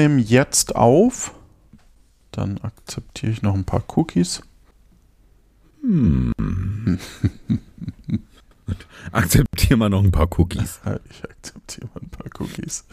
nehme 0.00 0.20
jetzt 0.20 0.74
auf. 0.76 1.34
Dann 2.30 2.58
akzeptiere 2.62 3.32
ich 3.32 3.42
noch 3.42 3.54
ein 3.54 3.64
paar 3.64 3.82
Cookies. 3.96 4.42
Hm. 5.82 6.32
Akzeptiere 9.12 9.76
mal 9.76 9.90
noch 9.90 10.02
ein 10.02 10.12
paar 10.12 10.28
Cookies. 10.38 10.80
Ich 11.10 11.24
akzeptiere 11.24 11.88
mal 11.92 12.00
ein 12.02 12.08
paar 12.08 12.28
Cookies. 12.38 12.86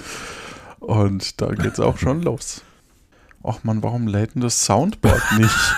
Und 0.80 1.40
da 1.40 1.54
geht 1.54 1.74
es 1.74 1.80
auch 1.80 1.98
schon 1.98 2.24
los. 2.24 2.62
Ach 3.44 3.64
man, 3.64 3.84
warum 3.84 4.08
lädt 4.08 4.36
denn 4.36 4.42
das 4.42 4.66
Soundboard 4.66 5.22
nicht? 5.38 5.76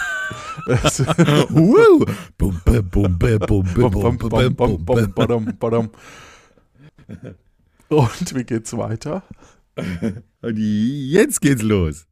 Und 7.89 8.35
wie 8.35 8.43
geht's 8.43 8.75
weiter? 8.77 9.23
Und 10.41 10.57
jetzt 10.57 11.41
geht's 11.41 11.61
los. 11.61 12.07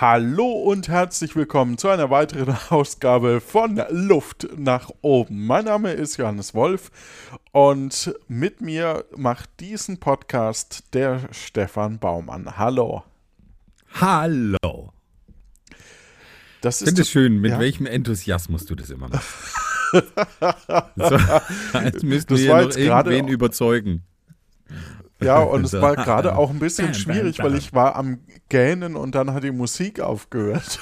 Hallo 0.00 0.52
und 0.52 0.86
herzlich 0.86 1.34
willkommen 1.34 1.76
zu 1.76 1.88
einer 1.88 2.08
weiteren 2.08 2.56
Ausgabe 2.70 3.40
von 3.40 3.82
Luft 3.90 4.46
nach 4.56 4.92
oben. 5.00 5.44
Mein 5.44 5.64
Name 5.64 5.90
ist 5.90 6.18
Johannes 6.18 6.54
Wolf 6.54 6.92
und 7.50 8.14
mit 8.28 8.60
mir 8.60 9.06
macht 9.16 9.50
diesen 9.58 9.98
Podcast 9.98 10.84
der 10.92 11.22
Stefan 11.32 11.98
Baumann. 11.98 12.56
Hallo. 12.56 13.02
Hallo. 13.94 14.92
Das 16.60 16.80
ich 16.80 16.86
finde 16.86 17.02
es 17.02 17.10
schön, 17.10 17.40
mit 17.40 17.50
ja? 17.50 17.58
welchem 17.58 17.86
Enthusiasmus 17.86 18.66
du 18.66 18.76
das 18.76 18.90
immer 18.90 19.08
machst. 19.08 19.34
so, 20.94 21.18
als 21.76 22.04
müssten 22.04 22.36
wir 22.36 22.54
noch 22.54 22.76
irgendwen 22.76 23.26
überzeugen. 23.26 24.04
Ja, 25.20 25.38
und 25.42 25.64
es 25.64 25.72
war 25.72 25.96
gerade 25.96 26.36
auch 26.36 26.50
ein 26.50 26.58
bisschen 26.58 26.94
schwierig, 26.94 27.38
weil 27.40 27.54
ich 27.54 27.72
war 27.72 27.96
am 27.96 28.20
Gähnen 28.48 28.96
und 28.96 29.14
dann 29.14 29.32
hat 29.32 29.44
die 29.44 29.50
Musik 29.50 30.00
aufgehört. 30.00 30.78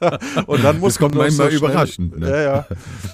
und 0.46 0.64
dann 0.64 0.80
muss 0.80 0.94
das 0.94 0.98
kommt 1.00 1.14
man 1.14 1.26
manchmal 1.26 1.50
so 1.50 1.56
überraschend. 1.56 2.18
Ne? 2.18 2.30
Ja, 2.30 2.42
ja. 2.42 2.66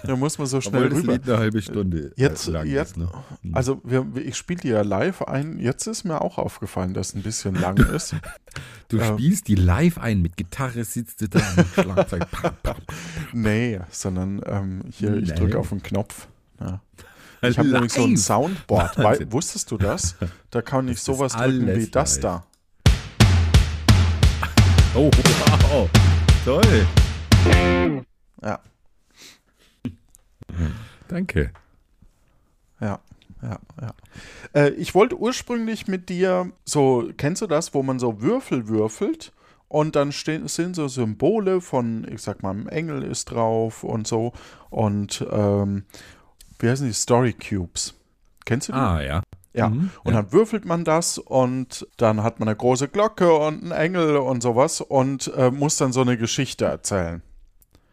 Da 0.04 0.16
muss 0.16 0.38
man 0.38 0.46
so 0.46 0.60
schnell 0.60 0.84
Obwohl 0.84 0.98
rüber. 0.98 1.12
Das 1.12 1.26
Lied 1.26 1.28
eine 1.28 1.38
halbe 1.38 1.62
Stunde 1.62 2.12
jetzt, 2.16 2.46
lang 2.46 2.66
jetzt, 2.66 2.92
ist, 2.92 2.96
ne? 2.98 3.08
Also 3.52 3.80
wir, 3.84 4.06
ich 4.14 4.36
spiele 4.36 4.60
die 4.60 4.68
ja 4.68 4.82
live 4.82 5.22
ein. 5.22 5.58
Jetzt 5.58 5.86
ist 5.86 6.04
mir 6.04 6.20
auch 6.20 6.38
aufgefallen, 6.38 6.94
dass 6.94 7.08
es 7.08 7.14
ein 7.14 7.22
bisschen 7.22 7.54
lang 7.56 7.76
ist. 7.94 8.14
Du 8.88 8.98
ähm, 8.98 9.18
spielst 9.18 9.48
die 9.48 9.56
live 9.56 9.98
ein, 9.98 10.22
mit 10.22 10.36
Gitarre 10.36 10.84
sitzt 10.84 11.20
du 11.20 11.28
da 11.28 11.40
mit 11.56 11.66
Schlagzeug. 11.74 12.26
nee, 13.32 13.80
sondern 13.90 14.40
ähm, 14.46 14.82
hier, 14.90 15.16
ich 15.16 15.32
drücke 15.32 15.58
auf 15.58 15.70
den 15.70 15.82
Knopf. 15.82 16.28
Ja. 16.60 16.80
Ich 17.42 17.58
habe 17.58 17.68
nämlich 17.68 17.92
so 17.92 18.04
ein 18.04 18.16
Soundboard. 18.16 18.98
Weil, 18.98 19.32
wusstest 19.32 19.70
du 19.70 19.78
das? 19.78 20.16
Da 20.50 20.60
kann 20.60 20.88
ich 20.88 21.00
sowas 21.00 21.32
drücken 21.32 21.66
wie 21.74 21.86
das 21.86 22.16
live. 22.16 22.22
da. 22.22 22.44
Oh, 24.94 25.10
wow. 25.70 25.88
Toll. 26.44 26.86
Ja. 28.42 28.60
Danke. 31.08 31.52
Ja, 32.80 32.98
ja, 33.42 33.58
ja. 33.80 33.94
Äh, 34.54 34.70
ich 34.70 34.94
wollte 34.94 35.16
ursprünglich 35.18 35.86
mit 35.86 36.08
dir 36.08 36.52
so, 36.64 37.10
kennst 37.16 37.42
du 37.42 37.46
das, 37.46 37.72
wo 37.74 37.82
man 37.82 37.98
so 37.98 38.20
Würfel 38.20 38.68
würfelt 38.68 39.32
und 39.68 39.96
dann 39.96 40.12
stehen, 40.12 40.48
sind 40.48 40.74
so 40.74 40.88
Symbole 40.88 41.60
von, 41.60 42.06
ich 42.10 42.22
sag 42.22 42.42
mal, 42.42 42.54
ein 42.54 42.68
Engel 42.68 43.02
ist 43.02 43.26
drauf 43.26 43.84
und 43.84 44.06
so 44.06 44.32
und 44.70 45.24
ähm, 45.30 45.84
wie 46.62 46.68
heißen 46.68 46.86
die, 46.86 46.92
Story 46.92 47.32
Cubes. 47.32 47.94
Kennst 48.44 48.68
du 48.68 48.72
die? 48.72 48.78
Ah, 48.78 49.02
ja. 49.02 49.22
Ja, 49.52 49.68
mhm, 49.68 49.90
und 50.04 50.14
ja. 50.14 50.22
dann 50.22 50.32
würfelt 50.32 50.64
man 50.64 50.84
das 50.84 51.18
und 51.18 51.86
dann 51.96 52.22
hat 52.22 52.38
man 52.38 52.48
eine 52.48 52.56
große 52.56 52.86
Glocke 52.86 53.34
und 53.34 53.62
einen 53.62 53.72
Engel 53.72 54.16
und 54.18 54.44
sowas 54.44 54.80
und 54.80 55.32
äh, 55.36 55.50
muss 55.50 55.76
dann 55.76 55.92
so 55.92 56.02
eine 56.02 56.16
Geschichte 56.16 56.66
erzählen. 56.66 57.20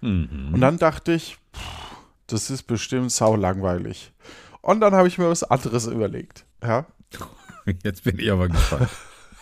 Mhm. 0.01 0.51
Und 0.53 0.61
dann 0.61 0.77
dachte 0.77 1.13
ich, 1.13 1.37
pff, 1.55 1.87
das 2.27 2.51
ist 2.51 2.63
bestimmt 2.63 3.11
sau 3.11 3.35
langweilig. 3.35 4.13
Und 4.61 4.81
dann 4.81 4.93
habe 4.93 5.07
ich 5.07 5.17
mir 5.17 5.29
was 5.29 5.43
anderes 5.43 5.87
überlegt. 5.87 6.45
Ja. 6.61 6.85
Jetzt 7.83 8.03
bin 8.03 8.19
ich 8.19 8.31
aber 8.31 8.49
gespannt. 8.49 8.89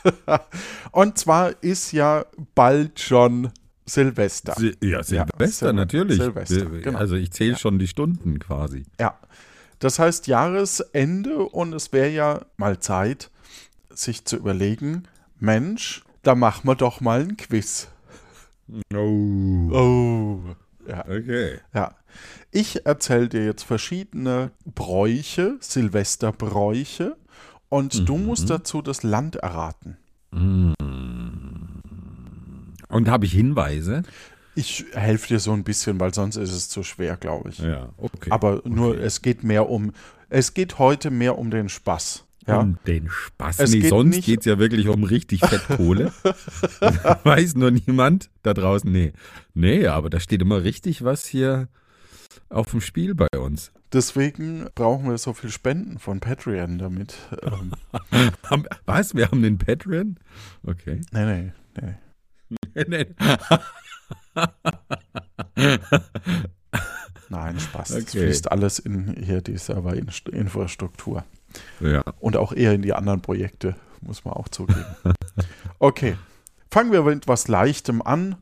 und 0.91 1.17
zwar 1.17 1.61
ist 1.63 1.91
ja 1.91 2.25
bald 2.53 2.99
schon 2.99 3.51
Silvester. 3.85 4.53
Sil 4.57 4.73
ja, 4.81 5.03
Silvester, 5.03 5.67
ja, 5.67 5.73
natürlich. 5.73 6.17
Silvester, 6.17 6.65
genau. 6.65 6.97
Also 6.97 7.15
ich 7.15 7.31
zähle 7.31 7.51
ja. 7.51 7.57
schon 7.57 7.79
die 7.79 7.87
Stunden 7.87 8.39
quasi. 8.39 8.85
Ja. 8.99 9.19
Das 9.79 9.99
heißt 9.99 10.27
Jahresende 10.27 11.39
und 11.39 11.73
es 11.73 11.91
wäre 11.93 12.09
ja 12.09 12.41
mal 12.57 12.79
Zeit, 12.79 13.29
sich 13.89 14.25
zu 14.25 14.37
überlegen, 14.37 15.03
Mensch, 15.39 16.03
da 16.23 16.33
machen 16.33 16.67
wir 16.67 16.75
doch 16.75 17.01
mal 17.01 17.21
ein 17.21 17.37
Quiz. 17.37 17.89
Oh. 18.93 19.69
Oh. 19.71 20.39
Ja. 20.87 21.05
Okay. 21.05 21.59
Ja. 21.73 21.95
Ich 22.51 22.85
erzähle 22.85 23.27
dir 23.27 23.45
jetzt 23.45 23.63
verschiedene 23.63 24.51
Bräuche, 24.63 25.57
Silvesterbräuche, 25.59 27.17
und 27.69 27.99
mhm. 27.99 28.05
du 28.05 28.17
musst 28.17 28.49
dazu 28.49 28.81
das 28.81 29.03
Land 29.03 29.35
erraten. 29.35 29.97
Mhm. 30.31 30.73
Und 32.95 33.09
habe 33.09 33.25
ich 33.25 33.33
Hinweise? 33.33 34.03
Ich 34.55 34.85
helfe 34.93 35.27
dir 35.27 35.39
so 35.39 35.51
ein 35.51 35.65
bisschen, 35.65 35.99
weil 35.99 36.13
sonst 36.13 36.37
ist 36.37 36.53
es 36.53 36.69
zu 36.69 36.81
schwer, 36.81 37.17
glaube 37.17 37.49
ich. 37.49 37.59
Ja, 37.59 37.89
okay. 37.97 38.31
Aber 38.31 38.61
nur, 38.63 38.91
okay. 38.91 39.01
es 39.01 39.21
geht 39.21 39.43
mehr 39.43 39.69
um, 39.69 39.91
es 40.29 40.53
geht 40.53 40.79
heute 40.79 41.11
mehr 41.11 41.37
um 41.37 41.51
den 41.51 41.67
Spaß. 41.67 42.23
Ja? 42.47 42.59
Um 42.59 42.77
den 42.87 43.09
Spaß. 43.09 43.59
Es 43.59 43.71
nee, 43.71 43.79
geht 43.81 43.89
sonst 43.89 44.23
geht 44.23 44.39
es 44.39 44.45
ja 44.45 44.57
wirklich 44.57 44.87
um 44.87 45.03
richtig 45.03 45.41
Fettkohle. 45.41 46.13
Weiß 47.23 47.55
nur 47.55 47.71
niemand 47.71 48.29
da 48.43 48.53
draußen. 48.53 48.89
Nee. 48.89 49.11
Nee, 49.53 49.87
aber 49.87 50.09
da 50.09 50.19
steht 50.21 50.41
immer 50.41 50.63
richtig 50.63 51.03
was 51.03 51.25
hier 51.25 51.67
auf 52.49 52.71
dem 52.71 52.79
Spiel 52.81 53.13
bei 53.13 53.27
uns. 53.37 53.71
Deswegen 53.91 54.67
brauchen 54.75 55.09
wir 55.09 55.17
so 55.17 55.33
viel 55.33 55.49
Spenden 55.49 55.99
von 55.99 56.19
Patreon 56.21 56.77
damit. 56.77 57.15
Ähm. 57.43 57.71
was? 58.85 59.15
Wir 59.15 59.31
haben 59.31 59.41
den 59.41 59.57
Patreon? 59.57 60.17
Okay. 60.63 61.01
Nee, 61.11 61.25
nee, 61.25 61.51
nee. 61.81 61.95
Nein, 67.29 67.59
Spaß. 67.59 67.91
Okay. 67.91 68.01
Das 68.03 68.11
fließt 68.11 68.51
alles 68.51 68.79
in 68.79 69.15
hier 69.23 69.41
die 69.41 69.57
Serverinfrastruktur. 69.57 71.23
Ja. 71.79 72.03
Und 72.19 72.37
auch 72.37 72.51
eher 72.53 72.73
in 72.73 72.81
die 72.81 72.93
anderen 72.93 73.21
Projekte, 73.21 73.75
muss 74.01 74.25
man 74.25 74.33
auch 74.33 74.49
zugeben. 74.49 74.85
Okay. 75.77 76.15
Fangen 76.71 76.93
wir 76.93 77.03
mit 77.03 77.17
etwas 77.17 77.49
Leichtem 77.49 78.01
an. 78.01 78.37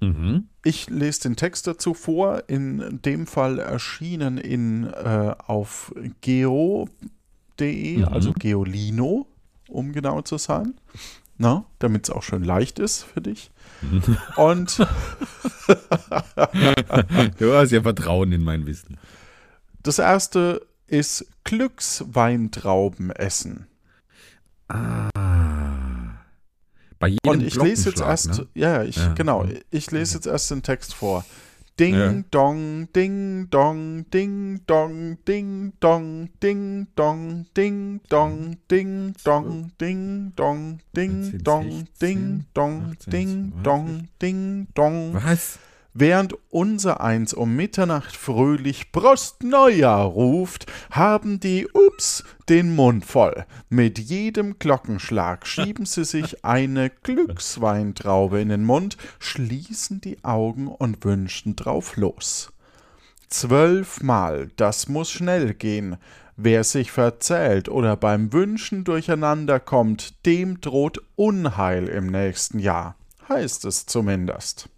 Mhm. 0.00 0.48
Ich 0.64 0.88
lese 0.88 1.20
den 1.20 1.36
Text 1.36 1.66
dazu 1.66 1.92
vor, 1.92 2.44
in 2.48 3.00
dem 3.02 3.26
Fall 3.26 3.58
erschienen 3.58 4.38
in, 4.38 4.84
äh, 4.86 5.34
auf 5.46 5.94
geo.de, 6.22 6.88
mhm. 7.98 8.04
also 8.04 8.32
Geolino, 8.32 9.26
um 9.68 9.92
genau 9.92 10.22
zu 10.22 10.38
sein 10.38 10.74
damit 11.78 12.04
es 12.04 12.10
auch 12.10 12.22
schön 12.22 12.44
leicht 12.44 12.78
ist 12.78 13.02
für 13.02 13.20
dich. 13.20 13.50
Und 14.36 14.78
du 17.38 17.54
hast 17.54 17.70
ja 17.72 17.82
Vertrauen 17.82 18.32
in 18.32 18.42
mein 18.42 18.66
Wissen. 18.66 18.98
Das 19.82 19.98
erste 19.98 20.66
ist 20.86 21.26
Glücksweintrauben 21.44 23.10
essen. 23.10 23.66
Ah. 24.68 25.08
Bei 26.98 27.08
jedem 27.08 27.30
Und 27.30 27.42
ich 27.42 27.54
lese 27.56 27.88
jetzt 27.88 28.02
erst, 28.02 28.38
ne? 28.38 28.46
ja, 28.54 28.82
ich, 28.82 28.96
ja. 28.96 29.14
genau, 29.14 29.46
ich 29.70 29.90
lese 29.90 30.16
jetzt 30.16 30.26
erst 30.26 30.50
den 30.50 30.62
Text 30.62 30.94
vor. 30.94 31.24
Ding 31.80 31.96
ja. 31.96 32.12
dong, 32.30 32.86
ding 32.92 33.48
dong, 33.48 34.04
ding 34.12 34.60
dong, 34.68 35.16
ding 35.24 35.72
dong, 35.80 36.28
ding 36.42 36.84
dong, 36.94 37.46
ding 37.54 38.00
dong, 38.10 38.60
ding 38.68 39.14
dong, 39.24 39.70
ding 39.78 40.32
dong, 40.36 40.80
ding 40.92 41.40
dong, 41.40 41.86
ding 41.98 42.44
dong, 42.52 42.96
ding 43.08 43.52
dong, 43.64 44.08
ding 44.20 44.66
dong. 44.76 45.14
Was? 45.14 45.56
Während 45.92 46.36
unser 46.50 47.00
Eins 47.00 47.34
um 47.34 47.56
Mitternacht 47.56 48.16
fröhlich 48.16 48.92
Prost 48.92 49.42
ruft, 49.42 50.66
haben 50.92 51.40
die 51.40 51.66
Ups 51.66 52.22
den 52.48 52.76
Mund 52.76 53.04
voll. 53.04 53.44
Mit 53.68 53.98
jedem 53.98 54.60
Glockenschlag 54.60 55.48
schieben 55.48 55.86
sie 55.86 56.04
sich 56.04 56.44
eine 56.44 56.90
Glücksweintraube 56.90 58.40
in 58.40 58.50
den 58.50 58.64
Mund, 58.64 58.98
schließen 59.18 60.00
die 60.00 60.22
Augen 60.22 60.68
und 60.68 61.04
wünschen 61.04 61.56
drauf 61.56 61.96
los. 61.96 62.52
Zwölfmal, 63.28 64.50
das 64.56 64.88
muss 64.88 65.10
schnell 65.10 65.54
gehen. 65.54 65.96
Wer 66.36 66.62
sich 66.62 66.92
verzählt 66.92 67.68
oder 67.68 67.96
beim 67.96 68.32
Wünschen 68.32 68.84
durcheinander 68.84 69.58
kommt, 69.58 70.24
dem 70.24 70.60
droht 70.60 71.02
Unheil 71.16 71.88
im 71.88 72.06
nächsten 72.06 72.60
Jahr, 72.60 72.94
heißt 73.28 73.64
es 73.64 73.86
zumindest 73.86 74.68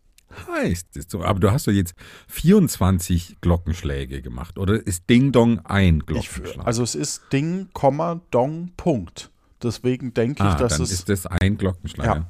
heißt 0.49 0.97
es 0.97 1.07
so. 1.09 1.23
Aber 1.23 1.41
du 1.41 1.51
hast 1.51 1.67
doch 1.67 1.73
jetzt 1.73 1.95
24 2.29 3.37
Glockenschläge 3.41 4.23
gemacht. 4.23 4.59
Oder 4.59 4.87
ist 4.87 5.09
Ding 5.09 5.33
Dong 5.33 5.61
ein 5.65 6.01
Glockenschlag? 6.01 6.57
Ich, 6.57 6.67
also 6.67 6.83
es 6.83 6.95
ist 6.95 7.33
Ding, 7.33 7.69
Komma, 7.73 8.21
Dong, 8.31 8.73
Punkt. 8.77 9.31
Deswegen 9.63 10.13
denke 10.13 10.43
ah, 10.43 10.53
ich, 10.53 10.57
dass 10.57 10.75
dann 10.75 10.83
es. 10.83 10.91
ist 10.91 11.09
das 11.09 11.27
ein 11.27 11.57
Glockenschlag. 11.57 12.07
Ja. 12.07 12.27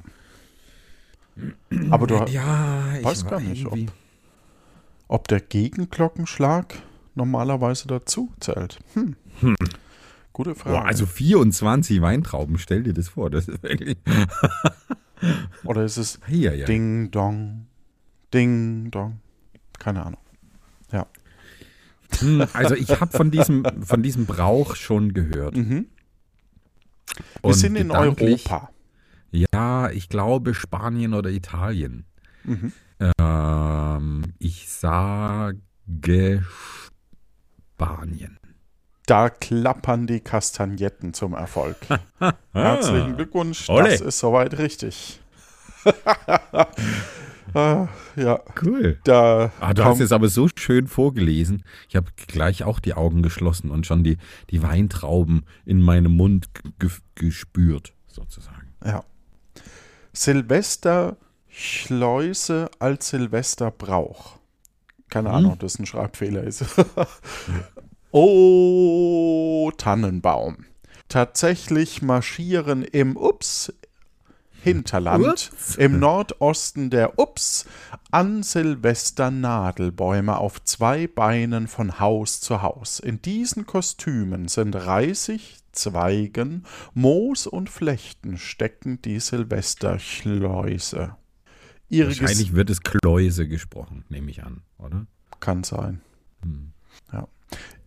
Aber 1.89 2.05
du 2.05 2.15
ja, 2.31 2.95
ich 2.97 3.03
weiß 3.03 3.25
gar 3.25 3.39
nicht, 3.39 3.65
ob, 3.65 3.79
ob, 5.07 5.27
der 5.27 5.39
Gegenglockenschlag 5.39 6.75
normalerweise 7.15 7.87
dazu 7.87 8.31
zählt. 8.39 8.79
Hm. 8.93 9.15
Hm. 9.39 9.55
Gute 10.31 10.53
Frage. 10.55 10.77
Boah, 10.77 10.85
also 10.85 11.05
24 11.05 12.01
Weintrauben, 12.01 12.57
stell 12.57 12.83
dir 12.83 12.93
das 12.93 13.09
vor. 13.09 13.29
Das 13.29 13.47
ist 13.47 13.63
wirklich. 13.63 13.97
Oder 15.63 15.83
ist 15.83 15.97
es 15.97 16.19
ja, 16.27 16.53
ja. 16.53 16.65
Ding 16.65 17.11
Dong, 17.11 17.62
Ding, 18.33 18.89
dong. 18.91 19.19
Keine 19.79 20.05
Ahnung. 20.05 20.21
Ja. 20.91 21.07
Hm, 22.19 22.47
also 22.53 22.75
ich 22.75 22.89
habe 22.99 23.15
von 23.15 23.31
diesem, 23.31 23.63
von 23.83 24.03
diesem 24.03 24.25
Brauch 24.25 24.75
schon 24.75 25.13
gehört. 25.13 25.55
Mhm. 25.55 25.87
Wir 27.43 27.53
sind 27.53 27.75
in 27.75 27.91
Europa. 27.91 28.69
Ja, 29.31 29.89
ich 29.89 30.09
glaube 30.09 30.53
Spanien 30.53 31.13
oder 31.13 31.29
Italien. 31.31 32.05
Mhm. 32.43 32.73
Ähm, 33.19 34.33
ich 34.39 34.69
sage 34.69 35.59
Spanien. 37.75 38.39
Da 39.05 39.29
klappern 39.29 40.07
die 40.07 40.21
Kastagnetten 40.21 41.13
zum 41.13 41.33
Erfolg. 41.33 41.75
Herzlichen 42.53 43.17
Glückwunsch, 43.17 43.69
Ole. 43.69 43.89
das 43.89 44.01
ist 44.01 44.19
soweit 44.19 44.57
richtig. 44.57 45.19
Ah, 47.53 47.87
ja. 48.15 48.39
Cool. 48.61 48.99
Da 49.03 49.51
ah, 49.59 49.73
du 49.73 49.83
hast 49.83 49.99
es 49.99 50.11
aber 50.11 50.29
so 50.29 50.47
schön 50.55 50.87
vorgelesen. 50.87 51.63
Ich 51.87 51.95
habe 51.95 52.07
gleich 52.27 52.63
auch 52.63 52.79
die 52.79 52.93
Augen 52.93 53.21
geschlossen 53.21 53.69
und 53.69 53.85
schon 53.85 54.03
die, 54.03 54.17
die 54.49 54.63
Weintrauben 54.63 55.45
in 55.65 55.81
meinem 55.81 56.15
Mund 56.15 56.49
gespürt, 57.15 57.93
sozusagen. 58.07 58.73
Ja. 58.83 59.03
Silvester 60.13 61.17
Schleuse 61.47 62.69
als 62.79 63.09
Silvesterbrauch. 63.09 64.39
Keine 65.09 65.29
hm. 65.29 65.35
Ahnung, 65.35 65.51
ob 65.53 65.59
das 65.59 65.77
ein 65.77 65.85
Schreibfehler 65.85 66.43
ist. 66.43 66.65
oh, 68.11 69.71
Tannenbaum. 69.77 70.65
Tatsächlich 71.09 72.01
marschieren 72.01 72.83
im 72.83 73.15
Ups 73.15 73.71
Hinterland 74.63 75.25
Ups. 75.25 75.75
im 75.75 75.99
Nordosten 75.99 76.89
der 76.89 77.19
Ups 77.19 77.65
an 78.11 78.43
Silvester 78.43 79.29
Nadelbäume 79.29 80.37
auf 80.37 80.63
zwei 80.63 81.07
Beinen 81.07 81.67
von 81.67 81.99
Haus 81.99 82.39
zu 82.41 82.61
Haus. 82.61 82.99
In 82.99 83.21
diesen 83.21 83.65
Kostümen 83.65 84.47
sind 84.47 84.75
Reisig, 84.75 85.57
Zweigen, 85.73 86.63
Moos 86.93 87.47
und 87.47 87.69
Flechten 87.69 88.37
stecken 88.37 89.01
die 89.01 89.19
Silvesterschleuse. 89.19 91.17
Ihre 91.89 92.07
Wahrscheinlich 92.07 92.47
Ges 92.47 92.55
wird 92.55 92.69
es 92.69 92.81
Kläuse 92.81 93.47
gesprochen, 93.47 94.05
nehme 94.09 94.31
ich 94.31 94.43
an, 94.43 94.61
oder? 94.77 95.05
Kann 95.39 95.63
sein. 95.63 96.01
Hm. 96.41 96.71
Ja. 97.11 97.27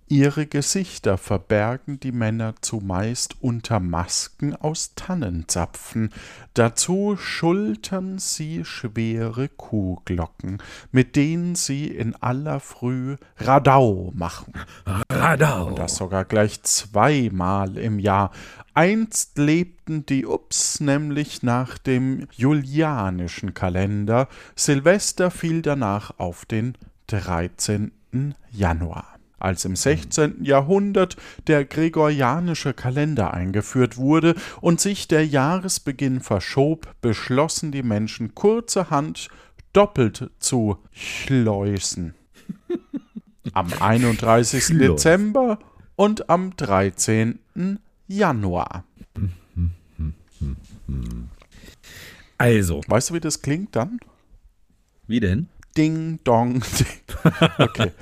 Ihre 0.09 0.47
Gesichter 0.47 1.19
verbergen 1.19 1.99
die 1.99 2.13
Männer 2.13 2.55
zumeist 2.61 3.43
unter 3.43 3.81
Masken 3.81 4.55
aus 4.55 4.95
Tannenzapfen, 4.95 6.11
dazu 6.55 7.17
schultern 7.17 8.21
sie 8.21 8.65
schwere 8.65 9.49
Kuhglocken, 9.49 10.63
mit 10.93 11.17
denen 11.17 11.57
sie 11.57 11.89
in 11.89 12.15
aller 12.15 12.61
Früh 12.61 13.17
Radau 13.39 14.13
machen. 14.15 14.53
Radau. 15.11 15.67
Und 15.67 15.79
das 15.81 15.97
sogar 15.97 16.25
gleich 16.25 16.63
zweimal 16.63 17.77
im 17.77 17.99
Jahr. 17.99 18.31
Einst 18.75 19.39
lebten 19.39 20.07
die 20.07 20.25
Ups 20.25 20.79
nämlich 20.79 21.43
nach 21.43 21.79
dem 21.79 22.29
julianischen 22.31 23.55
Kalender, 23.55 24.29
Silvester 24.55 25.33
fiel 25.33 25.63
danach 25.63 26.13
auf 26.19 26.45
den 26.45 26.79
13. 27.09 27.91
Januar. 28.53 29.16
Als 29.39 29.65
im 29.65 29.77
16. 29.77 30.45
Jahrhundert 30.45 31.17
der 31.47 31.65
gregorianische 31.65 32.73
Kalender 32.73 33.35
eingeführt 33.35 33.97
wurde 33.97 34.35
und 34.61 34.81
sich 34.81 35.09
der 35.09 35.27
Jahresbeginn 35.27 36.21
verschob, 36.21 36.95
beschlossen 37.03 37.71
die 37.71 37.83
Menschen 37.83 38.35
kurzerhand 38.35 39.29
doppelt 39.73 40.31
zu 40.39 40.79
schleusen. 40.93 42.15
Am 43.53 43.73
31. 43.79 44.79
Dezember 44.79 45.59
und 45.97 46.29
am 46.29 46.57
13. 46.57 47.39
Januar. 48.09 48.85
Also. 52.39 52.81
Weißt 52.87 53.11
du, 53.11 53.15
wie 53.15 53.21
das 53.21 53.43
klingt 53.43 53.75
dann? 53.77 53.99
Wie 55.07 55.21
denn? 55.21 55.49
Ding, 55.77 56.21
dong, 56.25 56.63
ding. 56.79 56.87
Okay. 57.59 57.93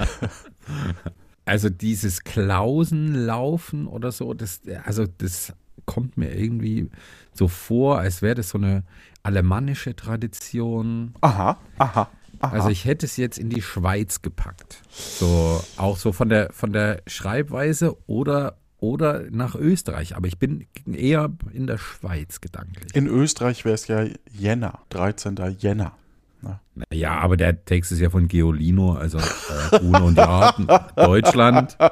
Also 1.45 1.69
dieses 1.69 2.25
Klausenlaufen 2.25 3.87
oder 3.87 4.13
so, 4.13 4.35
das, 4.35 4.63
also 4.85 5.07
das 5.07 5.53
kommt 5.87 6.17
mir 6.17 6.35
irgendwie 6.35 6.91
so 7.33 7.49
vor, 7.49 7.99
als 7.99 8.23
wäre 8.23 8.37
das 8.37 8.51
so 8.51 8.59
eine 8.59 8.85
alemannische 9.23 9.95
Tradition. 9.95 11.15
Aha, 11.21 11.59
aha. 11.79 12.09
Aha. 12.41 12.53
Also 12.53 12.69
ich 12.69 12.85
hätte 12.85 13.07
es 13.07 13.17
jetzt 13.17 13.39
in 13.39 13.49
die 13.49 13.63
Schweiz 13.63 14.21
gepackt. 14.21 14.83
So, 14.91 15.63
auch 15.77 15.97
so 15.97 16.13
von 16.13 16.29
der, 16.29 16.53
von 16.53 16.73
der 16.73 17.03
Schreibweise 17.07 17.97
oder, 18.07 18.59
oder 18.79 19.25
nach 19.31 19.55
Österreich. 19.55 20.17
Aber 20.17 20.27
ich 20.27 20.39
bin 20.39 20.67
eher 20.91 21.33
in 21.53 21.67
der 21.67 21.79
Schweiz 21.79 22.41
gedanklich. 22.41 22.95
In 22.95 23.07
Österreich 23.07 23.65
wäre 23.65 23.75
es 23.75 23.87
ja 23.87 24.05
Jänner, 24.31 24.81
13. 24.91 25.37
Jänner. 25.59 25.97
Ne? 26.45 26.85
Ja, 26.93 27.19
aber 27.19 27.37
der 27.37 27.65
Text 27.65 27.93
ist 27.93 28.01
ja 28.01 28.11
von 28.11 28.29
Geolino, 28.29 28.95
also 28.95 29.19
äh, 29.19 29.79
Uno 29.81 30.07
und 30.07 30.19
Arten, 30.19 30.67
Deutschland. 30.97 31.77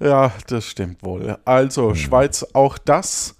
Ja, 0.00 0.32
das 0.48 0.66
stimmt 0.66 1.04
wohl. 1.04 1.38
Also, 1.44 1.90
hm. 1.90 1.96
Schweiz, 1.96 2.44
auch 2.52 2.78
das 2.78 3.36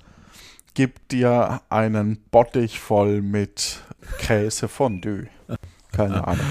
gibt 0.74 1.12
dir 1.12 1.60
einen 1.68 2.18
Bottich 2.30 2.78
voll 2.78 3.22
mit 3.22 3.80
Käsefondue. 4.18 5.28
Keine 5.92 6.26
Ahnung. 6.26 6.46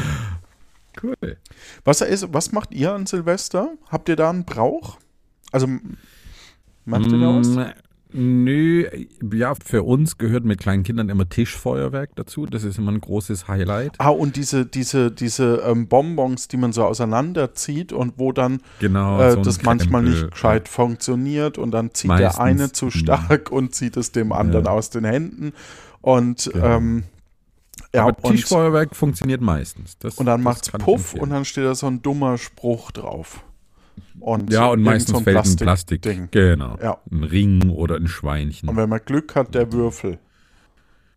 Cool. 1.01 1.37
Was, 1.83 2.01
ist, 2.01 2.33
was 2.33 2.51
macht 2.51 2.73
ihr 2.73 2.93
an 2.93 3.05
Silvester? 3.05 3.73
Habt 3.89 4.09
ihr 4.09 4.15
da 4.15 4.29
einen 4.29 4.45
Brauch? 4.45 4.97
Also, 5.51 5.67
macht 6.85 7.11
ihr 7.11 7.19
da 7.19 7.35
was? 7.35 7.75
Nö, 8.13 8.87
ja, 9.33 9.53
für 9.55 9.81
uns 9.81 10.19
gehört 10.19 10.45
mit 10.45 10.59
kleinen 10.59 10.83
Kindern 10.83 11.09
immer 11.09 11.27
Tischfeuerwerk 11.27 12.11
dazu. 12.15 12.45
Das 12.45 12.63
ist 12.63 12.77
immer 12.77 12.91
ein 12.91 13.01
großes 13.01 13.47
Highlight. 13.47 13.95
Ah, 13.97 14.09
und 14.09 14.35
diese, 14.35 14.67
diese, 14.67 15.11
diese 15.11 15.63
ähm, 15.65 15.87
Bonbons, 15.87 16.47
die 16.47 16.57
man 16.57 16.73
so 16.73 16.83
auseinanderzieht 16.85 17.91
und 17.91 18.13
wo 18.17 18.31
dann 18.31 18.61
genau, 18.79 19.19
äh, 19.19 19.31
so 19.31 19.41
das 19.41 19.57
Krempel, 19.57 19.89
manchmal 19.89 20.03
nicht 20.03 20.31
gescheit 20.31 20.67
ja. 20.67 20.71
funktioniert 20.71 21.57
und 21.57 21.71
dann 21.71 21.93
zieht 21.93 22.09
Meistens, 22.09 22.35
der 22.35 22.43
eine 22.43 22.71
zu 22.71 22.91
stark 22.91 23.51
mh. 23.51 23.57
und 23.57 23.73
zieht 23.73 23.97
es 23.97 24.11
dem 24.11 24.31
anderen 24.31 24.65
ja. 24.65 24.71
aus 24.71 24.91
den 24.91 25.05
Händen. 25.05 25.53
Und 26.01 26.51
genau. 26.53 26.77
ähm, 26.77 27.03
ja, 27.93 28.07
Aber 28.07 28.29
Tischfeuerwerk 28.29 28.95
funktioniert 28.95 29.41
meistens. 29.41 29.97
Das, 29.97 30.15
und 30.15 30.27
dann 30.27 30.43
macht 30.43 30.63
es 30.63 30.71
Puff 30.71 31.15
und 31.15 31.31
dann 31.31 31.45
steht 31.45 31.65
da 31.65 31.73
so 31.73 31.87
ein 31.87 32.01
dummer 32.01 32.37
Spruch 32.37 32.91
drauf. 32.91 33.43
Und 34.19 34.51
ja, 34.51 34.67
und 34.67 34.81
meistens 34.81 35.21
fällt 35.21 35.35
Plastik 35.35 35.61
ein 35.61 35.65
Plastik. 35.65 36.01
Ding. 36.01 36.27
Genau. 36.31 36.77
Ja. 36.81 36.97
Ein 37.11 37.23
Ring 37.23 37.69
oder 37.69 37.95
ein 37.95 38.07
Schweinchen. 38.07 38.69
Und 38.69 38.77
wenn 38.77 38.89
man 38.89 39.01
Glück 39.03 39.35
hat, 39.35 39.55
der 39.55 39.71
Würfel. 39.71 40.19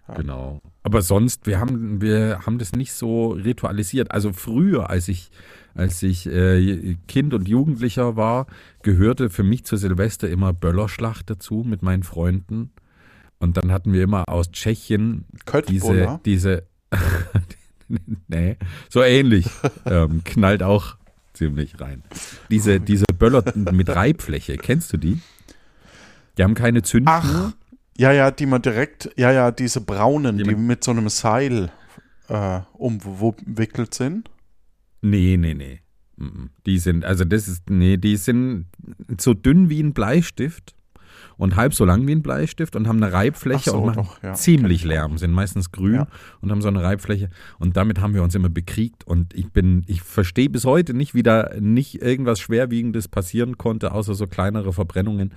Ja. 0.09 0.15
Genau. 0.15 0.61
Aber 0.83 1.03
sonst, 1.03 1.47
wir 1.47 1.59
haben, 1.59 2.01
wir 2.01 2.41
haben 2.47 2.59
das 2.59 2.73
nicht 2.73 2.93
so 2.93 3.31
ritualisiert. 3.31 4.13
Also 4.13 4.33
früher, 4.33 4.89
als 4.89 5.09
ich, 5.09 5.31
als 5.75 6.03
ich 6.03 6.27
äh, 6.27 6.97
Kind 7.09 7.35
und 7.35 7.49
Jugendlicher 7.49 8.17
war, 8.17 8.47
gehörte 8.83 9.31
für 9.31 9.43
mich 9.43 9.65
zu 9.65 9.77
Silvester 9.77 10.29
immer 10.29 10.53
Böllerschlacht 10.53 11.29
dazu 11.29 11.65
mit 11.67 11.83
meinen 11.83 12.03
Freunden. 12.03 12.71
Und 13.39 13.57
dann 13.57 13.73
hatten 13.73 13.93
wir 13.93 14.03
immer 14.03 14.29
aus 14.29 14.51
Tschechien 14.51 15.27
diese, 15.69 16.21
diese 16.25 16.67
nee, 18.29 18.57
so 18.89 19.03
ähnlich. 19.03 19.49
Ähm, 19.85 20.23
knallt 20.25 20.63
auch 20.63 20.97
ziemlich 21.37 21.81
rein. 21.81 22.03
Diese, 22.51 22.81
diese 22.81 23.05
Böller 23.19 23.45
mit 23.73 23.89
Reibfläche, 23.89 24.57
kennst 24.57 24.93
du 24.93 24.97
die? 24.97 25.21
Die 26.37 26.43
haben 26.43 26.55
keine 26.55 26.83
Zündschnur. 26.83 27.53
Ach, 27.53 27.53
ja, 27.97 28.13
ja, 28.13 28.31
die 28.31 28.47
man 28.47 28.63
direkt, 28.63 29.11
ja, 29.17 29.31
ja, 29.33 29.51
diese 29.51 29.81
braunen, 29.81 30.39
die, 30.39 30.45
die 30.45 30.55
mit 30.55 30.85
so 30.85 30.91
einem 30.91 31.09
Seil 31.09 31.71
äh, 32.29 32.61
umwickelt 32.75 33.95
sind. 33.95 34.31
Nee, 35.01 35.37
nee, 35.37 35.55
nee. 35.55 35.81
Die 36.65 36.79
sind, 36.79 37.05
also 37.05 37.25
das 37.25 37.47
ist, 37.47 37.69
nee, 37.69 37.99
die 37.99 38.17
sind 38.17 38.67
so 39.19 39.35
dünn 39.35 39.69
wie 39.69 39.83
ein 39.83 39.93
Bleistift 39.93 40.76
und 41.37 41.57
halb 41.57 41.75
so 41.75 41.85
lang 41.85 42.07
wie 42.07 42.13
ein 42.13 42.23
Bleistift 42.23 42.77
und 42.77 42.89
haben 42.89 43.03
eine 43.03 43.13
Reibfläche 43.13 43.71
so, 43.71 43.79
und 43.79 43.87
machen 43.87 44.05
doch, 44.05 44.23
ja. 44.23 44.35
ziemlich 44.35 44.85
Lärm, 44.85 45.19
sind 45.19 45.33
meistens 45.33 45.73
grün 45.73 45.95
ja. 45.95 46.07
und 46.41 46.51
haben 46.51 46.63
so 46.63 46.69
eine 46.69 46.83
Reibfläche 46.83 47.31
und 47.59 47.77
damit 47.77 48.01
haben 48.01 48.15
wir 48.15 48.23
uns 48.23 48.35
immer 48.35 48.49
bekriegt 48.49 49.07
und 49.07 49.35
ich 49.35 49.51
bin, 49.53 49.85
ich 49.87 50.03
verstehe 50.03 50.49
bis 50.49 50.65
heute 50.65 50.95
nicht, 50.95 51.15
wie 51.15 51.23
da 51.23 51.51
nicht 51.59 52.03
irgendwas 52.03 52.41
Schwerwiegendes 52.41 53.09
passieren 53.09 53.59
konnte, 53.59 53.93
außer 53.93 54.15
so 54.15 54.27
kleinere 54.27 54.73
Verbrennungen, 54.73 55.35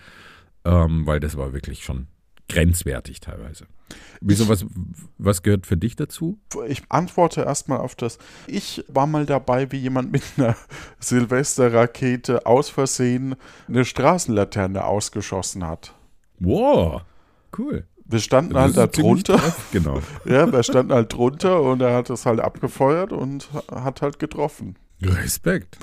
ähm, 0.66 1.06
weil 1.06 1.20
das 1.20 1.38
war 1.38 1.54
wirklich 1.54 1.84
schon 1.84 2.08
grenzwertig 2.50 3.20
teilweise. 3.20 3.66
Wieso, 4.22 4.50
was, 4.50 4.66
was 5.18 5.42
gehört 5.44 5.66
für 5.66 5.78
dich 5.78 5.96
dazu? 5.96 6.38
Ich 6.68 6.84
antworte 6.90 7.42
erstmal 7.42 7.80
auf 7.80 7.96
das. 7.96 8.18
Ich 8.48 8.84
war 8.88 9.08
mal 9.08 9.26
dabei, 9.26 9.72
wie 9.72 9.78
jemand 9.78 10.12
mit 10.12 10.24
einer 10.38 10.56
Silvesterrakete 11.00 12.46
aus 12.46 12.70
Versehen 12.70 13.36
eine 13.68 13.86
Straßenlaterne 13.86 14.84
ausgeschossen 14.84 15.66
hat. 15.66 15.96
Wow, 16.40 17.04
cool. 17.58 17.88
Wir 18.06 18.20
standen 18.20 18.56
das 18.56 18.76
halt 18.76 18.78
da 18.78 18.88
drunter. 18.88 19.38
Treff, 19.38 19.72
genau. 19.72 20.02
ja, 20.26 20.52
wir 20.52 20.64
standen 20.64 20.94
halt 20.94 21.14
drunter 21.14 21.62
und 21.62 21.82
er 21.82 21.94
hat 21.94 22.10
es 22.10 22.26
halt 22.26 22.40
abgefeuert 22.40 23.14
und 23.14 23.50
hat 23.72 24.02
halt 24.02 24.20
getroffen. 24.20 24.76
Respekt. 25.02 25.78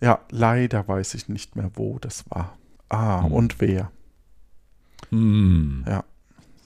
Ja, 0.00 0.20
leider 0.30 0.86
weiß 0.86 1.14
ich 1.14 1.28
nicht 1.28 1.56
mehr, 1.56 1.70
wo 1.74 1.98
das 1.98 2.24
war. 2.30 2.56
Ah, 2.88 3.22
hm. 3.24 3.32
und 3.32 3.60
wer. 3.60 3.90
Hm. 5.10 5.84
Ja. 5.86 6.04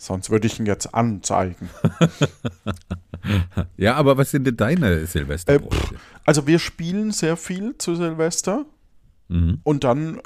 Sonst 0.03 0.31
würde 0.31 0.49
ich 0.49 0.59
ihn 0.59 0.67
jetzt 0.67 0.95
anzeigen. 0.95 1.71
ja, 3.77 3.95
aber 3.95 4.19
was 4.19 4.33
sind 4.33 4.45
denn 4.49 4.57
deine 4.57 5.07
Silvesterbräuche? 5.07 5.95
Äh, 5.95 5.99
also 6.25 6.49
wir 6.49 6.59
spielen 6.59 7.13
sehr 7.13 7.37
viel 7.37 7.79
zu 7.79 7.95
Silvester 7.95 8.67
mhm. 9.29 9.61
und 9.63 9.85
dann 9.85 10.21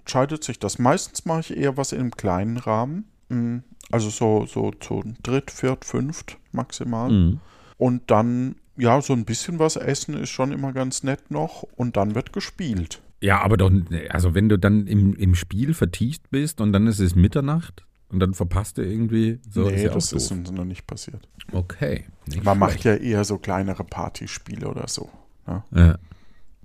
entscheidet 0.00 0.42
sich 0.42 0.58
das. 0.58 0.80
Meistens 0.80 1.24
mache 1.24 1.40
ich 1.40 1.56
eher 1.56 1.76
was 1.76 1.92
im 1.92 2.10
kleinen 2.10 2.56
Rahmen. 2.56 3.04
Hm, 3.30 3.62
also 3.92 4.10
so, 4.10 4.44
so 4.46 4.72
zu 4.72 5.04
dritt, 5.22 5.52
viert, 5.52 5.84
fünft 5.84 6.38
maximal. 6.50 7.10
Mhm. 7.10 7.40
Und 7.78 8.10
dann, 8.10 8.56
ja, 8.76 9.00
so 9.00 9.12
ein 9.12 9.24
bisschen 9.24 9.60
was 9.60 9.76
essen 9.76 10.14
ist 10.14 10.30
schon 10.30 10.50
immer 10.50 10.72
ganz 10.72 11.04
nett 11.04 11.30
noch 11.30 11.62
und 11.76 11.96
dann 11.96 12.16
wird 12.16 12.32
gespielt. 12.32 13.02
Ja, 13.20 13.40
aber 13.40 13.56
doch, 13.56 13.70
also 14.10 14.34
wenn 14.34 14.48
du 14.48 14.58
dann 14.58 14.86
im, 14.86 15.14
im 15.14 15.34
Spiel 15.34 15.74
vertieft 15.74 16.30
bist 16.30 16.60
und 16.60 16.72
dann 16.72 16.86
ist 16.86 16.98
es 16.98 17.14
Mitternacht 17.14 17.86
und 18.08 18.20
dann 18.20 18.34
verpasst 18.34 18.78
du 18.78 18.82
irgendwie 18.82 19.40
so. 19.48 19.62
Nee, 19.62 19.76
ist 19.76 19.82
ja 19.82 19.94
das 19.94 20.12
ist 20.12 20.30
uns 20.30 20.50
noch 20.50 20.64
nicht 20.64 20.86
passiert. 20.86 21.28
Okay. 21.52 22.04
Man 22.26 22.42
schlecht. 22.42 22.56
macht 22.56 22.84
ja 22.84 22.94
eher 22.94 23.24
so 23.24 23.38
kleinere 23.38 23.84
Partyspiele 23.84 24.68
oder 24.68 24.86
so. 24.88 25.10
Ne? 25.46 25.62
Ja. 25.74 25.98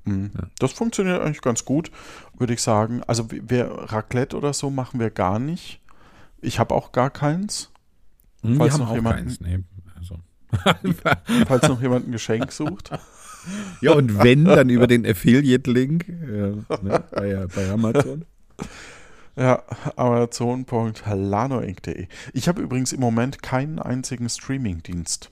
Mhm. 0.03 0.31
ja. 0.36 0.48
Das 0.60 0.74
funktioniert 0.74 1.22
eigentlich 1.22 1.41
ganz 1.41 1.65
gut, 1.65 1.91
würde 2.38 2.53
ich 2.53 2.62
sagen. 2.62 3.01
Also 3.08 3.27
wir 3.31 3.65
Raclette 3.65 4.36
oder 4.36 4.53
so 4.53 4.70
machen 4.70 5.00
wir 5.00 5.10
gar 5.10 5.39
nicht. 5.39 5.79
Ich 6.41 6.60
habe 6.60 6.75
auch 6.75 6.91
gar 6.91 7.10
keins. 7.10 7.72
Hm, 8.41 8.58
falls 8.58 8.77
noch 8.77 8.93
jemand, 8.93 9.17
keins. 9.17 9.39
Nee, 9.39 9.60
also. 9.98 10.20
falls 11.48 11.67
noch 11.67 11.81
jemand 11.81 12.08
ein 12.08 12.12
Geschenk 12.12 12.51
sucht. 12.51 12.91
Ja, 13.82 13.94
und 13.94 14.24
wenn, 14.24 14.46
dann 14.46 14.70
über 14.70 14.88
den 14.88 15.06
Affiliate-Link 15.06 16.08
ja, 16.08 16.52
ne, 16.82 17.04
bei, 17.12 17.46
bei 17.54 17.70
Amazon. 17.72 18.24
Ja, 19.36 19.64
amazon.halanoinc.de. 19.96 22.08
Ich 22.34 22.48
habe 22.48 22.62
übrigens 22.62 22.94
im 22.94 23.00
Moment 23.00 23.42
keinen 23.42 23.80
einzigen 23.80 24.30
Streaming-Dienst. 24.30 25.32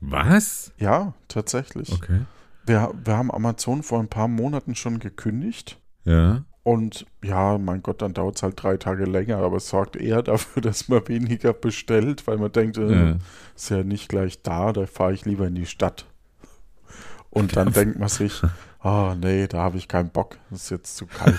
Was? 0.00 0.72
Ja, 0.78 1.14
tatsächlich. 1.28 1.92
Okay. 1.92 2.20
Wir, 2.66 2.92
wir 3.04 3.16
haben 3.16 3.30
Amazon 3.30 3.82
vor 3.82 4.00
ein 4.00 4.08
paar 4.08 4.28
Monaten 4.28 4.74
schon 4.74 4.98
gekündigt. 4.98 5.80
Ja. 6.04 6.44
Und 6.62 7.06
ja, 7.22 7.58
mein 7.58 7.82
Gott, 7.82 8.02
dann 8.02 8.12
dauert 8.12 8.36
es 8.36 8.42
halt 8.42 8.60
drei 8.60 8.76
Tage 8.76 9.04
länger, 9.04 9.38
aber 9.38 9.58
es 9.58 9.68
sorgt 9.68 9.94
eher 9.94 10.22
dafür, 10.22 10.62
dass 10.62 10.88
man 10.88 11.06
weniger 11.06 11.52
bestellt, 11.52 12.26
weil 12.26 12.38
man 12.38 12.50
denkt, 12.50 12.78
äh, 12.78 13.10
ja. 13.10 13.16
ist 13.54 13.70
ja 13.70 13.84
nicht 13.84 14.08
gleich 14.08 14.42
da, 14.42 14.72
da 14.72 14.86
fahre 14.86 15.12
ich 15.12 15.24
lieber 15.24 15.46
in 15.46 15.54
die 15.54 15.66
Stadt. 15.66 16.06
Und 17.36 17.54
dann 17.54 17.70
denkt 17.70 17.98
man 17.98 18.08
sich, 18.08 18.40
oh 18.82 19.12
nee, 19.14 19.46
da 19.46 19.58
habe 19.58 19.76
ich 19.76 19.88
keinen 19.88 20.08
Bock, 20.08 20.38
es 20.50 20.64
ist 20.64 20.70
jetzt 20.70 20.96
zu 20.96 21.04
kalt. 21.04 21.38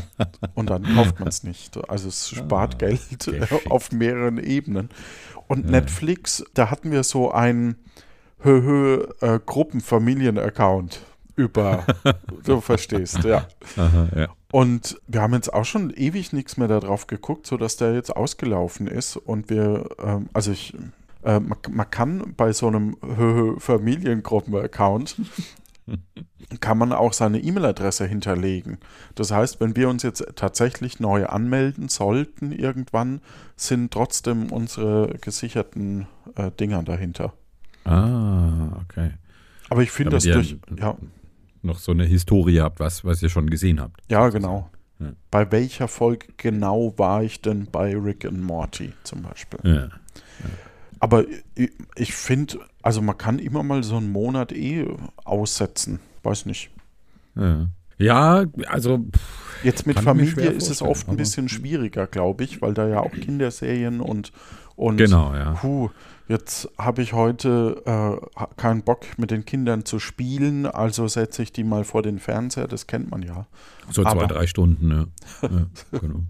und 0.54 0.70
dann 0.70 0.84
kauft 0.94 1.18
man 1.18 1.28
es 1.28 1.42
nicht. 1.42 1.76
Also 1.90 2.06
es 2.06 2.28
spart 2.28 2.76
ah, 2.76 2.78
Geld 2.78 3.68
auf 3.68 3.90
mehreren 3.90 4.38
Ebenen. 4.38 4.88
Und 5.48 5.64
ja. 5.64 5.72
Netflix, 5.72 6.44
da 6.54 6.70
hatten 6.70 6.92
wir 6.92 7.02
so 7.02 7.32
einen 7.32 7.74
Höhö 8.38 9.04
äh, 9.20 9.40
Gruppenfamilien-Account 9.44 11.00
über, 11.34 11.86
du 12.44 12.60
verstehst, 12.60 13.24
ja. 13.24 13.48
Aha, 13.76 14.08
ja. 14.14 14.28
Und 14.52 15.00
wir 15.08 15.22
haben 15.22 15.34
jetzt 15.34 15.52
auch 15.52 15.64
schon 15.64 15.90
ewig 15.90 16.32
nichts 16.32 16.56
mehr 16.56 16.68
darauf 16.68 17.08
geguckt, 17.08 17.48
sodass 17.48 17.76
der 17.76 17.94
jetzt 17.94 18.14
ausgelaufen 18.14 18.86
ist. 18.86 19.16
Und 19.16 19.50
wir, 19.50 19.88
ähm, 19.98 20.28
also 20.34 20.52
ich 20.52 20.72
äh, 21.24 21.40
man, 21.40 21.58
man, 21.70 21.90
kann 21.90 22.34
bei 22.36 22.52
so 22.52 22.66
einem 22.68 22.96
Familiengruppen-Account 23.58 25.16
kann 26.60 26.78
man 26.78 26.92
auch 26.92 27.12
seine 27.12 27.40
E-Mail-Adresse 27.40 28.06
hinterlegen. 28.06 28.78
Das 29.14 29.30
heißt, 29.30 29.60
wenn 29.60 29.76
wir 29.76 29.88
uns 29.88 30.02
jetzt 30.02 30.24
tatsächlich 30.36 31.00
neu 31.00 31.26
anmelden 31.26 31.88
sollten 31.88 32.52
irgendwann, 32.52 33.20
sind 33.56 33.92
trotzdem 33.92 34.52
unsere 34.52 35.16
gesicherten 35.20 36.06
äh, 36.36 36.50
Dinger 36.50 36.82
dahinter. 36.82 37.32
Ah, 37.84 38.80
okay. 38.82 39.12
Aber 39.70 39.82
ich 39.82 39.90
finde 39.90 40.12
das 40.12 40.24
durch, 40.24 40.56
ja. 40.78 40.96
Noch 41.62 41.78
so 41.78 41.92
eine 41.92 42.04
Historie 42.04 42.60
habt, 42.60 42.80
was, 42.80 43.04
was 43.04 43.22
ihr 43.22 43.28
schon 43.28 43.48
gesehen 43.48 43.80
habt. 43.80 44.00
Ja, 44.10 44.28
genau. 44.28 44.68
Ja. 44.98 45.12
Bei 45.30 45.50
welcher 45.50 45.88
Folge 45.88 46.26
genau 46.36 46.94
war 46.96 47.22
ich 47.22 47.40
denn 47.40 47.66
bei 47.70 47.96
Rick 47.96 48.24
and 48.24 48.42
Morty 48.42 48.92
zum 49.04 49.22
Beispiel? 49.22 49.60
Ja. 49.62 49.74
ja. 49.74 49.90
Aber 51.02 51.24
ich, 51.96 52.14
finde, 52.14 52.60
also 52.80 53.02
man 53.02 53.18
kann 53.18 53.40
immer 53.40 53.64
mal 53.64 53.82
so 53.82 53.96
einen 53.96 54.12
Monat 54.12 54.52
eh 54.52 54.86
aussetzen. 55.24 55.98
Weiß 56.22 56.46
nicht. 56.46 56.70
Ja, 57.34 57.66
ja 57.98 58.44
also. 58.68 58.98
Pff, 58.98 59.42
Jetzt 59.64 59.86
mit 59.86 59.98
Familie 59.98 60.50
ist 60.50 60.70
es 60.70 60.82
oft 60.82 61.08
ein 61.08 61.16
bisschen 61.16 61.48
schwieriger, 61.48 62.06
glaube 62.06 62.44
ich, 62.44 62.62
weil 62.62 62.74
da 62.74 62.88
ja 62.88 63.00
auch 63.00 63.12
Kinderserien 63.12 64.00
und. 64.00 64.32
und 64.76 64.96
genau, 64.96 65.34
ja. 65.34 65.52
Puh, 65.52 65.90
jetzt 66.28 66.68
habe 66.78 67.02
ich 67.02 67.12
heute 67.12 67.82
äh, 67.84 68.44
keinen 68.56 68.82
Bock 68.82 69.06
mit 69.18 69.30
den 69.30 69.44
Kindern 69.44 69.84
zu 69.84 69.98
spielen, 69.98 70.66
also 70.66 71.08
setze 71.08 71.42
ich 71.42 71.52
die 71.52 71.64
mal 71.64 71.84
vor 71.84 72.02
den 72.02 72.18
Fernseher, 72.18 72.66
das 72.66 72.86
kennt 72.86 73.10
man 73.10 73.22
ja. 73.22 73.46
So 73.90 74.02
zwei, 74.02 74.10
Aber, 74.10 74.26
drei 74.26 74.46
Stunden, 74.46 74.90
ja. 74.90 75.48
ja 75.48 75.66
genau. 76.00 76.20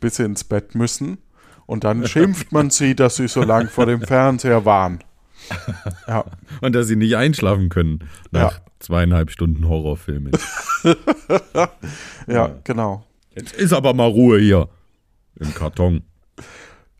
Bis 0.00 0.16
sie 0.16 0.24
ins 0.24 0.44
Bett 0.44 0.74
müssen. 0.74 1.18
Und 1.66 1.84
dann 1.84 2.06
schimpft 2.06 2.52
man 2.52 2.70
sie, 2.70 2.94
dass 2.94 3.16
sie 3.16 3.28
so 3.28 3.42
lang 3.42 3.68
vor 3.68 3.86
dem 3.86 4.00
Fernseher 4.00 4.64
waren. 4.64 5.02
Ja. 6.06 6.24
Und 6.60 6.74
dass 6.74 6.86
sie 6.86 6.96
nicht 6.96 7.16
einschlafen 7.16 7.68
können 7.68 8.08
nach 8.30 8.52
ja. 8.52 8.60
zweieinhalb 8.78 9.30
Stunden 9.30 9.68
Horrorfilmen. 9.68 10.32
ja, 11.54 11.68
ja, 12.26 12.58
genau. 12.64 13.04
Jetzt 13.34 13.54
ist 13.54 13.72
aber 13.72 13.94
mal 13.94 14.08
Ruhe 14.08 14.38
hier 14.38 14.68
im 15.36 15.54
Karton. 15.54 16.02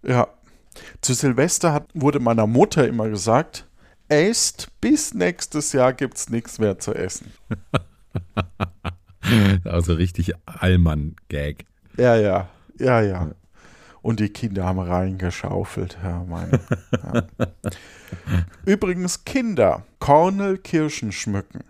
Ja. 0.03 0.29
Zu 1.03 1.15
Silvester 1.15 1.73
hat, 1.73 1.89
wurde 1.95 2.19
meiner 2.19 2.47
Mutter 2.47 2.87
immer 2.89 3.09
gesagt, 3.09 3.69
esst 4.09 4.69
bis 4.81 5.15
nächstes 5.15 5.73
Jahr 5.73 5.93
gibt 5.93 6.17
es 6.17 6.31
nichts 6.31 6.59
mehr 6.59 6.79
zu 6.79 6.95
essen. 6.95 7.33
also 9.65 9.95
richtig 9.95 10.33
Allmann-Gag. 10.47 11.67
Ja, 11.99 12.17
ja, 12.17 12.49
ja, 12.79 13.03
ja 13.03 13.33
und 14.03 14.21
die 14.21 14.29
Kinder 14.29 14.65
haben 14.65 14.81
reingeschaufelt. 14.81 15.97
Ja, 16.03 16.25
meine, 16.29 16.61
ja. 16.93 17.23
Übrigens 18.67 19.25
Kinder, 19.25 19.85
Kornelkirschen 20.01 21.13
schmücken. 21.13 21.65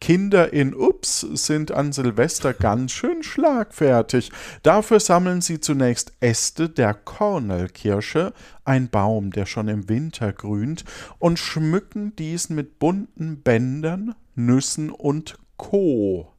Kinder 0.00 0.52
in 0.52 0.74
Ups 0.74 1.20
sind 1.20 1.72
an 1.72 1.92
Silvester 1.92 2.54
ganz 2.54 2.92
schön 2.92 3.22
schlagfertig. 3.22 4.30
Dafür 4.62 5.00
sammeln 5.00 5.40
sie 5.40 5.60
zunächst 5.60 6.12
Äste 6.20 6.68
der 6.68 6.94
Kornelkirsche, 6.94 8.32
ein 8.64 8.88
Baum, 8.88 9.32
der 9.32 9.46
schon 9.46 9.66
im 9.66 9.88
Winter 9.88 10.32
grünt, 10.32 10.84
und 11.18 11.38
schmücken 11.38 12.14
diesen 12.14 12.54
mit 12.54 12.78
bunten 12.78 13.42
Bändern, 13.42 14.14
Nüssen 14.36 14.90
und 14.90 15.36
Co. 15.56 16.32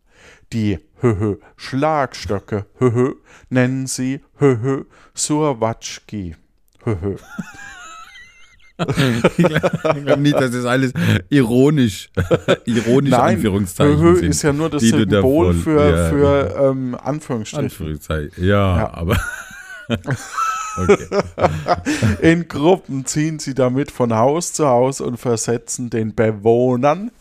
Die 0.53 0.79
Höhö 1.01 1.35
Schlagstöcke 1.55 2.65
Höhö 2.79 3.13
nennen 3.49 3.87
sie 3.87 4.21
Höhö 4.37 4.83
Surwatschki. 5.13 6.35
Höhö. 6.83 7.15
ich 9.37 9.45
glaube 10.05 10.21
nicht, 10.21 10.39
das 10.39 10.65
alles 10.65 10.93
ironisch, 11.29 12.09
ironisch 12.65 13.11
Nein, 13.11 13.35
Anführungszeichen 13.35 13.99
Höhö 13.99 14.15
sind. 14.15 14.29
ist 14.29 14.41
ja 14.41 14.53
nur 14.53 14.69
das 14.69 14.81
Symbol 14.83 15.53
für, 15.53 15.89
ja, 15.89 16.09
für 16.09 16.55
ähm, 16.69 16.95
Anführungsstriche. 17.01 17.63
Anführungszeichen. 17.63 18.43
Ja, 18.43 18.77
Ja. 18.77 18.93
aber. 18.93 19.17
okay. 20.77 21.07
In 22.21 22.47
Gruppen 22.47 23.05
ziehen 23.05 23.39
sie 23.39 23.53
damit 23.53 23.91
von 23.91 24.13
Haus 24.15 24.53
zu 24.53 24.67
Haus 24.67 25.01
und 25.01 25.17
versetzen 25.17 25.89
den 25.89 26.15
Bewohnern 26.15 27.11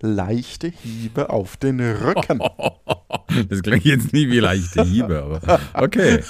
leichte 0.00 0.68
Hiebe 0.68 1.30
auf 1.30 1.56
den 1.56 1.80
Rücken. 1.80 2.40
Das 3.50 3.60
klingt 3.62 3.84
jetzt 3.84 4.12
nie 4.12 4.30
wie 4.30 4.38
leichte 4.38 4.84
Hiebe, 4.84 5.22
aber 5.22 5.60
okay. 5.74 6.22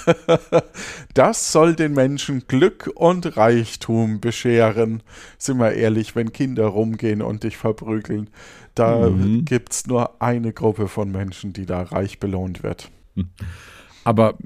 Das 1.13 1.51
soll 1.51 1.75
den 1.75 1.93
Menschen 1.93 2.47
Glück 2.47 2.89
und 2.95 3.37
Reichtum 3.37 4.19
bescheren. 4.19 5.03
Sind 5.37 5.57
wir 5.59 5.73
ehrlich, 5.73 6.15
wenn 6.15 6.33
Kinder 6.33 6.65
rumgehen 6.65 7.21
und 7.21 7.43
dich 7.43 7.55
verprügeln, 7.57 8.29
da 8.75 9.09
Mhm. 9.09 9.45
gibt's 9.45 9.85
nur 9.87 10.21
eine 10.21 10.53
Gruppe 10.53 10.87
von 10.87 11.11
Menschen, 11.11 11.53
die 11.53 11.65
da 11.65 11.83
reich 11.83 12.19
belohnt 12.19 12.63
wird. 12.63 12.89
Aber 14.03 14.37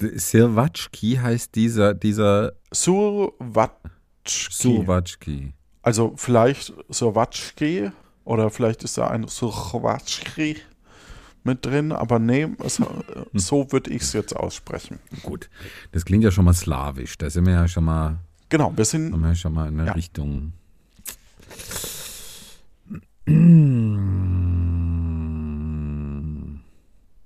Sirwatschki 0.00 1.18
heißt 1.22 1.54
dieser, 1.54 1.94
dieser 1.94 2.52
Surwatschki. 2.72 3.72
Surwatschki. 4.50 5.52
Also 5.82 6.12
vielleicht 6.16 6.72
Surwatschki 6.90 7.90
oder 8.26 8.50
vielleicht 8.50 8.84
ist 8.84 8.98
da 8.98 9.08
ein 9.08 9.26
Surwatschki 9.26 10.56
mit 11.44 11.64
drin, 11.64 11.92
aber 11.92 12.18
nee, 12.18 12.48
es, 12.62 12.82
so 13.32 13.72
würde 13.72 13.90
ich 13.90 14.02
es 14.02 14.12
jetzt 14.12 14.36
aussprechen. 14.36 14.98
Gut, 15.22 15.48
das 15.92 16.04
klingt 16.04 16.24
ja 16.24 16.30
schon 16.30 16.44
mal 16.44 16.52
slawisch. 16.52 17.16
Da 17.16 17.30
sind 17.30 17.46
wir 17.46 17.54
ja 17.54 17.66
schon 17.68 17.84
mal, 17.84 18.18
Genau, 18.48 18.72
wir 18.76 18.84
sind 18.84 19.12
sind 19.12 19.20
wir 19.20 19.28
ja 19.28 19.34
schon 19.34 19.54
mal 19.54 19.68
in 19.68 19.78
eine 19.80 19.88
Ja. 19.88 19.92
Richtung. 19.94 20.52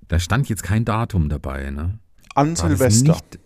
Da 0.07 0.19
stand 0.19 0.49
jetzt 0.49 0.63
kein 0.63 0.85
Datum 0.85 1.29
dabei, 1.29 1.69
ne? 1.71 1.99
an 2.35 2.51
das 2.51 2.59
Silvester. 2.59 3.11
Nicht, 3.13 3.39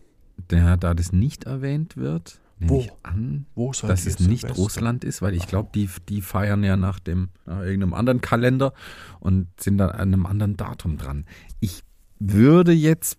der, 0.52 0.78
da 0.78 0.94
das 0.94 1.12
nicht 1.12 1.46
erwähnt 1.46 1.98
wird, 1.98 2.40
nehme 2.60 2.72
Wo? 2.72 2.80
ich 2.80 2.92
an, 3.04 3.46
Wo 3.56 3.74
seid 3.74 3.90
dass 3.90 4.06
es 4.06 4.20
nicht 4.20 4.42
Silvester? 4.42 4.62
Russland 4.62 5.04
ist, 5.04 5.22
weil 5.22 5.36
ich 5.36 5.48
glaube, 5.48 5.70
die, 5.74 5.90
die 6.10 6.22
feiern 6.22 6.64
ja 6.64 6.78
nach 6.78 7.00
dem 7.00 7.30
nach 7.46 7.62
irgendeinem 7.62 7.94
anderen 7.94 8.22
Kalender 8.22 8.74
und 9.20 9.48
sind 9.60 9.78
dann 9.78 9.90
an 9.90 10.14
einem 10.14 10.26
anderen 10.26 10.58
Datum 10.58 10.98
dran. 10.98 11.26
Ich 11.60 11.84
würde 12.20 12.72
jetzt, 12.72 13.18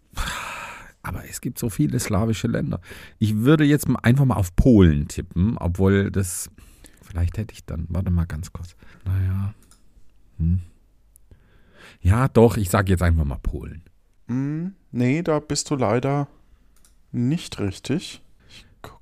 aber 1.03 1.29
es 1.29 1.41
gibt 1.41 1.59
so 1.59 1.69
viele 1.69 2.01
slawische 2.01 2.49
Länder. 2.49 2.81
Ich 3.19 3.37
würde 3.37 3.65
jetzt 3.65 3.87
einfach 4.03 4.25
mal 4.25 4.37
auf 4.37 4.57
Polen 4.57 5.09
tippen, 5.09 5.59
obwohl 5.59 6.11
das, 6.11 6.51
vielleicht 7.03 7.39
hätte 7.39 7.53
ich 7.53 7.65
dann, 7.65 7.87
warte 7.89 8.11
mal 8.11 8.27
ganz 8.27 8.53
kurz. 8.53 8.75
Naja. 9.05 9.55
Hm. 10.39 10.61
Ja, 12.01 12.29
doch, 12.29 12.57
ich 12.57 12.71
sage 12.71 12.91
jetzt 12.91 13.03
einfach 13.03 13.25
mal 13.25 13.39
Polen. 13.39 13.83
Hm, 14.29 14.75
nee, 14.93 15.23
da 15.23 15.41
bist 15.41 15.71
du 15.71 15.77
leider 15.77 16.29
nicht 17.13 17.59
richtig. 17.61 18.23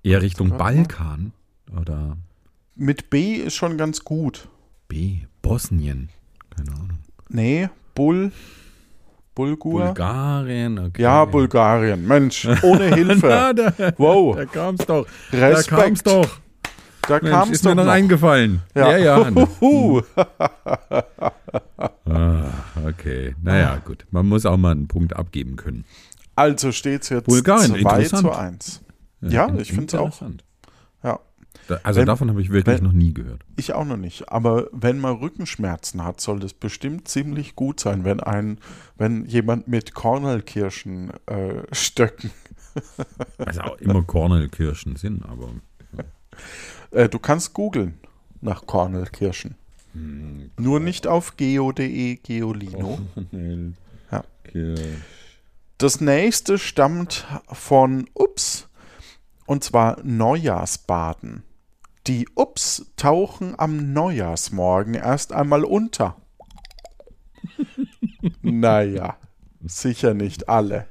Eher 0.03 0.23
Richtung. 0.23 0.57
Balkan 0.57 1.33
oder 1.81 2.17
Mit 2.75 3.11
B 3.11 3.35
ist 3.37 3.55
schon 3.55 3.77
ganz 3.79 4.05
gut. 4.05 4.49
B, 4.89 5.19
Bosnien. 5.43 6.09
Keine 6.57 6.73
Ahnung. 6.73 6.99
Nee, 7.29 7.69
Bull, 7.95 8.33
Bulgur. 9.35 9.87
Bulgarien, 9.87 10.79
okay. 10.79 11.03
Ja, 11.03 11.25
Bulgarien. 11.25 12.07
Mensch, 12.07 12.47
ohne 12.63 12.85
Hilfe. 12.95 13.27
Na, 13.27 13.53
da, 13.53 13.73
Wow, 13.99 14.37
da 14.37 14.45
kam's 14.45 14.85
doch. 14.87 15.07
Respekt. 15.33 15.73
Da 15.73 15.77
kam's 15.83 16.03
doch. 16.03 16.39
Da 17.09 17.15
Mensch, 17.21 17.31
kam's 17.31 17.51
ist 17.53 17.65
doch 17.67 17.71
mir 17.71 17.75
noch 17.77 17.85
noch. 17.87 17.93
eingefallen. 17.93 18.63
Ja. 18.75 18.97
Ja, 18.97 19.25
ja. 19.25 19.47
Huhu. 19.61 20.03
ah, 22.09 22.45
okay. 22.87 23.35
Naja, 23.43 23.81
gut. 23.85 24.07
Man 24.11 24.27
muss 24.27 24.47
auch 24.47 24.57
mal 24.57 24.71
einen 24.73 24.89
Punkt 24.89 25.15
abgeben 25.17 25.57
können. 25.57 25.85
Also 26.37 26.73
steht's 26.73 27.09
jetzt 27.11 27.27
Bulgarien, 27.27 27.73
2 27.73 27.79
interessant. 27.79 28.23
zu 28.23 28.33
1. 28.33 28.81
Ja, 29.33 29.47
in- 29.47 29.59
ich 29.61 29.73
find's 29.73 29.95
auch. 29.95 30.05
interessant. 30.07 30.45
Ja, 31.03 31.21
Da, 31.69 31.79
also 31.83 32.01
Wenn- 32.01 32.07
davon 32.07 32.29
habe 32.31 32.43
ich 32.43 32.51
wirklich 32.51 32.79
wenn- 32.79 32.85
noch 32.85 32.93
nie 32.93 33.15
gehört. 33.15 33.41
ich 33.57 33.73
auch 33.73 33.85
noch 33.85 33.97
nicht. 33.97 34.29
Aber 34.29 34.67
wenn 34.73 34.99
man 34.99 35.17
Rückenschmerzen 35.17 36.05
hat, 36.05 36.21
soll 36.21 36.41
das 36.41 36.53
bestimmt 36.53 37.07
ziemlich 37.09 37.55
gut 37.55 37.79
sein, 37.81 38.05
wenn 38.05 38.21
ein, 38.21 38.59
wenn 38.97 39.25
jemand 39.27 39.69
mit 39.69 39.95
Kornelkirschen 39.95 41.13
äh, 41.27 41.63
stöcken. 41.73 42.31
Also 43.39 43.61
auch 43.61 43.77
immer 43.79 44.03
Kornelkirschen 44.03 44.97
sind, 44.97 45.25
aber 45.25 45.51
Äh, 46.91 47.09
du 47.09 47.19
kannst 47.21 47.55
googeln 47.55 47.95
nach 48.41 48.67
Kornelkirschen. 48.67 49.55
hm, 49.93 50.51
Nur 50.59 50.81
nicht 50.81 51.07
auf 51.07 51.37
geo.de, 51.37 52.17
Geolino. 52.17 52.99
Ja. 54.11 54.25
Das 55.79 56.01
nächste 56.01 56.59
stammt 56.59 57.27
von 57.47 58.09
Ups 58.15 58.69
und 59.47 59.65
zwar 59.65 59.99
Neujahrsbaden. 60.03 61.43
Die 62.07 62.29
Ups 62.35 62.93
tauchen 62.97 63.59
am 63.59 63.93
Neujahrsmorgen 63.93 64.95
erst 64.95 65.33
einmal 65.33 65.65
unter. 65.65 66.17
naja, 68.43 69.17
sicher 69.63 70.15
nicht 70.15 70.49
alle. 70.49 70.87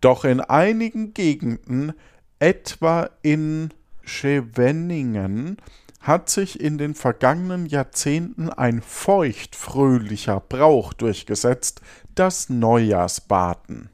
Doch 0.00 0.24
in 0.24 0.40
einigen 0.40 1.14
Gegenden, 1.14 1.94
etwa 2.38 3.10
in 3.22 3.70
Scheveningen, 4.02 5.56
hat 6.00 6.30
sich 6.30 6.60
in 6.60 6.78
den 6.78 6.94
vergangenen 6.94 7.66
Jahrzehnten 7.66 8.50
ein 8.50 8.80
feuchtfröhlicher 8.82 10.40
Brauch 10.40 10.92
durchgesetzt, 10.92 11.80
das 12.14 12.48
Neujahrsbaden. 12.48 13.90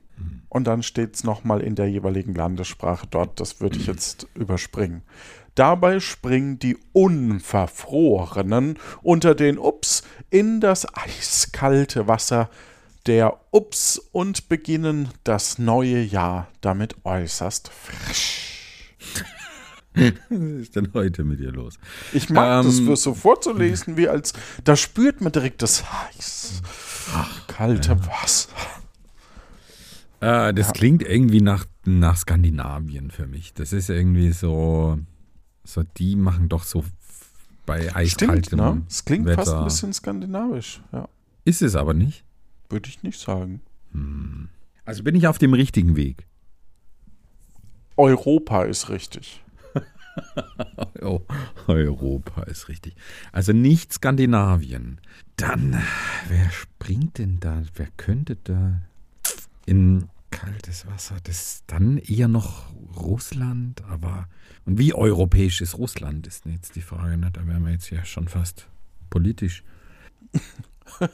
Und 0.54 0.68
dann 0.68 0.84
steht 0.84 1.16
es 1.16 1.24
nochmal 1.24 1.60
in 1.62 1.74
der 1.74 1.90
jeweiligen 1.90 2.32
Landessprache 2.32 3.08
dort, 3.10 3.40
das 3.40 3.60
würde 3.60 3.76
ich 3.76 3.88
jetzt 3.88 4.28
überspringen. 4.34 5.02
Dabei 5.56 5.98
springen 5.98 6.60
die 6.60 6.78
Unverfrorenen 6.92 8.78
unter 9.02 9.34
den 9.34 9.58
Ups 9.58 10.04
in 10.30 10.60
das 10.60 10.86
eiskalte 10.94 12.06
Wasser 12.06 12.50
der 13.04 13.40
Ups 13.50 13.98
und 14.12 14.48
beginnen 14.48 15.08
das 15.24 15.58
neue 15.58 16.00
Jahr 16.00 16.46
damit 16.60 16.94
äußerst 17.02 17.68
frisch. 17.68 18.94
was 20.28 20.38
ist 20.38 20.76
denn 20.76 20.92
heute 20.94 21.24
mit 21.24 21.40
dir 21.40 21.50
los? 21.50 21.80
Ich 22.12 22.30
mag 22.30 22.62
das 22.64 22.78
Ähm, 22.78 22.86
für 22.86 22.96
so 22.96 23.12
vorzulesen, 23.12 23.96
wie 23.96 24.08
als, 24.08 24.34
da 24.62 24.76
spürt 24.76 25.20
man 25.20 25.32
direkt 25.32 25.62
das 25.62 25.82
heiß, 25.90 26.62
kalte 27.48 27.98
Wasser. 28.06 28.50
Äh, 30.24 30.54
das 30.54 30.72
klingt 30.72 31.02
irgendwie 31.02 31.42
nach, 31.42 31.66
nach 31.84 32.16
Skandinavien 32.16 33.10
für 33.10 33.26
mich. 33.26 33.52
Das 33.52 33.74
ist 33.74 33.90
irgendwie 33.90 34.32
so, 34.32 34.98
so 35.64 35.82
die 35.98 36.16
machen 36.16 36.48
doch 36.48 36.64
so 36.64 36.82
bei 37.66 37.80
Stimmt, 37.80 37.96
eiskaltem 37.96 38.58
ne? 38.58 38.82
Es 38.88 39.04
klingt 39.04 39.26
Wetter. 39.26 39.37
fast 39.37 39.54
ein 39.54 39.64
bisschen 39.64 39.92
skandinavisch, 39.92 40.82
ja. 40.92 41.08
Ist 41.44 41.60
es 41.60 41.76
aber 41.76 41.92
nicht. 41.92 42.24
Würde 42.70 42.88
ich 42.88 43.02
nicht 43.02 43.20
sagen. 43.20 43.60
Also 44.87 45.02
bin 45.02 45.14
ich 45.14 45.28
auf 45.28 45.37
dem 45.37 45.52
richtigen 45.52 45.94
Weg. 45.94 46.26
Europa 47.96 48.64
ist 48.64 48.88
richtig. 48.88 49.42
Oh, 51.02 51.20
Europa 51.66 52.44
ist 52.44 52.68
richtig. 52.68 52.94
Also 53.32 53.52
nicht 53.52 53.92
Skandinavien. 53.92 55.00
Dann, 55.37 55.82
wer 56.28 56.50
springt 56.50 57.18
denn 57.18 57.40
da? 57.40 57.62
Wer 57.74 57.88
könnte 57.96 58.37
da 58.37 58.80
in 59.66 60.08
kaltes 60.40 60.87
Wasser? 60.87 61.16
Das 61.25 61.40
ist 61.40 61.64
dann 61.66 61.99
eher 61.99 62.29
noch 62.29 62.73
Russland, 62.97 63.83
aber 63.85 64.29
und 64.66 64.79
wie 64.79 64.94
europäisch 64.94 65.61
ist 65.61 65.77
Russland, 65.77 66.27
ist 66.27 66.47
jetzt 66.47 66.77
die 66.77 66.83
Frage. 66.83 67.16
Ne? 67.16 67.31
Da 67.33 67.47
wären 67.47 67.64
wir 67.64 67.73
jetzt 67.73 67.90
ja 67.90 68.05
schon 68.05 68.29
fast 68.29 68.68
politisch. 69.11 69.62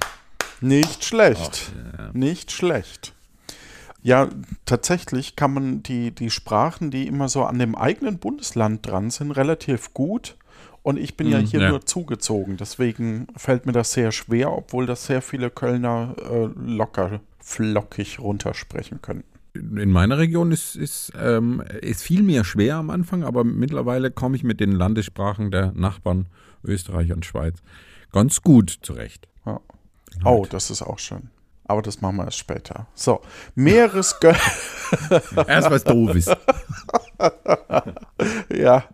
Nicht 0.60 1.04
schlecht. 1.04 1.72
Ach, 1.74 1.98
ja. 1.98 2.10
Nicht 2.12 2.52
schlecht. 2.52 3.14
Ja, 4.02 4.28
tatsächlich 4.64 5.36
kann 5.36 5.52
man 5.52 5.82
die, 5.82 6.10
die 6.10 6.30
Sprachen, 6.30 6.90
die 6.90 7.06
immer 7.06 7.28
so 7.28 7.44
an 7.44 7.58
dem 7.58 7.74
eigenen 7.74 8.18
Bundesland 8.18 8.86
dran 8.86 9.10
sind, 9.10 9.32
relativ 9.32 9.92
gut. 9.92 10.36
Und 10.82 10.98
ich 10.98 11.16
bin 11.16 11.28
ja 11.28 11.40
mhm, 11.40 11.46
hier 11.46 11.60
ja. 11.60 11.68
nur 11.68 11.84
zugezogen. 11.84 12.56
Deswegen 12.56 13.26
fällt 13.36 13.66
mir 13.66 13.72
das 13.72 13.92
sehr 13.92 14.12
schwer, 14.12 14.52
obwohl 14.52 14.86
das 14.86 15.04
sehr 15.04 15.20
viele 15.20 15.50
Kölner 15.50 16.14
äh, 16.18 16.48
locker, 16.58 17.20
flockig 17.38 18.18
runtersprechen 18.18 19.02
können. 19.02 19.24
In 19.52 19.90
meiner 19.90 20.16
Region 20.16 20.52
ist, 20.52 20.76
ist, 20.76 21.12
ähm, 21.20 21.62
ist 21.82 22.02
viel 22.02 22.22
mehr 22.22 22.44
schwer 22.44 22.76
am 22.76 22.88
Anfang, 22.88 23.24
aber 23.24 23.44
mittlerweile 23.44 24.10
komme 24.10 24.36
ich 24.36 24.44
mit 24.44 24.60
den 24.60 24.72
Landessprachen 24.72 25.50
der 25.50 25.72
Nachbarn 25.72 26.26
Österreich 26.64 27.12
und 27.12 27.26
Schweiz 27.26 27.58
ganz 28.12 28.42
gut 28.42 28.78
zurecht. 28.82 29.28
Ja. 29.44 29.60
Oh, 30.24 30.46
das 30.48 30.70
ist 30.70 30.82
auch 30.82 30.98
schön. 30.98 31.30
Aber 31.64 31.82
das 31.82 32.00
machen 32.00 32.16
wir 32.16 32.24
erst 32.24 32.38
später. 32.38 32.88
So, 32.94 33.20
Meeresgötter. 33.54 34.40
erst 35.46 35.70
was 35.70 35.84
Doofes. 35.84 36.26
ja. 38.52 38.84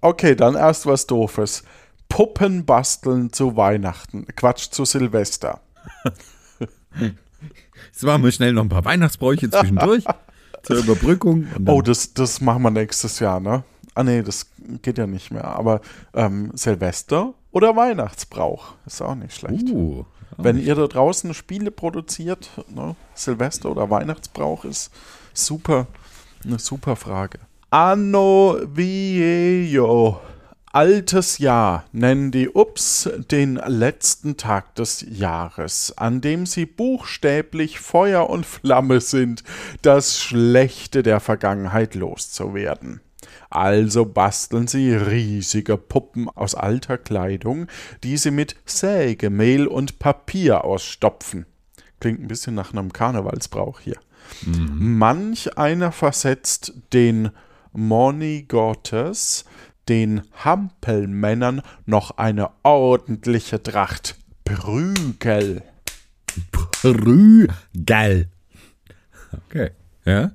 Okay, 0.00 0.36
dann 0.36 0.54
erst 0.54 0.86
was 0.86 1.08
Doofes. 1.08 1.64
Puppen 2.08 2.64
basteln 2.64 3.32
zu 3.32 3.56
Weihnachten. 3.56 4.26
Quatsch, 4.36 4.70
zu 4.70 4.84
Silvester. 4.84 5.60
Jetzt 7.86 8.02
machen 8.04 8.22
wir 8.22 8.30
schnell 8.30 8.52
noch 8.52 8.62
ein 8.62 8.68
paar 8.68 8.84
Weihnachtsbräuche 8.84 9.50
zwischendurch. 9.50 10.04
zur 10.62 10.76
Überbrückung. 10.76 11.48
Oh, 11.66 11.82
das, 11.82 12.14
das 12.14 12.40
machen 12.40 12.62
wir 12.62 12.70
nächstes 12.70 13.18
Jahr, 13.18 13.40
ne? 13.40 13.64
Ah, 13.96 14.04
nee, 14.04 14.22
das 14.22 14.46
geht 14.82 14.98
ja 14.98 15.06
nicht 15.06 15.30
mehr. 15.30 15.44
Aber 15.44 15.80
ähm, 16.14 16.50
Silvester 16.54 17.34
oder 17.50 17.76
Weihnachtsbrauch 17.76 18.74
ist 18.86 19.02
auch 19.02 19.14
nicht 19.14 19.34
schlecht. 19.34 19.68
Uh, 19.70 20.04
wenn 20.36 20.58
ihr 20.58 20.74
da 20.74 20.86
draußen 20.86 21.34
Spiele 21.34 21.70
produziert, 21.70 22.50
ne, 22.68 22.96
Silvester 23.14 23.70
oder 23.70 23.90
Weihnachtsbrauch 23.90 24.64
ist 24.64 24.90
super, 25.32 25.86
eine 26.44 26.58
super 26.58 26.96
Frage. 26.96 27.38
Anno 27.70 28.58
Viejo. 28.72 30.20
Altes 30.74 31.38
Jahr 31.38 31.84
nennen 31.92 32.32
die 32.32 32.48
Ups 32.48 33.08
den 33.30 33.54
letzten 33.54 34.36
Tag 34.36 34.74
des 34.74 35.06
Jahres, 35.08 35.94
an 35.96 36.20
dem 36.20 36.46
sie 36.46 36.66
buchstäblich 36.66 37.78
Feuer 37.78 38.28
und 38.28 38.44
Flamme 38.44 39.00
sind, 39.00 39.44
das 39.82 40.20
Schlechte 40.20 41.04
der 41.04 41.20
Vergangenheit 41.20 41.94
loszuwerden. 41.94 43.00
Also 43.54 44.04
basteln 44.04 44.66
sie 44.66 44.92
riesige 44.92 45.76
Puppen 45.76 46.28
aus 46.28 46.56
alter 46.56 46.98
Kleidung, 46.98 47.68
die 48.02 48.16
sie 48.16 48.32
mit 48.32 48.56
Sägemehl 48.66 49.68
und 49.68 50.00
Papier 50.00 50.64
ausstopfen. 50.64 51.46
Klingt 52.00 52.20
ein 52.20 52.26
bisschen 52.26 52.56
nach 52.56 52.72
einem 52.72 52.92
Karnevalsbrauch 52.92 53.78
hier. 53.78 53.96
Mhm. 54.44 54.98
Manch 54.98 55.56
einer 55.56 55.92
versetzt 55.92 56.72
den 56.92 57.30
Monigotes, 57.72 59.44
den 59.88 60.22
Hampelmännern 60.44 61.62
noch 61.86 62.18
eine 62.18 62.50
ordentliche 62.64 63.62
Tracht 63.62 64.16
Prügel. 64.44 65.62
Prügel. 66.50 68.28
Okay. 69.46 69.70
Ja? 70.04 70.32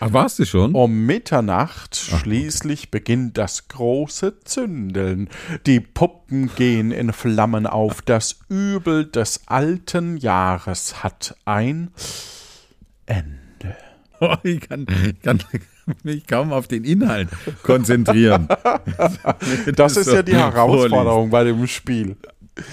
Ach, 0.00 0.12
warst 0.12 0.38
du 0.38 0.44
schon? 0.44 0.74
Um 0.74 1.06
Mitternacht 1.06 2.10
Ach, 2.12 2.20
schließlich 2.20 2.82
okay. 2.82 2.88
beginnt 2.90 3.38
das 3.38 3.68
große 3.68 4.40
Zündeln. 4.44 5.28
Die 5.66 5.80
Puppen 5.80 6.54
gehen 6.54 6.92
in 6.92 7.12
Flammen 7.12 7.66
auf. 7.66 8.02
Das 8.02 8.38
Übel 8.48 9.06
des 9.06 9.42
alten 9.46 10.16
Jahres 10.16 11.02
hat 11.02 11.36
ein 11.44 11.90
Ende. 13.06 13.38
Oh, 14.20 14.34
ich, 14.42 14.58
kann, 14.68 14.84
ich 15.06 15.22
kann 15.22 15.38
mich 16.02 16.26
kaum 16.26 16.52
auf 16.52 16.66
den 16.66 16.82
Inhalt 16.82 17.28
konzentrieren. 17.62 18.48
das 19.76 19.96
ist 19.96 20.10
ja 20.10 20.24
die 20.24 20.34
Herausforderung 20.34 21.30
bei 21.30 21.44
dem 21.44 21.64
Spiel. 21.68 22.16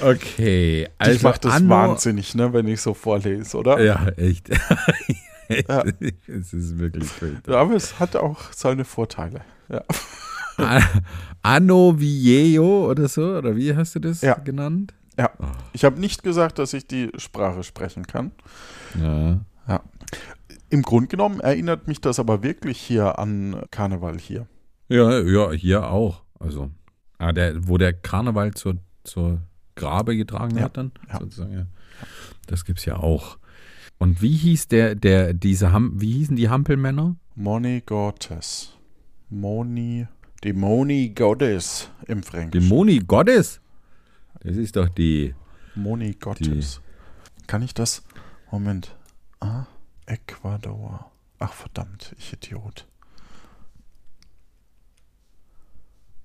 Okay, 0.01 0.87
also 0.97 1.15
ich 1.15 1.21
mache 1.21 1.41
das 1.41 1.69
wahnsinnig, 1.69 2.33
ne, 2.33 2.51
wenn 2.51 2.67
ich 2.67 2.81
so 2.81 2.95
vorlese, 2.95 3.57
oder? 3.57 3.79
Ja, 3.79 4.07
echt. 4.17 4.49
Ja. 5.67 5.83
es 6.27 6.53
ist 6.53 6.77
wirklich 6.77 7.05
fürchterlich. 7.05 7.47
Ja, 7.47 7.61
aber 7.61 7.75
es 7.75 7.99
hat 7.99 8.15
auch 8.15 8.51
seine 8.51 8.85
Vorteile. 8.85 9.41
Ja. 9.69 9.83
Anno 11.41 11.99
Viejo 11.99 12.89
oder 12.89 13.07
so, 13.07 13.37
oder 13.37 13.55
wie 13.55 13.75
hast 13.75 13.95
du 13.95 13.99
das 13.99 14.21
ja. 14.21 14.35
genannt? 14.35 14.93
Ja. 15.17 15.31
Oh. 15.39 15.45
Ich 15.73 15.85
habe 15.85 15.99
nicht 15.99 16.23
gesagt, 16.23 16.59
dass 16.59 16.73
ich 16.73 16.87
die 16.87 17.11
Sprache 17.17 17.63
sprechen 17.63 18.07
kann. 18.07 18.31
Ja. 18.99 19.39
ja. 19.67 19.83
Im 20.69 20.81
Grunde 20.81 21.07
genommen 21.07 21.39
erinnert 21.39 21.87
mich 21.87 22.01
das 22.01 22.19
aber 22.19 22.43
wirklich 22.43 22.79
hier 22.79 23.19
an 23.19 23.63
Karneval 23.71 24.17
hier. 24.19 24.47
Ja, 24.89 25.19
ja, 25.19 25.51
hier 25.51 25.87
auch. 25.87 26.23
Also, 26.39 26.71
ah, 27.17 27.31
der, 27.31 27.67
wo 27.67 27.77
der 27.77 27.93
Karneval 27.93 28.53
zur, 28.53 28.77
zur 29.03 29.41
Grabe 29.75 30.15
getragen 30.15 30.57
ja. 30.57 30.63
hat 30.63 30.77
dann, 30.77 30.91
sozusagen. 31.19 31.53
Ja. 31.53 31.65
Das 32.47 32.65
gibt 32.65 32.79
es 32.79 32.85
ja 32.85 32.97
auch. 32.97 33.37
Und 33.97 34.21
wie 34.21 34.35
hieß 34.35 34.67
der, 34.67 34.95
der, 34.95 35.33
diese 35.33 35.71
Ham, 35.71 35.99
wie 36.01 36.11
hießen 36.13 36.35
die 36.35 36.49
Hampelmänner? 36.49 37.15
Moni 37.35 37.81
Gottes. 37.85 38.73
Moni, 39.29 40.07
die 40.43 40.53
Moni 40.53 41.09
Goddess 41.09 41.89
im 42.07 42.23
Fränkischen. 42.23 42.67
Die 42.67 42.73
Moni 42.73 42.99
Goddess? 42.99 43.61
Das 44.41 44.57
ist 44.57 44.75
doch 44.75 44.89
die. 44.89 45.33
Moni 45.75 46.13
Gottes. 46.13 46.81
Die. 46.81 47.47
Kann 47.47 47.61
ich 47.61 47.73
das? 47.73 48.03
Moment. 48.51 48.95
Ah, 49.39 49.65
Ecuador. 50.05 51.11
Ach 51.39 51.53
verdammt, 51.53 52.15
ich 52.17 52.33
Idiot. 52.33 52.87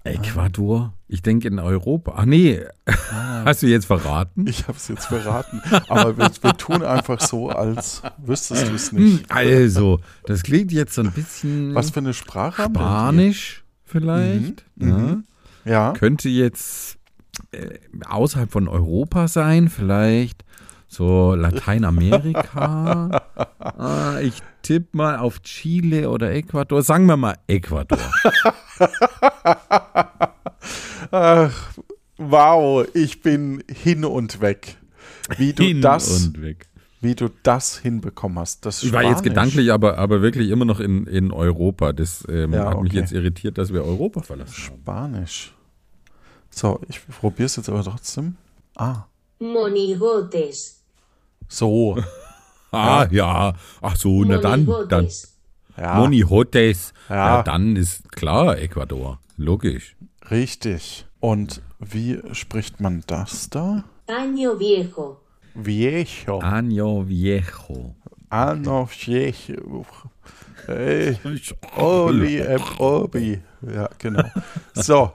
Ecuador? 0.04 0.94
Ich 1.08 1.22
denke 1.22 1.48
in 1.48 1.58
Europa. 1.58 2.14
Ach 2.16 2.24
nee, 2.24 2.60
ah, 2.86 3.42
hast 3.44 3.62
du 3.62 3.66
jetzt 3.66 3.86
verraten? 3.86 4.46
Ich 4.46 4.66
habe 4.68 4.78
es 4.78 4.88
jetzt 4.88 5.06
verraten. 5.06 5.60
Aber 5.88 6.16
wir, 6.16 6.30
wir, 6.40 6.56
tun 6.56 6.82
einfach 6.82 7.20
so, 7.20 7.50
als 7.50 8.02
wüsstest 8.18 8.68
du 8.68 8.74
es 8.74 8.92
nicht. 8.92 9.20
Hm, 9.20 9.26
also, 9.28 10.00
das 10.24 10.42
klingt 10.42 10.72
jetzt 10.72 10.94
so 10.94 11.02
ein 11.02 11.12
bisschen. 11.12 11.74
Was 11.74 11.90
für 11.90 12.00
eine 12.00 12.14
Sprache? 12.14 12.62
Spanisch 12.62 13.64
vielleicht. 13.84 14.64
Mhm, 14.76 14.88
ja. 14.88 14.96
Mhm. 14.96 15.24
ja. 15.64 15.92
Könnte 15.92 16.28
jetzt 16.28 16.96
äh, 17.52 17.78
außerhalb 18.06 18.50
von 18.50 18.68
Europa 18.68 19.28
sein, 19.28 19.68
vielleicht 19.68 20.44
so 20.90 21.34
Lateinamerika. 21.36 23.22
ah, 23.60 24.18
ich 24.20 24.34
tippe 24.62 24.96
mal 24.96 25.18
auf 25.18 25.40
Chile 25.42 26.10
oder 26.10 26.32
Ecuador. 26.32 26.82
Sagen 26.82 27.06
wir 27.06 27.16
mal 27.16 27.36
Ecuador. 27.46 27.98
Ach, 31.12 31.72
wow, 32.18 32.84
ich 32.92 33.22
bin 33.22 33.62
hin 33.72 34.04
und 34.04 34.40
weg. 34.40 34.78
Wie 35.36 35.52
du 35.52 35.62
hin 35.62 35.80
das, 35.80 36.32
wie 37.00 37.14
du 37.14 37.28
das 37.44 37.78
hinbekommen 37.78 38.40
hast. 38.40 38.66
Das 38.66 38.82
ich 38.82 38.92
war 38.92 39.04
jetzt 39.04 39.22
gedanklich, 39.22 39.72
aber, 39.72 39.96
aber 39.96 40.22
wirklich 40.22 40.50
immer 40.50 40.64
noch 40.64 40.80
in, 40.80 41.06
in 41.06 41.30
Europa. 41.30 41.92
Das 41.92 42.26
ähm, 42.28 42.52
ja, 42.52 42.66
hat 42.66 42.74
okay. 42.74 42.82
mich 42.82 42.92
jetzt 42.94 43.12
irritiert, 43.12 43.58
dass 43.58 43.72
wir 43.72 43.84
Europa 43.84 44.22
verlassen 44.22 44.64
haben. 44.64 44.80
Spanisch. 44.82 45.54
So, 46.50 46.80
ich 46.88 47.00
probiere 47.06 47.46
es 47.46 47.54
jetzt 47.54 47.68
aber 47.68 47.84
trotzdem. 47.84 48.34
Ah. 48.74 49.04
Monigotes. 49.38 50.79
So. 51.50 51.98
ah, 52.72 53.06
ja. 53.10 53.52
Ach 53.82 53.96
so, 53.96 54.24
na 54.24 54.38
dann. 54.38 54.66
dann. 54.88 55.08
Ja. 55.76 55.94
Monihotes. 55.96 56.94
Ja. 57.08 57.16
ja, 57.16 57.42
dann 57.42 57.76
ist 57.76 58.10
klar 58.12 58.58
Ecuador. 58.58 59.18
Logisch. 59.36 59.96
Richtig. 60.30 61.06
Und 61.18 61.60
wie 61.78 62.20
spricht 62.32 62.80
man 62.80 63.02
das 63.06 63.50
da? 63.50 63.84
Año 64.06 64.58
viejo. 64.58 65.20
Viejo. 65.54 66.38
Año 66.40 67.06
viejo. 67.06 67.96
Año 68.30 68.86
viejo. 68.86 69.84
Hey, 70.66 71.18
Oli 71.76 72.44
Obi. 72.78 73.40
Ja, 73.62 73.88
genau. 73.98 74.24
So. 74.74 75.12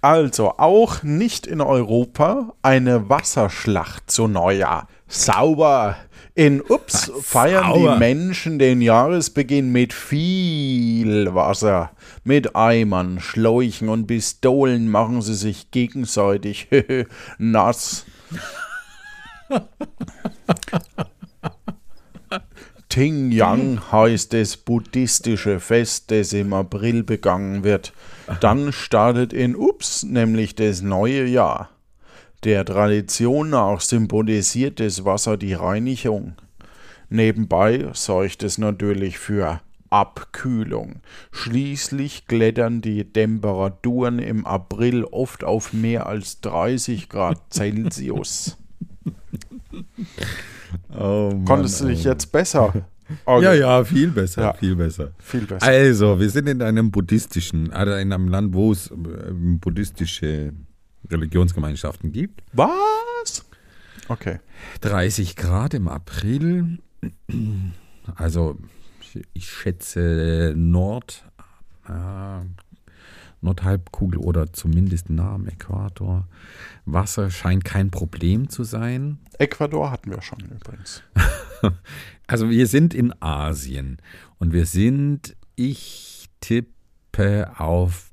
Also, 0.00 0.54
auch 0.58 1.04
nicht 1.04 1.46
in 1.46 1.60
Europa 1.60 2.54
eine 2.62 3.08
Wasserschlacht 3.08 4.10
zu 4.10 4.26
Neujahr. 4.26 4.88
Sauber. 5.12 5.96
In 6.34 6.62
Ups 6.62 7.12
feiern 7.20 7.64
Sauber. 7.64 7.92
die 7.92 7.98
Menschen 7.98 8.58
den 8.58 8.80
Jahresbeginn 8.80 9.70
mit 9.70 9.92
viel 9.92 11.34
Wasser. 11.34 11.90
Mit 12.24 12.56
Eimern, 12.56 13.20
Schläuchen 13.20 13.90
und 13.90 14.06
Pistolen 14.06 14.88
machen 14.88 15.20
sie 15.20 15.34
sich 15.34 15.70
gegenseitig 15.70 16.68
nass. 17.38 18.06
Ting 22.88 23.30
Yang 23.30 23.92
heißt 23.92 24.32
das 24.32 24.56
buddhistische 24.56 25.60
Fest, 25.60 26.10
das 26.10 26.32
im 26.32 26.54
April 26.54 27.02
begangen 27.02 27.64
wird. 27.64 27.92
Dann 28.40 28.72
startet 28.72 29.34
in 29.34 29.56
Ups 29.56 30.04
nämlich 30.04 30.54
das 30.54 30.80
neue 30.80 31.26
Jahr. 31.26 31.71
Der 32.44 32.64
Tradition 32.64 33.50
nach 33.50 33.80
symbolisiert 33.80 34.80
das 34.80 35.04
Wasser 35.04 35.36
die 35.36 35.54
Reinigung. 35.54 36.34
Nebenbei 37.08 37.90
sorgt 37.92 38.42
es 38.42 38.58
natürlich 38.58 39.18
für 39.18 39.60
Abkühlung. 39.90 40.96
Schließlich 41.30 42.26
klettern 42.26 42.80
die 42.80 43.04
Temperaturen 43.04 44.18
im 44.18 44.44
April 44.46 45.04
oft 45.04 45.44
auf 45.44 45.72
mehr 45.72 46.06
als 46.06 46.40
30 46.40 47.08
Grad 47.08 47.38
Celsius. 47.52 48.56
Oh 50.94 51.30
Mann, 51.32 51.44
Konntest 51.44 51.82
du 51.82 51.86
dich 51.86 52.06
oh. 52.06 52.10
jetzt 52.10 52.32
besser? 52.32 52.72
Okay. 53.26 53.44
Ja, 53.44 53.52
ja, 53.52 53.84
viel 53.84 54.08
besser, 54.08 54.42
ja. 54.42 54.52
viel 54.54 54.74
besser. 54.74 55.12
Viel 55.18 55.42
besser. 55.42 55.66
Also, 55.66 56.18
wir 56.18 56.30
sind 56.30 56.48
in 56.48 56.62
einem 56.62 56.90
buddhistischen, 56.90 57.70
also 57.72 57.92
in 57.94 58.12
einem 58.12 58.28
Land, 58.28 58.54
wo 58.54 58.72
es 58.72 58.90
ähm, 58.90 59.58
buddhistische 59.60 60.52
Religionsgemeinschaften 61.10 62.12
gibt. 62.12 62.42
Was? 62.52 63.44
Okay. 64.08 64.40
30 64.80 65.36
Grad 65.36 65.74
im 65.74 65.88
April. 65.88 66.78
Also, 68.14 68.58
ich 69.32 69.50
schätze 69.50 70.54
Nord, 70.56 71.24
äh, 71.88 72.44
Nordhalbkugel 73.42 74.18
oder 74.18 74.52
zumindest 74.52 75.10
nah 75.10 75.34
am 75.34 75.46
Äquator. 75.46 76.28
Wasser 76.84 77.30
scheint 77.30 77.64
kein 77.64 77.90
Problem 77.90 78.48
zu 78.48 78.64
sein. 78.64 79.18
Ecuador 79.38 79.90
hatten 79.90 80.10
wir 80.10 80.22
schon 80.22 80.40
übrigens. 80.40 81.02
also 82.26 82.50
wir 82.50 82.66
sind 82.66 82.94
in 82.94 83.12
Asien 83.20 83.98
und 84.38 84.52
wir 84.52 84.66
sind, 84.66 85.36
ich 85.56 86.28
tippe 86.40 87.52
auf, 87.58 88.12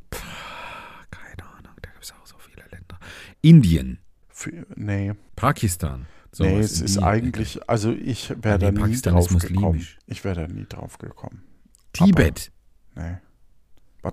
keine 1.11 1.43
Ahnung, 1.43 1.77
da 1.81 1.91
gibt 1.91 2.03
es 2.03 2.11
auch 2.11 2.25
so 2.25 2.35
viele 2.39 2.65
Länder. 2.71 2.97
Indien. 3.41 3.99
Für, 4.29 4.65
nee. 4.75 5.13
Pakistan. 5.35 6.05
So 6.31 6.43
nee, 6.43 6.59
es 6.59 6.79
ist 6.79 6.99
eigentlich, 6.99 7.67
also 7.67 7.91
ich 7.91 8.29
wäre 8.41 8.59
da 8.59 8.71
nie 8.71 8.95
drauf 9.01 9.27
gekommen. 9.27 9.85
Ich 10.05 10.23
wäre 10.23 10.47
da 10.47 10.53
nie 10.53 10.65
drauf 10.67 10.97
gekommen. 10.99 11.41
Tibet. 11.93 12.51
Aber, 12.95 13.19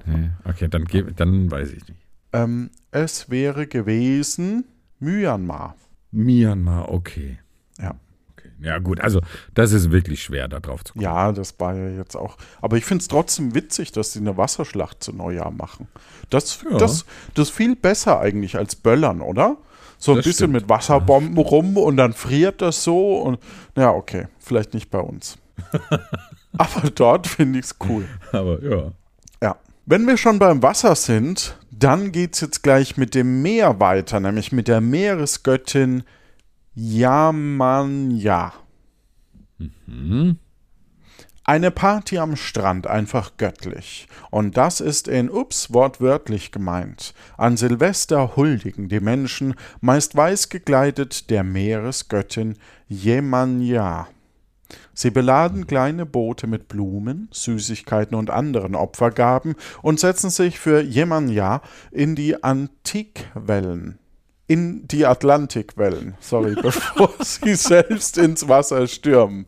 nee. 0.07 0.17
nee. 0.17 0.31
Okay, 0.45 0.69
dann, 0.69 0.87
dann 1.17 1.51
weiß 1.51 1.73
ich 1.73 1.87
nicht. 1.87 2.01
Ähm, 2.33 2.71
es 2.91 3.29
wäre 3.29 3.67
gewesen 3.67 4.65
Myanmar. 4.99 5.77
Myanmar, 6.11 6.91
okay. 6.91 7.39
Ja. 8.61 8.79
Gut, 8.79 9.01
also 9.01 9.21
das 9.55 9.73
ist 9.73 9.91
wirklich 9.91 10.23
schwer, 10.23 10.49
da 10.49 10.61
drauf 10.61 10.85
zu 10.85 10.95
kommen. 10.95 11.03
Ja, 11.03 11.33
das 11.33 11.55
war 11.59 11.75
ja 11.75 11.89
jetzt 11.91 12.17
auch. 12.17 12.37
Aber 12.61 12.77
ich 12.77 12.85
finde 12.85 13.03
es 13.03 13.09
trotzdem 13.09 13.55
witzig, 13.55 13.93
dass 13.93 14.13
sie 14.13 14.21
eine 14.21 14.37
Wasserschlacht 14.37 15.03
zu 15.03 15.13
Neujahr 15.13 15.51
machen. 15.51 15.89
Das, 16.31 16.61
ja. 16.63 16.79
das, 16.79 17.05
das 17.35 17.49
ist 17.49 17.55
viel 17.55 17.77
besser 17.77 18.21
eigentlich 18.21 18.57
als 18.57 18.77
Böllern, 18.77 19.21
oder? 19.21 19.57
So 19.99 20.13
ein 20.13 20.17
das 20.17 20.25
bisschen 20.27 20.51
stimmt. 20.51 20.53
mit 20.55 20.69
Wasserbomben 20.69 21.39
rum 21.39 21.77
und 21.77 21.97
dann 21.97 22.13
friert 22.13 22.61
das 22.61 22.85
so 22.85 23.19
und 23.19 23.39
ja, 23.77 23.91
okay, 23.91 24.29
vielleicht 24.39 24.75
nicht 24.75 24.91
bei 24.91 25.01
uns. 25.01 25.39
Aber 26.59 26.91
dort 26.91 27.27
finde 27.27 27.59
ich 27.59 27.67
es 27.67 27.77
cool. 27.89 28.07
Aber 28.33 28.63
ja. 28.63 28.93
Ja. 29.43 29.57
Wenn 29.87 30.07
wir 30.07 30.17
schon 30.17 30.39
beim 30.39 30.63
Wasser 30.63 30.95
sind, 30.97 31.57
dann 31.71 32.13
geht 32.13 32.35
es 32.35 32.41
jetzt 32.41 32.63
gleich 32.63 32.97
mit 32.97 33.15
dem 33.15 33.43
Meer 33.43 33.81
weiter, 33.81 34.21
nämlich 34.21 34.53
mit 34.53 34.69
der 34.69 34.81
Meeresgöttin 34.81 36.05
Yamanya. 36.79 38.53
Mhm. 39.87 40.39
Eine 41.43 41.71
Party 41.71 42.19
am 42.19 42.37
Strand, 42.37 42.87
einfach 42.87 43.39
göttlich. 43.39 44.09
Und 44.31 44.59
das 44.59 44.83
ist 44.83 45.09
in 45.09 45.31
Ups 45.31 45.73
wortwörtlich 45.73 46.53
gemeint. 46.53 47.15
An 47.39 47.57
Silvester 47.57 48.37
huldigen 48.37 48.91
die 48.91 49.01
Menschen, 49.01 49.55
meist 49.81 50.17
weiß 50.17 50.51
gekleidet, 50.51 51.31
der 51.31 51.45
Meeresgöttin 51.45 52.59
Jemanja. 52.89 54.09
Sie 54.93 55.11
beladen 55.11 55.67
kleine 55.67 56.05
Boote 56.05 56.47
mit 56.47 56.69
Blumen, 56.69 57.29
Süßigkeiten 57.33 58.17
und 58.17 58.29
anderen 58.29 58.75
Opfergaben 58.75 59.55
und 59.81 59.99
setzen 59.99 60.29
sich 60.29 60.59
für 60.59 60.83
Jemanja 60.83 61.63
in 61.91 62.17
die 62.17 62.43
Antikwellen. 62.45 63.99
In 64.49 64.87
die 64.87 65.07
Atlantikwellen, 65.07 66.15
sorry, 66.21 66.55
bevor 66.63 67.13
sie 67.21 67.55
selbst 67.55 68.17
ins 68.17 68.49
Wasser 68.49 68.87
stürmen. 68.87 69.47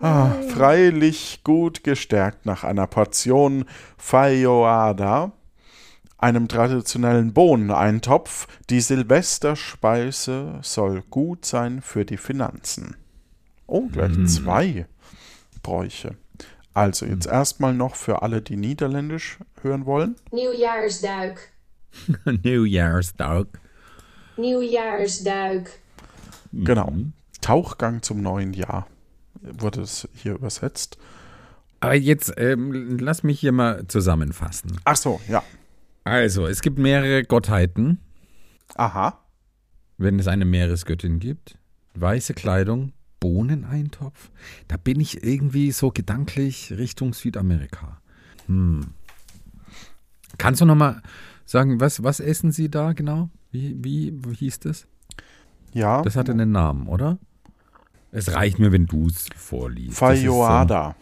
Ah, 0.00 0.32
freilich 0.48 1.40
gut 1.44 1.82
gestärkt 1.82 2.46
nach 2.46 2.62
einer 2.62 2.86
Portion 2.86 3.64
Fayoada, 3.96 5.32
einem 6.18 6.48
traditionellen 6.48 7.32
Bohneneintopf, 7.32 8.46
die 8.70 8.80
Silvesterspeise 8.80 10.58
soll 10.62 11.02
gut 11.10 11.44
sein 11.44 11.80
für 11.80 12.04
die 12.04 12.16
Finanzen. 12.16 12.96
Oh, 13.66 13.88
gleich 13.88 14.16
mm. 14.16 14.26
zwei 14.26 14.86
Bräuche. 15.62 16.16
Also 16.74 17.06
jetzt 17.06 17.26
mm. 17.26 17.32
erstmal 17.32 17.74
noch 17.74 17.94
für 17.94 18.22
alle, 18.22 18.42
die 18.42 18.56
Niederländisch 18.56 19.38
hören 19.62 19.86
wollen. 19.86 20.16
Nieuwjaarsduik. 20.32 21.52
Nieuwjaarsduik. 22.42 23.48
Nieuwjaarsduik. 24.36 25.70
Genau. 26.52 26.92
Tauchgang 27.40 28.02
zum 28.02 28.22
neuen 28.22 28.52
Jahr 28.52 28.86
wurde 29.42 29.82
es 29.82 30.08
hier 30.14 30.34
übersetzt. 30.34 30.98
Aber 31.80 31.94
jetzt 31.94 32.32
ähm, 32.38 32.98
lass 32.98 33.22
mich 33.22 33.40
hier 33.40 33.52
mal 33.52 33.86
zusammenfassen. 33.88 34.80
Ach 34.84 34.96
so, 34.96 35.20
ja. 35.28 35.42
Also, 36.04 36.46
es 36.46 36.62
gibt 36.62 36.78
mehrere 36.78 37.24
Gottheiten. 37.24 37.98
Aha. 38.74 39.20
Wenn 39.98 40.18
es 40.18 40.26
eine 40.26 40.44
Meeresgöttin 40.44 41.18
gibt. 41.18 41.58
Weiße 41.94 42.34
Kleidung, 42.34 42.92
Bohneneintopf. 43.20 44.30
Da 44.68 44.76
bin 44.76 45.00
ich 45.00 45.22
irgendwie 45.22 45.72
so 45.72 45.90
gedanklich 45.90 46.72
Richtung 46.76 47.14
Südamerika. 47.14 48.00
Hm. 48.46 48.94
Kannst 50.38 50.60
du 50.60 50.64
nochmal 50.64 51.02
sagen, 51.44 51.80
was, 51.80 52.02
was 52.02 52.20
essen 52.20 52.50
Sie 52.50 52.70
da 52.70 52.92
genau? 52.92 53.30
Wie, 53.54 53.76
wie, 53.78 54.12
wie 54.12 54.34
hieß 54.34 54.58
das? 54.58 54.88
Ja. 55.72 56.02
Das 56.02 56.16
hatte 56.16 56.32
einen 56.32 56.50
Namen, 56.50 56.88
oder? 56.88 57.18
Es 58.10 58.34
reicht 58.34 58.58
mir, 58.58 58.72
wenn 58.72 58.86
du 58.86 59.06
es 59.06 59.28
vorliest. 59.36 59.96
Fayoada. 59.96 60.96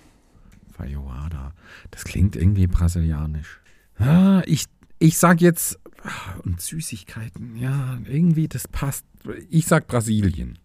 So, 0.69 0.75
Fayoada. 0.75 1.55
Das 1.91 2.05
klingt 2.05 2.37
irgendwie 2.37 2.67
brasilianisch. 2.67 3.63
Ah, 3.99 4.43
ich, 4.45 4.67
ich 4.99 5.17
sag 5.17 5.41
jetzt. 5.41 5.81
Ah, 6.05 6.35
und 6.45 6.61
Süßigkeiten, 6.61 7.57
ja, 7.57 7.97
irgendwie, 8.05 8.49
das 8.49 8.69
passt. 8.69 9.07
Ich 9.49 9.67
sag 9.67 9.87
Brasilien. 9.87 10.59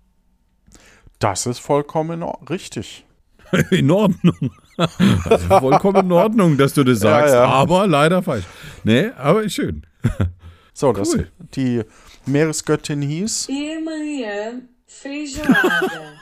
Das 1.19 1.45
ist 1.45 1.59
vollkommen 1.59 2.21
richtig. 2.49 3.05
In 3.71 3.91
Ordnung. 3.91 4.51
Vollkommen 5.47 6.05
in 6.07 6.11
Ordnung, 6.11 6.57
dass 6.57 6.73
du 6.73 6.83
das 6.83 6.99
sagst, 7.01 7.33
ja, 7.33 7.43
ja. 7.43 7.49
aber 7.49 7.87
leider 7.87 8.21
falsch. 8.21 8.45
Nee, 8.83 9.11
aber 9.17 9.47
schön. 9.47 9.83
So, 10.77 10.89
cool. 10.89 10.93
das, 10.93 11.17
die 11.55 11.81
Meeresgöttin 12.27 13.01
hieß. 13.01 13.49
Irmã 13.49 14.61
Feijoada. 14.85 16.13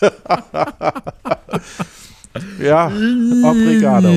ja, 2.58 2.86
obrigado. 2.86 4.08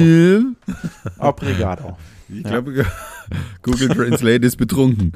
Obrigado. 1.18 1.98
Ich 2.30 2.36
ja. 2.36 2.50
glaube, 2.52 2.86
Google 3.64 3.90
Translate 3.90 4.46
ist 4.46 4.56
betrunken. 4.56 5.12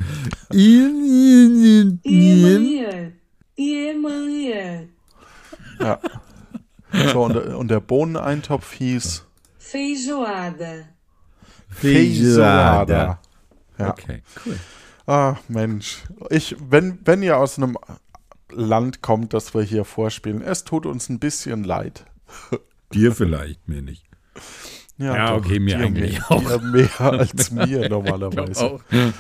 ja. 5.80 6.00
So, 7.14 7.24
und, 7.24 7.38
und 7.38 7.72
der 7.72 7.80
Bohneneintopf 7.80 8.74
hieß 8.74 9.24
Feijoada. 9.58 10.90
Feijoada. 11.70 13.22
Ja. 13.82 13.90
Okay, 13.92 14.22
cool. 14.46 14.60
Ah, 15.08 15.36
Mensch. 15.48 16.04
Ich, 16.30 16.56
wenn, 16.60 17.00
wenn 17.04 17.24
ihr 17.24 17.38
aus 17.38 17.58
einem 17.58 17.78
Land 18.52 19.02
kommt, 19.02 19.34
das 19.34 19.54
wir 19.54 19.62
hier 19.62 19.86
vorspielen. 19.86 20.42
Es 20.42 20.64
tut 20.64 20.86
uns 20.86 21.10
ein 21.10 21.20
bisschen 21.20 21.64
leid. 21.64 22.06
Dir 22.94 23.14
vielleicht, 23.14 23.68
mir 23.68 23.82
nicht. 23.82 24.06
Ja, 24.98 25.16
ja 25.16 25.28
doch, 25.32 25.46
okay, 25.46 25.60
mir 25.60 25.78
eigentlich 25.80 26.20
mehr, 26.20 26.32
auch. 26.32 26.62
mehr 26.62 26.90
als 27.02 27.52
mir 27.52 27.90
normalerweise. 27.90 28.80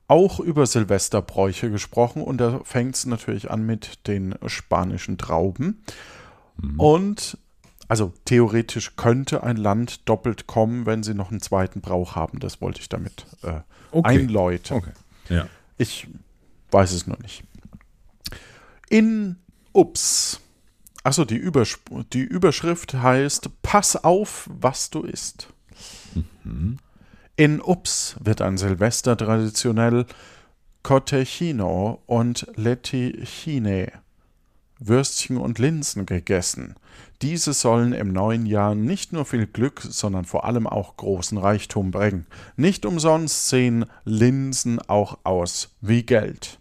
auch 0.09 0.41
über 0.41 0.67
Silvesterbräuche 0.67 1.71
gesprochen 1.71 2.23
und 2.23 2.39
da 2.39 2.61
fängt 2.65 2.97
es 2.97 3.07
natürlich 3.07 3.51
an 3.51 3.67
mit 3.67 4.07
den 4.07 4.35
spanischen 4.47 5.19
Trauben. 5.19 5.83
Mhm. 6.57 6.81
Und 6.81 7.37
also 7.89 8.13
theoretisch 8.25 8.97
könnte 8.97 9.43
ein 9.43 9.57
Land 9.57 10.09
doppelt 10.09 10.47
kommen, 10.47 10.87
wenn 10.87 11.03
sie 11.03 11.15
noch 11.15 11.31
einen 11.31 11.41
zweiten 11.41 11.81
Brauch 11.81 12.15
haben. 12.15 12.39
Das 12.39 12.61
wollte 12.61 12.81
ich 12.81 12.89
damit 12.89 13.27
äh, 13.43 13.61
okay. 13.91 14.09
einläuten. 14.09 14.77
Okay. 14.77 14.93
Ja. 15.29 15.49
Ich 15.77 16.07
weiß 16.71 16.93
es 16.93 17.07
noch 17.07 17.19
nicht. 17.19 17.43
In 18.91 19.37
Ups. 19.73 20.41
Achso, 21.05 21.25
die, 21.25 21.37
Übersp 21.37 21.79
die 22.13 22.23
Überschrift 22.23 22.93
heißt 22.93 23.49
Pass 23.63 23.95
auf, 23.95 24.51
was 24.53 24.91
du 24.91 25.03
isst. 25.03 25.47
Mhm. 26.43 26.79
In 27.37 27.61
Ups 27.61 28.17
wird 28.19 28.41
an 28.41 28.59
Silvester 28.59 29.17
traditionell 29.17 30.07
Cotechino 30.83 32.03
und 32.07 32.49
Lettichine, 32.57 33.93
Würstchen 34.81 35.37
und 35.37 35.61
Linsen 35.61 36.05
gegessen. 36.05 36.75
Diese 37.23 37.53
sollen 37.53 37.93
im 37.93 38.13
neuen 38.13 38.45
Jahr 38.45 38.75
nicht 38.75 39.13
nur 39.13 39.25
viel 39.25 39.47
Glück, 39.47 39.83
sondern 39.83 40.25
vor 40.25 40.45
allem 40.45 40.67
auch 40.67 40.97
großen 40.97 41.39
Reichtum 41.39 41.93
bringen. 41.93 42.27
Nicht 42.57 42.85
umsonst 42.85 43.51
sehen 43.51 43.85
Linsen 44.05 44.81
auch 44.81 45.19
aus 45.23 45.77
wie 45.81 46.03
Geld. 46.03 46.60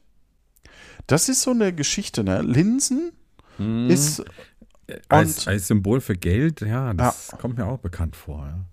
Das 1.09 1.27
ist 1.27 1.41
so 1.41 1.51
eine 1.51 1.73
Geschichte, 1.73 2.23
ne? 2.23 2.43
Linsen 2.43 3.11
hm. 3.57 3.89
ist 3.89 4.23
als, 5.07 5.47
als, 5.47 5.67
Symbol 5.67 6.01
für 6.01 6.15
Geld, 6.15 6.61
ja, 6.61 6.93
das 6.93 7.29
ja. 7.31 7.37
kommt 7.39 7.57
mir 7.57 7.65
auch 7.65 7.79
bekannt 7.79 8.15
vor. 8.15 8.45
Ja. 8.45 8.65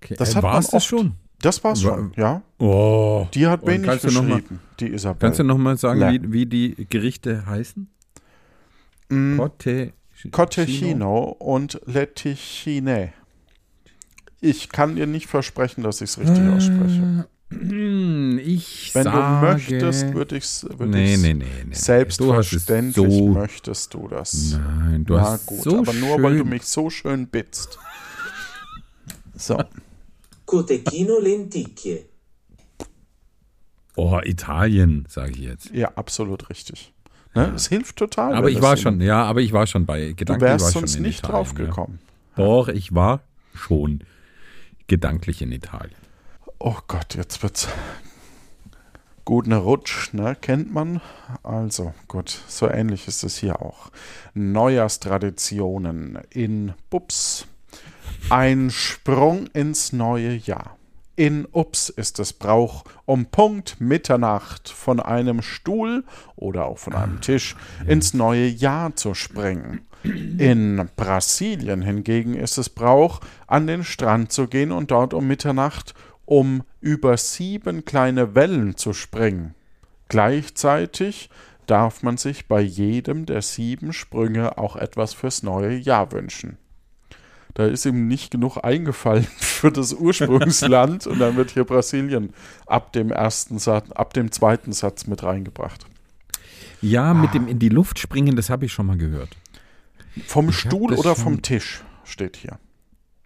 Okay. 0.00 0.14
Das 0.16 0.34
äh, 0.34 0.42
war 0.42 0.58
es 0.58 0.68
das 0.68 0.86
schon. 0.86 1.16
Das 1.42 1.62
war's 1.62 1.82
schon, 1.82 2.14
ja. 2.16 2.40
Oh. 2.58 3.26
Die 3.34 3.46
hat 3.46 3.66
wenig 3.66 4.00
geschrieben, 4.00 4.28
mal, 4.28 4.42
die 4.80 4.94
Isabel. 4.94 5.18
Kannst 5.20 5.38
du 5.38 5.44
nochmal 5.44 5.76
sagen, 5.76 6.00
wie, 6.00 6.32
wie 6.32 6.46
die 6.46 6.86
Gerichte 6.88 7.44
heißen? 7.44 7.90
Mm. 9.10 9.38
Cottechino 10.30 11.24
und 11.24 11.78
Leticine. 11.84 13.12
Ich 14.40 14.70
kann 14.70 14.96
dir 14.96 15.06
nicht 15.06 15.26
versprechen, 15.26 15.84
dass 15.84 16.00
ich 16.00 16.10
es 16.10 16.18
richtig 16.18 16.38
äh, 16.38 16.48
ausspreche. 16.48 17.26
Ich 18.44 18.94
Wenn 18.94 19.04
sage, 19.04 19.18
du 19.18 19.52
möchtest, 19.52 20.14
würde 20.14 20.36
ich 20.36 20.44
es 20.44 20.64
würd 20.64 20.90
nee, 20.90 21.16
nee, 21.16 21.34
nee, 21.34 21.44
nee, 21.66 21.74
Selbstverständlich 21.74 22.94
so, 22.94 23.28
möchtest 23.28 23.94
du 23.94 24.08
das. 24.08 24.52
Nein, 24.52 25.04
du 25.04 25.14
Na 25.14 25.22
hast 25.22 25.46
gut, 25.46 25.62
so 25.62 25.78
aber 25.78 25.92
nur 25.92 26.22
weil 26.22 26.38
du 26.38 26.44
mich 26.44 26.64
so 26.64 26.88
schön 26.90 27.26
bittst. 27.26 27.78
So. 29.34 29.58
Cotechino 30.46 31.18
Lenticchie. 31.18 32.06
Oh, 33.96 34.18
Italien, 34.24 35.04
sage 35.08 35.32
ich 35.32 35.40
jetzt. 35.40 35.70
Ja, 35.70 35.92
absolut 35.96 36.48
richtig. 36.48 36.92
Ne? 37.34 37.52
Es 37.54 37.68
hilft 37.68 37.96
total. 37.96 38.34
Aber 38.34 38.50
ich 38.50 38.60
war 38.60 38.76
schon, 38.76 39.00
ja, 39.00 39.24
aber 39.24 39.40
ich 39.40 39.52
war 39.52 39.66
schon 39.66 39.86
bei 39.86 40.12
Gedanken. 40.12 40.40
Du 40.40 40.46
wärst 40.46 40.70
sonst 40.70 40.98
nicht 41.00 41.20
Italien, 41.20 41.32
drauf 41.32 41.54
gekommen. 41.54 41.98
Ja. 42.36 42.44
Doch, 42.44 42.68
ich 42.68 42.94
war 42.94 43.22
schon 43.54 44.04
gedanklich 44.86 45.42
in 45.42 45.52
Italien. 45.52 46.01
Oh 46.64 46.78
Gott, 46.86 47.16
jetzt 47.16 47.42
wird's 47.42 47.66
gut 49.24 49.46
eine 49.46 49.56
Rutsch, 49.56 50.12
ne? 50.12 50.36
Kennt 50.40 50.72
man? 50.72 51.00
Also, 51.42 51.92
gut, 52.06 52.40
so 52.46 52.68
ähnlich 52.70 53.08
ist 53.08 53.24
es 53.24 53.36
hier 53.36 53.60
auch. 53.60 53.90
Neujahrstraditionen 54.34 56.20
in 56.30 56.74
Bubs. 56.88 57.48
Ein 58.30 58.70
Sprung 58.70 59.48
ins 59.48 59.92
neue 59.92 60.34
Jahr. 60.34 60.76
In 61.16 61.48
Ups 61.50 61.88
ist 61.88 62.20
es 62.20 62.32
Brauch, 62.32 62.84
um 63.06 63.26
Punkt 63.26 63.80
Mitternacht 63.80 64.68
von 64.68 65.00
einem 65.00 65.42
Stuhl 65.42 66.04
oder 66.36 66.66
auch 66.66 66.78
von 66.78 66.94
einem 66.94 67.20
Tisch 67.20 67.56
ins 67.88 68.14
neue 68.14 68.46
Jahr 68.46 68.94
zu 68.94 69.14
springen. 69.14 69.80
In 70.04 70.88
Brasilien 70.96 71.82
hingegen 71.82 72.34
ist 72.34 72.56
es 72.56 72.68
Brauch, 72.68 73.20
an 73.48 73.66
den 73.66 73.82
Strand 73.82 74.30
zu 74.30 74.46
gehen 74.46 74.70
und 74.70 74.92
dort 74.92 75.12
um 75.12 75.26
Mitternacht 75.26 75.94
um 76.32 76.62
über 76.80 77.16
sieben 77.16 77.84
kleine 77.84 78.34
Wellen 78.34 78.76
zu 78.76 78.92
springen. 78.92 79.54
Gleichzeitig 80.08 81.30
darf 81.66 82.02
man 82.02 82.16
sich 82.16 82.48
bei 82.48 82.60
jedem 82.60 83.26
der 83.26 83.42
sieben 83.42 83.92
Sprünge 83.92 84.58
auch 84.58 84.76
etwas 84.76 85.14
fürs 85.14 85.42
neue 85.42 85.76
Jahr 85.76 86.12
wünschen 86.12 86.58
da 87.54 87.66
ist 87.66 87.84
ihm 87.84 88.08
nicht 88.08 88.30
genug 88.30 88.58
eingefallen 88.62 89.26
für 89.38 89.70
das 89.70 89.92
Ursprungsland 89.92 91.06
und 91.06 91.18
dann 91.18 91.36
wird 91.36 91.50
hier 91.50 91.64
Brasilien 91.64 92.32
ab 92.66 92.92
dem 92.92 93.10
ersten 93.10 93.58
Satz, 93.58 93.90
ab 93.92 94.14
dem 94.14 94.32
zweiten 94.32 94.72
Satz 94.72 95.06
mit 95.06 95.22
reingebracht. 95.22 95.86
Ja, 96.80 97.14
mit 97.14 97.30
ah. 97.30 97.32
dem 97.34 97.48
in 97.48 97.58
die 97.58 97.68
Luft 97.68 97.98
springen, 97.98 98.36
das 98.36 98.50
habe 98.50 98.64
ich 98.64 98.72
schon 98.72 98.86
mal 98.86 98.96
gehört. 98.96 99.36
Vom 100.26 100.48
ich 100.48 100.58
Stuhl 100.58 100.94
oder 100.94 101.14
vom 101.14 101.42
Tisch 101.42 101.82
steht 102.04 102.36
hier. 102.36 102.58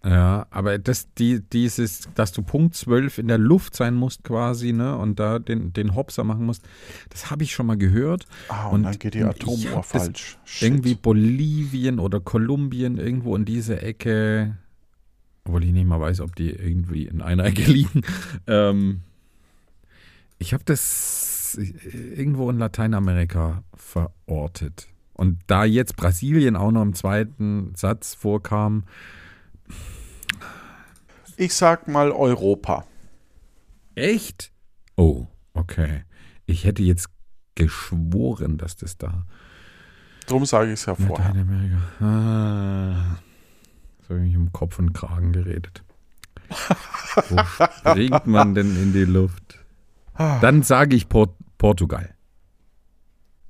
Ja, 0.07 0.47
aber 0.51 0.79
das, 0.79 1.13
die, 1.15 1.41
dieses, 1.41 2.07
dass 2.15 2.31
du 2.31 2.41
Punkt 2.41 2.75
12 2.75 3.17
in 3.17 3.27
der 3.27 3.37
Luft 3.37 3.75
sein 3.75 3.93
musst 3.93 4.23
quasi, 4.23 4.71
ne, 4.71 4.97
und 4.97 5.19
da 5.19 5.37
den, 5.37 5.73
den 5.73 5.95
Hopser 5.95 6.23
machen 6.23 6.45
musst, 6.45 6.63
das 7.09 7.29
habe 7.29 7.43
ich 7.43 7.51
schon 7.51 7.65
mal 7.65 7.75
gehört. 7.75 8.25
Ah, 8.47 8.67
und, 8.67 8.75
und 8.75 8.83
dann 8.83 8.99
geht 8.99 9.15
die 9.15 9.23
Atomuhr 9.23 9.83
falsch. 9.83 10.37
Irgendwie 10.61 10.95
Bolivien 10.95 11.99
oder 11.99 12.21
Kolumbien, 12.21 12.97
irgendwo 12.97 13.35
in 13.35 13.43
diese 13.43 13.81
Ecke, 13.81 14.55
obwohl 15.43 15.65
ich 15.65 15.73
nicht 15.73 15.87
mal 15.87 15.99
weiß, 15.99 16.21
ob 16.21 16.37
die 16.37 16.51
irgendwie 16.51 17.03
in 17.03 17.21
einer 17.21 17.43
Ecke 17.43 17.63
liegen. 17.69 18.03
Ähm, 18.47 19.01
ich 20.39 20.53
habe 20.53 20.63
das 20.63 21.59
irgendwo 22.15 22.49
in 22.49 22.59
Lateinamerika 22.59 23.61
verortet. 23.75 24.87
Und 25.11 25.39
da 25.47 25.65
jetzt 25.65 25.97
Brasilien 25.97 26.55
auch 26.55 26.71
noch 26.71 26.83
im 26.83 26.93
zweiten 26.93 27.73
Satz 27.75 28.13
vorkam, 28.13 28.83
ich 31.37 31.53
sag 31.53 31.87
mal 31.87 32.11
Europa. 32.11 32.85
Echt? 33.95 34.51
Oh, 34.95 35.27
okay. 35.53 36.03
Ich 36.45 36.65
hätte 36.65 36.83
jetzt 36.83 37.09
geschworen, 37.55 38.57
dass 38.57 38.75
das 38.75 38.97
da. 38.97 39.25
Drum 40.25 40.45
sage 40.45 40.73
ich 40.73 40.79
es 40.79 40.85
ja 40.85 40.95
vorher. 40.95 41.33
Ah, 42.01 43.17
so 44.07 44.15
habe 44.15 44.27
ich 44.27 44.35
um 44.35 44.51
Kopf 44.51 44.77
und 44.79 44.93
Kragen 44.93 45.31
geredet. 45.31 45.83
Wo 47.29 47.37
springt 47.89 48.27
man 48.27 48.53
denn 48.55 48.75
in 48.75 48.93
die 48.93 49.05
Luft? 49.05 49.59
Ah. 50.15 50.39
Dann 50.39 50.63
sage 50.63 50.95
ich 50.95 51.07
Port 51.07 51.35
Portugal. 51.57 52.13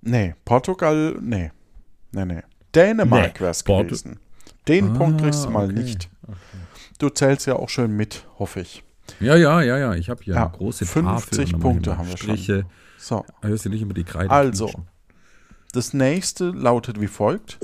Nee, 0.02 0.36
Portugal, 0.45 1.17
nee. 1.21 1.52
Nee, 2.12 2.26
nee. 2.26 2.41
Dänemark 2.76 3.36
nee. 3.36 3.39
wäre 3.39 3.52
es 3.52 3.63
gewesen. 3.63 4.19
Den 4.67 4.91
ah, 4.91 4.97
Punkt 4.97 5.21
kriegst 5.21 5.45
du 5.45 5.50
mal 5.50 5.65
okay. 5.65 5.80
nicht. 5.80 6.10
Okay. 6.23 6.66
Du 6.97 7.10
zählst 7.10 7.45
ja 7.45 7.55
auch 7.55 7.69
schön 7.69 7.91
mit, 7.91 8.25
hoffe 8.39 8.62
ich. 8.62 8.83
Ja, 9.19 9.36
ja, 9.36 9.62
ja, 9.62 9.77
ja. 9.77 9.93
Ich 9.95 10.10
habe 10.10 10.23
hier 10.23 10.36
ja, 10.36 10.47
eine 10.47 10.57
große 10.57 10.86
50 10.86 11.51
Tafel 11.51 11.60
Punkte 11.60 11.97
haben 11.97 12.10
wir 12.10 12.17
Striche. 12.17 12.62
schon. 12.62 12.71
So. 12.97 13.25
Hörst 13.41 13.65
du 13.65 13.69
nicht 13.69 13.81
über 13.81 13.93
die 13.93 14.03
Kreide 14.03 14.31
Also, 14.31 14.71
das 15.71 15.93
nächste 15.93 16.49
lautet 16.49 16.99
wie 16.99 17.07
folgt. 17.07 17.57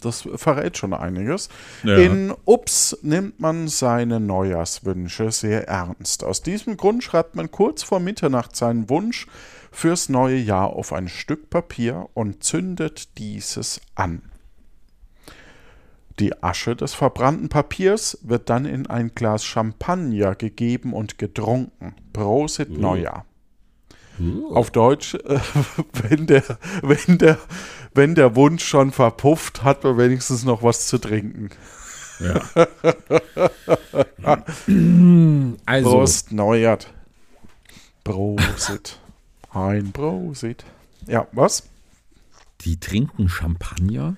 Das 0.00 0.26
verrät 0.34 0.76
schon 0.76 0.94
einiges. 0.94 1.48
Ja. 1.84 1.96
In 1.96 2.34
Ups 2.44 2.98
nimmt 3.02 3.38
man 3.38 3.68
seine 3.68 4.18
Neujahrswünsche 4.18 5.30
sehr 5.30 5.68
ernst. 5.68 6.24
Aus 6.24 6.42
diesem 6.42 6.76
Grund 6.76 7.04
schreibt 7.04 7.36
man 7.36 7.50
kurz 7.50 7.84
vor 7.84 8.00
Mitternacht 8.00 8.56
seinen 8.56 8.90
Wunsch 8.90 9.28
fürs 9.70 10.08
neue 10.08 10.38
Jahr 10.38 10.70
auf 10.70 10.92
ein 10.92 11.08
Stück 11.08 11.50
Papier 11.50 12.08
und 12.14 12.42
zündet 12.42 13.16
dieses 13.18 13.80
an. 13.94 14.22
Die 16.22 16.40
Asche 16.40 16.76
des 16.76 16.94
verbrannten 16.94 17.48
Papiers 17.48 18.16
wird 18.22 18.48
dann 18.48 18.64
in 18.64 18.86
ein 18.86 19.12
Glas 19.12 19.44
Champagner 19.44 20.36
gegeben 20.36 20.92
und 20.92 21.18
getrunken. 21.18 21.96
Prosit 22.12 22.70
uh. 22.70 22.80
Neujahr. 22.80 23.26
Uh. 24.20 24.54
Auf 24.54 24.70
Deutsch, 24.70 25.14
äh, 25.14 25.40
wenn, 25.94 26.28
der, 26.28 26.44
wenn, 26.80 27.18
der, 27.18 27.38
wenn 27.92 28.14
der 28.14 28.36
Wunsch 28.36 28.64
schon 28.64 28.92
verpufft, 28.92 29.64
hat 29.64 29.82
man 29.82 29.98
wenigstens 29.98 30.44
noch 30.44 30.62
was 30.62 30.86
zu 30.86 30.98
trinken. 30.98 31.50
Ja. 32.20 32.40
also. 35.66 35.90
Prost 35.90 36.30
Neujahr. 36.30 36.78
Prosit. 38.04 39.00
Ein 39.50 39.90
Prosit. 39.90 40.64
Ja, 41.08 41.26
was? 41.32 41.64
Die 42.60 42.78
trinken 42.78 43.28
Champagner? 43.28 44.14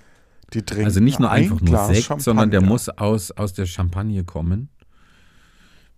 Die 0.54 0.62
trinken 0.62 0.86
also 0.86 1.00
nicht 1.00 1.18
nur 1.18 1.30
ein 1.30 1.44
einfach 1.44 1.60
nur 1.60 1.86
Sekt, 1.86 2.04
Champagner. 2.06 2.22
sondern 2.22 2.50
der 2.50 2.60
muss 2.60 2.88
aus, 2.88 3.30
aus 3.32 3.52
der 3.52 3.66
Champagne 3.66 4.24
kommen. 4.24 4.68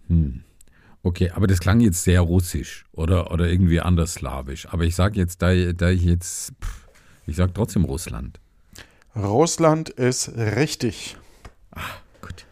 Hm. 0.08 0.42
Okay, 1.02 1.30
aber 1.30 1.46
das 1.46 1.60
klang 1.60 1.80
jetzt 1.80 2.02
sehr 2.02 2.20
russisch 2.20 2.84
oder, 2.92 3.30
oder 3.30 3.48
irgendwie 3.48 3.80
anders 3.80 4.14
slawisch. 4.14 4.66
Aber 4.70 4.84
ich 4.84 4.96
sage 4.96 5.20
jetzt, 5.20 5.40
da, 5.40 5.72
da 5.72 5.90
ich 5.90 6.02
jetzt, 6.02 6.52
pff, 6.60 6.88
ich 7.26 7.36
sage 7.36 7.52
trotzdem 7.52 7.84
Russland. 7.84 8.40
Russland 9.14 9.88
ist 9.90 10.28
richtig. 10.36 11.16
Ah, 11.70 11.80
gut. 12.20 12.44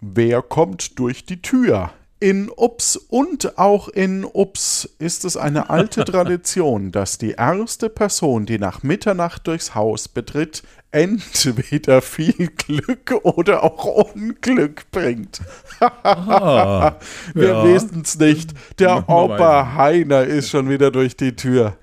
Wer 0.00 0.42
kommt 0.42 0.98
durch 0.98 1.24
die 1.24 1.40
Tür? 1.40 1.92
In 2.22 2.50
Ups 2.50 2.94
und 2.94 3.58
auch 3.58 3.88
in 3.88 4.24
Ups 4.24 4.88
ist 5.00 5.24
es 5.24 5.36
eine 5.36 5.70
alte 5.70 6.04
Tradition, 6.04 6.92
dass 6.92 7.18
die 7.18 7.32
erste 7.32 7.88
Person, 7.88 8.46
die 8.46 8.60
nach 8.60 8.84
Mitternacht 8.84 9.48
durchs 9.48 9.74
Haus 9.74 10.06
betritt, 10.06 10.62
entweder 10.92 12.00
viel 12.00 12.46
Glück 12.56 13.12
oder 13.24 13.64
auch 13.64 14.12
Unglück 14.14 14.88
bringt. 14.92 15.40
Ah, 15.80 16.94
Wir 17.34 17.48
ja. 17.48 17.64
wissen 17.64 18.02
es 18.04 18.16
nicht. 18.16 18.50
Der 18.78 19.08
Opa. 19.08 19.74
Heiner 19.74 20.22
ist 20.22 20.48
schon 20.48 20.68
wieder 20.68 20.92
durch 20.92 21.16
die 21.16 21.34
Tür. 21.34 21.76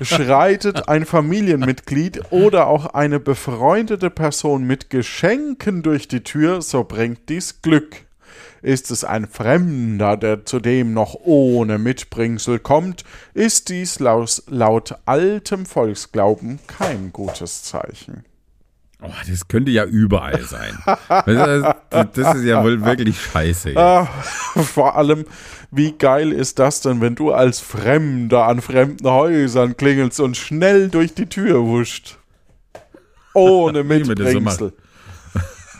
Schreitet 0.00 0.88
ein 0.88 1.06
Familienmitglied 1.06 2.32
oder 2.32 2.66
auch 2.66 2.86
eine 2.86 3.20
befreundete 3.20 4.10
Person 4.10 4.64
mit 4.64 4.90
Geschenken 4.90 5.84
durch 5.84 6.08
die 6.08 6.24
Tür, 6.24 6.62
so 6.62 6.82
bringt 6.82 7.28
dies 7.28 7.62
Glück. 7.62 8.06
Ist 8.62 8.92
es 8.92 9.02
ein 9.02 9.26
Fremder, 9.26 10.16
der 10.16 10.44
zudem 10.44 10.94
noch 10.94 11.14
ohne 11.14 11.78
Mitbringsel 11.78 12.60
kommt, 12.60 13.04
ist 13.34 13.68
dies 13.68 13.98
laut, 13.98 14.42
laut 14.46 14.94
altem 15.04 15.66
Volksglauben 15.66 16.60
kein 16.68 17.12
gutes 17.12 17.64
Zeichen. 17.64 18.24
Oh, 19.04 19.10
das 19.28 19.48
könnte 19.48 19.72
ja 19.72 19.84
überall 19.84 20.40
sein. 20.42 20.78
Das 21.08 22.36
ist 22.36 22.44
ja 22.44 22.62
wohl 22.62 22.84
wirklich 22.84 23.20
scheiße. 23.20 23.76
Ah, 23.76 24.06
vor 24.54 24.96
allem, 24.96 25.24
wie 25.72 25.90
geil 25.92 26.30
ist 26.30 26.60
das 26.60 26.82
denn, 26.82 27.00
wenn 27.00 27.16
du 27.16 27.32
als 27.32 27.58
Fremder 27.58 28.46
an 28.46 28.60
fremden 28.60 29.08
Häusern 29.08 29.76
klingelst 29.76 30.20
und 30.20 30.36
schnell 30.36 30.88
durch 30.88 31.14
die 31.14 31.26
Tür 31.26 31.62
huscht? 31.62 32.18
Ohne 33.34 33.82
Mitbringsel. 33.82 34.72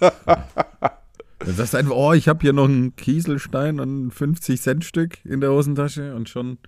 Dann 1.44 1.54
sagst 1.54 1.74
du 1.74 1.78
einfach, 1.78 1.94
oh, 1.94 2.12
ich 2.12 2.28
habe 2.28 2.40
hier 2.40 2.52
noch 2.52 2.66
einen 2.68 2.94
Kieselstein 2.96 3.80
und 3.80 4.06
ein 4.06 4.10
50-Cent-Stück 4.12 5.24
in 5.24 5.40
der 5.40 5.50
Hosentasche 5.50 6.14
und 6.14 6.28
schon 6.28 6.58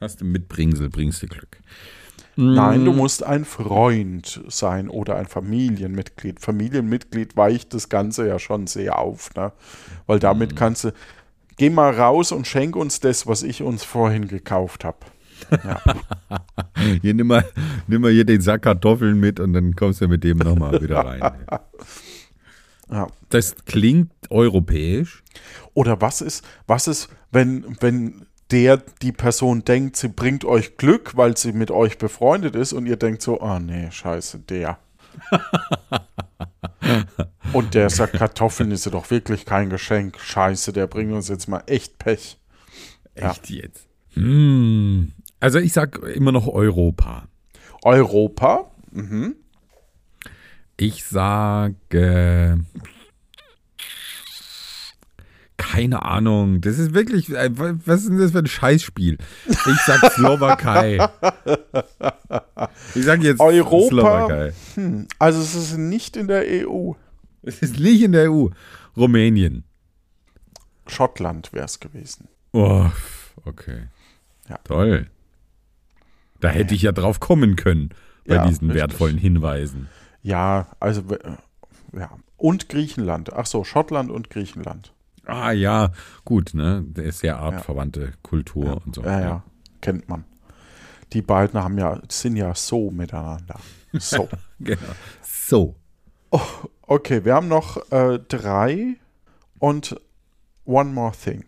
hast 0.00 0.20
du 0.20 0.24
Mitbringsel, 0.24 0.88
bringst 0.88 1.22
du 1.22 1.26
Glück. 1.26 1.58
Nein, 2.36 2.84
du 2.86 2.92
musst 2.92 3.22
ein 3.22 3.44
Freund 3.44 4.40
sein 4.48 4.88
oder 4.88 5.16
ein 5.16 5.26
Familienmitglied. 5.26 6.40
Familienmitglied 6.40 7.36
weicht 7.36 7.74
das 7.74 7.88
Ganze 7.90 8.26
ja 8.26 8.38
schon 8.38 8.66
sehr 8.66 8.98
auf, 8.98 9.34
ne? 9.34 9.52
Weil 10.06 10.16
Mhm. 10.16 10.20
damit 10.20 10.56
kannst 10.56 10.84
du, 10.84 10.92
geh 11.58 11.68
mal 11.68 11.92
raus 11.92 12.32
und 12.32 12.46
schenk 12.46 12.76
uns 12.76 13.00
das, 13.00 13.26
was 13.26 13.42
ich 13.42 13.62
uns 13.62 13.84
vorhin 13.84 14.26
gekauft 14.28 14.84
habe. 14.84 14.98
Hier 17.02 17.14
nimm 17.14 17.26
mal, 17.26 17.44
nimm 17.86 18.02
mal 18.02 18.10
hier 18.10 18.24
den 18.24 18.40
Sack 18.40 18.62
Kartoffeln 18.62 19.18
mit 19.18 19.40
und 19.40 19.52
dann 19.52 19.74
kommst 19.74 20.00
du 20.00 20.08
mit 20.08 20.22
dem 20.22 20.38
nochmal 20.38 20.80
wieder 20.80 20.98
rein. 21.04 21.20
Ja. 22.90 23.06
Das 23.28 23.54
klingt 23.64 24.10
europäisch. 24.30 25.22
Oder 25.74 26.00
was 26.00 26.20
ist, 26.20 26.44
was 26.66 26.88
ist, 26.88 27.08
wenn, 27.30 27.76
wenn 27.80 28.26
der, 28.50 28.78
die 29.02 29.12
Person 29.12 29.64
denkt, 29.64 29.96
sie 29.96 30.08
bringt 30.08 30.44
euch 30.44 30.76
Glück, 30.76 31.16
weil 31.16 31.36
sie 31.36 31.52
mit 31.52 31.70
euch 31.70 31.98
befreundet 31.98 32.56
ist 32.56 32.72
und 32.72 32.86
ihr 32.86 32.96
denkt 32.96 33.22
so, 33.22 33.40
oh 33.40 33.58
nee, 33.58 33.90
scheiße, 33.90 34.40
der. 34.40 34.78
und 37.52 37.74
der 37.74 37.90
sagt, 37.90 38.14
Kartoffeln 38.14 38.72
ist 38.72 38.86
ja 38.86 38.90
doch 38.90 39.10
wirklich 39.10 39.44
kein 39.44 39.70
Geschenk. 39.70 40.18
Scheiße, 40.18 40.72
der 40.72 40.86
bringt 40.86 41.12
uns 41.12 41.28
jetzt 41.28 41.48
mal 41.48 41.62
echt 41.66 41.98
Pech. 41.98 42.38
Ja. 43.16 43.30
Echt 43.30 43.50
jetzt? 43.50 43.86
Hm. 44.14 45.12
Also 45.38 45.58
ich 45.58 45.72
sag 45.72 45.98
immer 45.98 46.32
noch 46.32 46.48
Europa. 46.48 47.28
Europa, 47.82 48.70
mhm. 48.90 49.36
Ich 50.80 51.04
sage. 51.04 52.58
Keine 55.58 56.02
Ahnung. 56.06 56.62
Das 56.62 56.78
ist 56.78 56.94
wirklich. 56.94 57.28
äh, 57.28 57.50
Was 57.54 58.00
ist 58.00 58.08
denn 58.08 58.18
das 58.18 58.30
für 58.32 58.38
ein 58.38 58.46
Scheißspiel? 58.46 59.18
Ich 59.46 59.80
sag 59.84 60.10
Slowakei. 60.12 60.98
Ich 62.94 63.04
sag 63.04 63.22
jetzt 63.22 63.40
Europa. 63.40 63.88
Slowakei. 63.88 64.52
Hm. 64.76 65.06
Also 65.18 65.40
es 65.42 65.54
ist 65.54 65.76
nicht 65.76 66.16
in 66.16 66.28
der 66.28 66.44
EU. 66.66 66.92
Es 67.42 67.60
ist 67.60 67.78
nicht 67.78 68.00
in 68.02 68.12
der 68.12 68.32
EU. 68.32 68.48
Rumänien. 68.96 69.64
Schottland 70.86 71.52
wäre 71.52 71.66
es 71.66 71.78
gewesen. 71.78 72.28
Oh, 72.52 72.86
okay. 73.44 73.88
Ja. 74.48 74.56
Toll. 74.64 75.10
Da 76.40 76.48
hätte 76.48 76.74
ich 76.74 76.80
ja 76.82 76.92
drauf 76.92 77.20
kommen 77.20 77.56
können 77.56 77.90
bei 78.26 78.36
Ja, 78.36 78.46
diesen 78.46 78.70
richtig. 78.70 78.80
wertvollen 78.80 79.18
Hinweisen. 79.18 79.88
Ja, 80.22 80.66
also 80.80 81.02
äh, 81.14 81.36
ja. 81.96 82.10
Und 82.36 82.68
Griechenland. 82.68 83.32
Ach 83.32 83.46
so, 83.46 83.64
Schottland 83.64 84.10
und 84.10 84.30
Griechenland. 84.30 84.92
Ah 85.26 85.52
ja, 85.52 85.92
gut, 86.24 86.54
ne? 86.54 86.82
Der 86.86 87.04
ist 87.04 87.20
sehr 87.20 87.38
artverwandte 87.38 88.14
Kultur 88.22 88.82
und 88.84 88.94
so. 88.94 89.02
Ja, 89.02 89.20
ja, 89.20 89.42
kennt 89.80 90.08
man. 90.08 90.24
Die 91.12 91.22
beiden 91.22 91.62
haben 91.62 91.78
ja, 91.78 92.00
sind 92.08 92.36
ja 92.36 92.54
so 92.54 92.90
miteinander. 92.90 93.58
So. 93.92 94.28
Genau. 94.62 94.80
So. 95.22 95.74
Okay, 96.82 97.24
wir 97.24 97.34
haben 97.34 97.48
noch 97.48 97.90
äh, 97.90 98.18
drei 98.28 98.96
und 99.58 99.98
one 100.66 100.90
more 100.90 101.12
thing. 101.12 101.44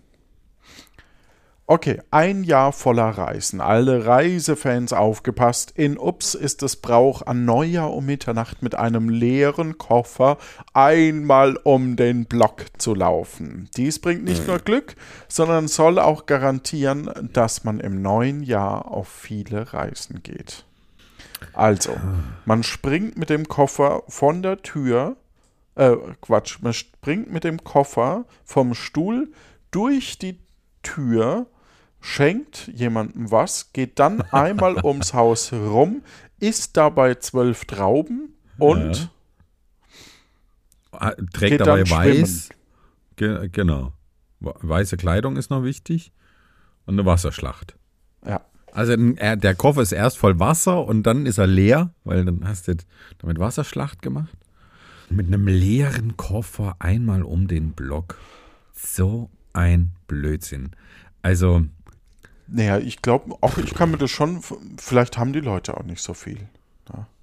Okay, 1.69 2.01
ein 2.11 2.43
Jahr 2.43 2.73
voller 2.73 3.11
Reisen. 3.11 3.61
Alle 3.61 4.05
Reisefans 4.05 4.93
aufgepasst. 4.93 5.73
In 5.77 5.97
Ups 5.97 6.35
ist 6.35 6.63
es 6.65 6.77
Brauch, 6.77 7.23
an 7.23 7.45
Neujahr 7.45 7.95
um 7.95 8.05
Mitternacht 8.05 8.63
mit 8.63 8.75
einem 8.75 9.09
leeren 9.09 9.79
Koffer 9.79 10.39
einmal 10.75 11.57
um 11.63 11.95
den 11.95 12.27
Block 12.27 12.65
zu 12.79 12.95
laufen. 12.95 13.71
Dies 13.77 14.01
bringt 14.01 14.25
nicht 14.25 14.47
nur 14.49 14.59
Glück, 14.59 14.97
sondern 15.29 15.69
soll 15.69 16.01
auch 16.01 16.27
garantieren, 16.27 17.31
dass 17.33 17.63
man 17.63 17.79
im 17.79 18.03
neuen 18.03 18.43
Jahr 18.43 18.91
auf 18.91 19.09
viele 19.09 19.73
Reisen 19.73 20.23
geht. 20.25 20.65
Also, 21.53 21.97
man 22.45 22.65
springt 22.65 23.17
mit 23.17 23.31
dem 23.31 23.47
Koffer 23.47 24.03
von 24.09 24.43
der 24.43 24.63
Tür, 24.63 25.17
äh, 25.77 25.95
Quatsch, 26.21 26.59
man 26.61 26.73
springt 26.73 27.33
mit 27.33 27.45
dem 27.45 27.63
Koffer 27.63 28.25
vom 28.45 28.75
Stuhl 28.75 29.31
durch 29.71 30.19
die 30.19 30.39
Tür, 30.83 31.47
schenkt 32.01 32.69
jemandem 32.75 33.31
was, 33.31 33.73
geht 33.73 33.99
dann 33.99 34.21
einmal 34.33 34.85
ums 34.85 35.15
Haus 35.15 35.53
rum, 35.53 36.03
isst 36.41 36.77
dabei 36.77 37.15
zwölf 37.17 37.65
Trauben 37.65 38.35
und 38.59 39.11
Ah, 40.93 41.13
Trägt 41.33 41.61
dabei 41.61 41.89
weiß. 41.89 42.51
Ge 43.17 43.49
genau. 43.51 43.93
Weiße 44.41 44.97
Kleidung 44.97 45.37
ist 45.37 45.51
noch 45.51 45.63
wichtig. 45.65 46.13
Und 46.85 46.95
eine 46.99 47.07
Wasserschlacht. 47.07 47.77
ja, 48.27 48.41
Also 48.73 48.93
er- 48.93 49.37
der 49.37 49.55
Koffer 49.55 49.83
ist 49.83 49.93
erst 49.93 50.19
voll 50.19 50.39
Wasser 50.39 50.85
und 50.85 51.05
dann 51.05 51.27
ist 51.27 51.39
er 51.39 51.47
leer, 51.47 51.95
weil 52.05 52.25
dann 52.25 52.47
hast 52.47 52.69
du 52.69 52.75
damit 53.19 53.39
Wasserschlacht 53.39 54.03
gemacht. 54.03 54.37
Mit 55.09 55.29
einem 55.29 55.47
leeren 55.47 56.17
Koffer 56.17 56.77
einmal 56.81 57.23
um 57.23 57.47
den 57.49 57.73
Block. 57.73 58.19
So 58.75 59.31
ein 59.53 59.91
Blödsinn. 60.07 60.71
Also, 61.23 61.63
naja, 62.49 62.79
ich 62.79 63.03
glaube, 63.03 63.35
auch 63.41 63.59
ich 63.59 63.75
kann 63.75 63.91
mir 63.91 63.99
das 63.99 64.11
schon, 64.11 64.41
vielleicht 64.77 65.17
haben 65.17 65.33
die 65.33 65.41
Leute 65.41 65.77
auch 65.77 65.85
nicht 65.85 66.03
so 66.03 66.15
viel. 66.15 66.49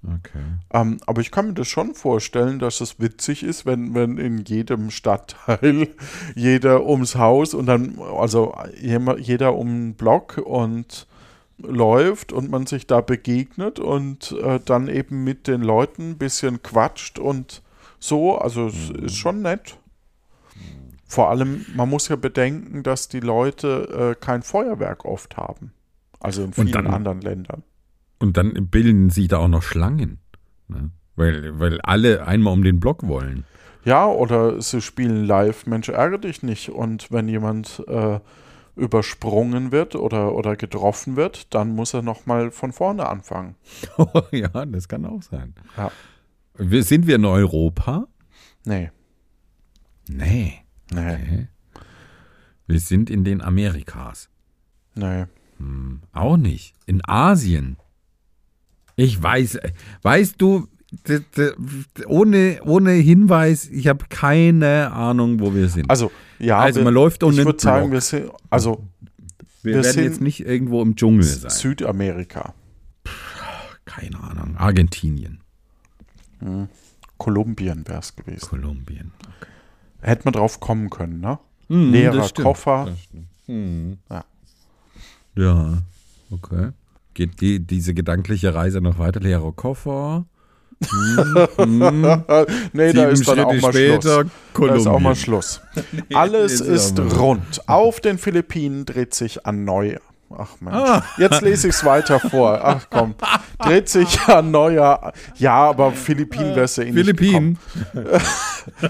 okay. 0.04 0.42
Ähm, 0.72 0.98
aber 1.06 1.20
ich 1.20 1.30
kann 1.30 1.48
mir 1.48 1.54
das 1.54 1.68
schon 1.68 1.94
vorstellen, 1.94 2.58
dass 2.58 2.80
es 2.80 2.98
witzig 2.98 3.42
ist, 3.42 3.66
wenn, 3.66 3.94
wenn 3.94 4.16
in 4.18 4.44
jedem 4.44 4.90
Stadtteil 4.90 5.88
jeder 6.34 6.86
ums 6.86 7.14
Haus 7.14 7.54
und 7.54 7.66
dann, 7.66 7.98
also 8.00 8.54
jeder 8.80 9.54
um 9.54 9.68
den 9.68 9.94
Block 9.94 10.38
und 10.38 11.06
läuft 11.58 12.32
und 12.32 12.50
man 12.50 12.66
sich 12.66 12.86
da 12.86 13.00
begegnet 13.00 13.78
und 13.78 14.32
äh, 14.42 14.60
dann 14.64 14.88
eben 14.88 15.24
mit 15.24 15.46
den 15.46 15.60
Leuten 15.60 16.10
ein 16.10 16.18
bisschen 16.18 16.62
quatscht 16.62 17.18
und 17.18 17.62
so. 17.98 18.38
Also 18.38 18.68
es 18.68 18.90
ist 18.90 19.16
schon 19.16 19.42
nett. 19.42 19.76
Vor 21.10 21.28
allem, 21.28 21.66
man 21.74 21.88
muss 21.88 22.06
ja 22.06 22.14
bedenken, 22.14 22.84
dass 22.84 23.08
die 23.08 23.18
Leute 23.18 24.14
äh, 24.16 24.24
kein 24.24 24.42
Feuerwerk 24.42 25.04
oft 25.04 25.36
haben. 25.36 25.72
Also 26.20 26.44
in 26.44 26.52
vielen 26.52 26.70
dann- 26.70 26.86
anderen 26.86 27.20
Ländern. 27.20 27.64
Und 28.20 28.36
dann 28.36 28.52
bilden 28.70 29.10
sich 29.10 29.26
da 29.26 29.38
auch 29.38 29.48
noch 29.48 29.64
Schlangen. 29.64 30.20
Ne? 30.68 30.90
Weil, 31.16 31.58
weil 31.58 31.80
alle 31.80 32.26
einmal 32.28 32.52
um 32.52 32.62
den 32.62 32.78
Block 32.78 33.08
wollen. 33.08 33.44
Ja, 33.84 34.06
oder 34.06 34.62
sie 34.62 34.80
spielen 34.80 35.24
live 35.24 35.66
Mensch, 35.66 35.88
ärgere 35.88 36.20
dich 36.20 36.44
nicht. 36.44 36.68
Und 36.68 37.10
wenn 37.10 37.26
jemand 37.28 37.82
äh, 37.88 38.20
übersprungen 38.76 39.72
wird 39.72 39.96
oder, 39.96 40.34
oder 40.36 40.54
getroffen 40.54 41.16
wird, 41.16 41.52
dann 41.54 41.74
muss 41.74 41.92
er 41.92 42.02
nochmal 42.02 42.52
von 42.52 42.72
vorne 42.72 43.08
anfangen. 43.08 43.56
ja, 44.30 44.48
das 44.66 44.86
kann 44.86 45.04
auch 45.06 45.22
sein. 45.22 45.54
Ja. 45.76 45.90
Sind 46.82 47.08
wir 47.08 47.16
in 47.16 47.24
Europa? 47.24 48.06
Nee, 48.64 48.90
Nee. 50.08 50.54
Nee, 50.92 51.14
Okay. 51.14 51.48
Wir 52.66 52.80
sind 52.80 53.10
in 53.10 53.24
den 53.24 53.40
Amerikas. 53.40 54.28
nee. 54.94 55.26
Hm, 55.58 56.00
auch 56.12 56.38
nicht. 56.38 56.74
In 56.86 57.02
Asien. 57.06 57.76
Ich 58.96 59.22
weiß, 59.22 59.58
weißt 60.02 60.36
du, 60.38 60.68
ohne, 62.06 62.60
ohne 62.64 62.92
Hinweis, 62.92 63.68
ich 63.68 63.86
habe 63.86 64.06
keine 64.08 64.90
Ahnung, 64.92 65.38
wo 65.40 65.54
wir 65.54 65.68
sind. 65.68 65.90
Also, 65.90 66.10
ja, 66.38 66.58
Also, 66.58 66.80
wir, 66.80 66.84
man 66.84 66.94
läuft 66.94 67.22
um 67.22 67.32
ich 67.32 67.44
würde 67.44 67.60
sagen, 67.60 67.92
wir 67.92 68.00
sind, 68.00 68.30
also 68.48 68.88
wir, 69.62 69.74
wir 69.74 69.82
werden 69.84 69.92
sind 69.92 70.04
jetzt 70.04 70.20
nicht 70.20 70.40
irgendwo 70.40 70.80
im 70.82 70.96
Dschungel 70.96 71.22
sein. 71.24 71.50
Südamerika, 71.50 72.54
Keine 73.84 74.18
Ahnung. 74.20 74.56
Argentinien, 74.56 75.40
Kolumbien 77.18 77.86
wäre 77.86 78.00
es 78.00 78.16
gewesen. 78.16 78.40
Kolumbien. 78.48 79.12
Hätte 80.02 80.22
man 80.24 80.32
drauf 80.32 80.60
kommen 80.60 80.90
können, 80.90 81.20
ne? 81.20 81.38
Hm, 81.68 81.92
Leerer 81.92 82.16
das 82.16 82.30
stimmt. 82.30 82.46
Koffer. 82.46 82.86
Das 82.88 83.00
stimmt. 83.00 83.26
Hm. 83.46 83.98
Ja. 84.10 84.24
Ja, 85.36 85.78
okay. 86.30 86.70
Geht 87.14 87.40
die, 87.40 87.60
diese 87.60 87.94
gedankliche 87.94 88.54
Reise 88.54 88.80
noch 88.80 88.98
weiter? 88.98 89.20
Leerer 89.20 89.52
Koffer. 89.52 90.24
Hm, 90.82 91.48
hm. 91.56 92.00
nee, 92.72 92.92
da 92.92 93.00
Sieben 93.00 93.10
ist 93.12 93.28
dann 93.28 93.40
auch 93.40 93.60
mal 93.60 93.72
später 93.72 94.24
Schluss. 94.54 94.68
Da 94.68 94.74
ist 94.74 94.86
auch 94.86 95.00
mal. 95.00 95.14
Schluss. 95.14 95.60
Alles 96.14 96.60
ist 96.60 96.98
ist 96.98 97.18
rund. 97.18 97.68
Auf 97.68 98.00
den 98.00 98.18
Philippinen 98.18 98.86
dreht 98.86 99.14
sich 99.14 99.46
an 99.46 99.64
neu. 99.64 99.96
Ach 100.36 100.60
Mensch. 100.60 100.76
Ah. 100.76 101.04
Jetzt 101.18 101.42
lese 101.42 101.68
ich 101.68 101.74
es 101.74 101.84
weiter 101.84 102.20
vor. 102.20 102.60
Ach 102.62 102.86
komm. 102.88 103.14
Dreht 103.58 103.88
sich 103.88 104.20
an 104.28 104.50
neuer. 104.50 105.12
Ja, 105.36 105.56
aber 105.56 105.92
Philippinen 105.92 106.54
wäre 106.54 106.66
es 106.66 106.76
ja 106.76 106.84
eh 106.84 106.92
nicht 106.92 106.94
Philippinen. 106.94 107.58
gekommen. 107.92 108.20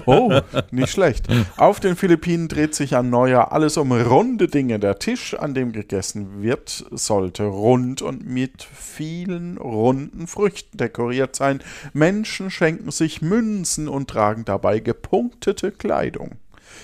Oh, 0.05 0.31
nicht 0.71 0.91
schlecht. 0.91 1.27
Auf 1.57 1.79
den 1.79 1.95
Philippinen 1.95 2.47
dreht 2.47 2.75
sich 2.75 2.95
an 2.95 3.09
neuer 3.09 3.51
alles 3.51 3.77
um 3.77 3.91
runde 3.91 4.47
Dinge. 4.47 4.79
Der 4.79 4.99
Tisch, 4.99 5.33
an 5.33 5.53
dem 5.53 5.71
gegessen 5.71 6.43
wird, 6.43 6.85
sollte 6.91 7.43
rund 7.45 8.01
und 8.01 8.27
mit 8.27 8.63
vielen 8.63 9.57
runden 9.57 10.27
Früchten 10.27 10.77
dekoriert 10.77 11.35
sein. 11.35 11.61
Menschen 11.93 12.51
schenken 12.51 12.91
sich 12.91 13.21
Münzen 13.21 13.87
und 13.87 14.09
tragen 14.09 14.45
dabei 14.45 14.79
gepunktete 14.79 15.71
Kleidung. 15.71 16.31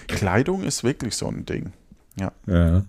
Kleidung 0.07 0.63
ist 0.63 0.83
wirklich 0.83 1.15
so 1.15 1.27
ein 1.27 1.45
Ding. 1.45 1.73
Ja. 2.19 2.31
Ja. 2.47 2.83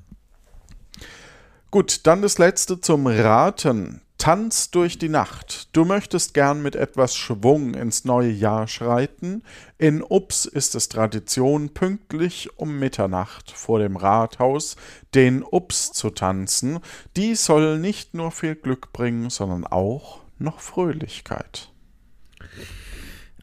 Gut, 1.70 2.06
dann 2.06 2.22
das 2.22 2.38
letzte 2.38 2.80
zum 2.80 3.06
Raten. 3.06 4.00
Tanz 4.16 4.70
durch 4.70 4.98
die 4.98 5.08
Nacht. 5.08 5.68
Du 5.76 5.84
möchtest 5.84 6.34
gern 6.34 6.60
mit 6.60 6.74
etwas 6.74 7.14
Schwung 7.14 7.74
ins 7.74 8.04
neue 8.04 8.30
Jahr 8.30 8.66
schreiten. 8.66 9.42
In 9.78 10.02
Ups 10.02 10.44
ist 10.44 10.74
es 10.74 10.88
Tradition, 10.88 11.68
pünktlich 11.68 12.48
um 12.56 12.80
Mitternacht 12.80 13.52
vor 13.52 13.78
dem 13.78 13.96
Rathaus 13.96 14.76
den 15.14 15.44
Ups 15.44 15.92
zu 15.92 16.10
tanzen. 16.10 16.80
Die 17.16 17.36
soll 17.36 17.78
nicht 17.78 18.14
nur 18.14 18.32
viel 18.32 18.56
Glück 18.56 18.92
bringen, 18.92 19.30
sondern 19.30 19.64
auch 19.64 20.20
noch 20.38 20.60
Fröhlichkeit. 20.60 21.70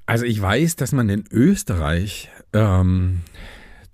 Also 0.05 0.25
ich 0.25 0.41
weiß, 0.41 0.75
dass 0.75 0.91
man 0.91 1.09
in 1.09 1.23
Österreich 1.31 2.29
ähm, 2.53 3.21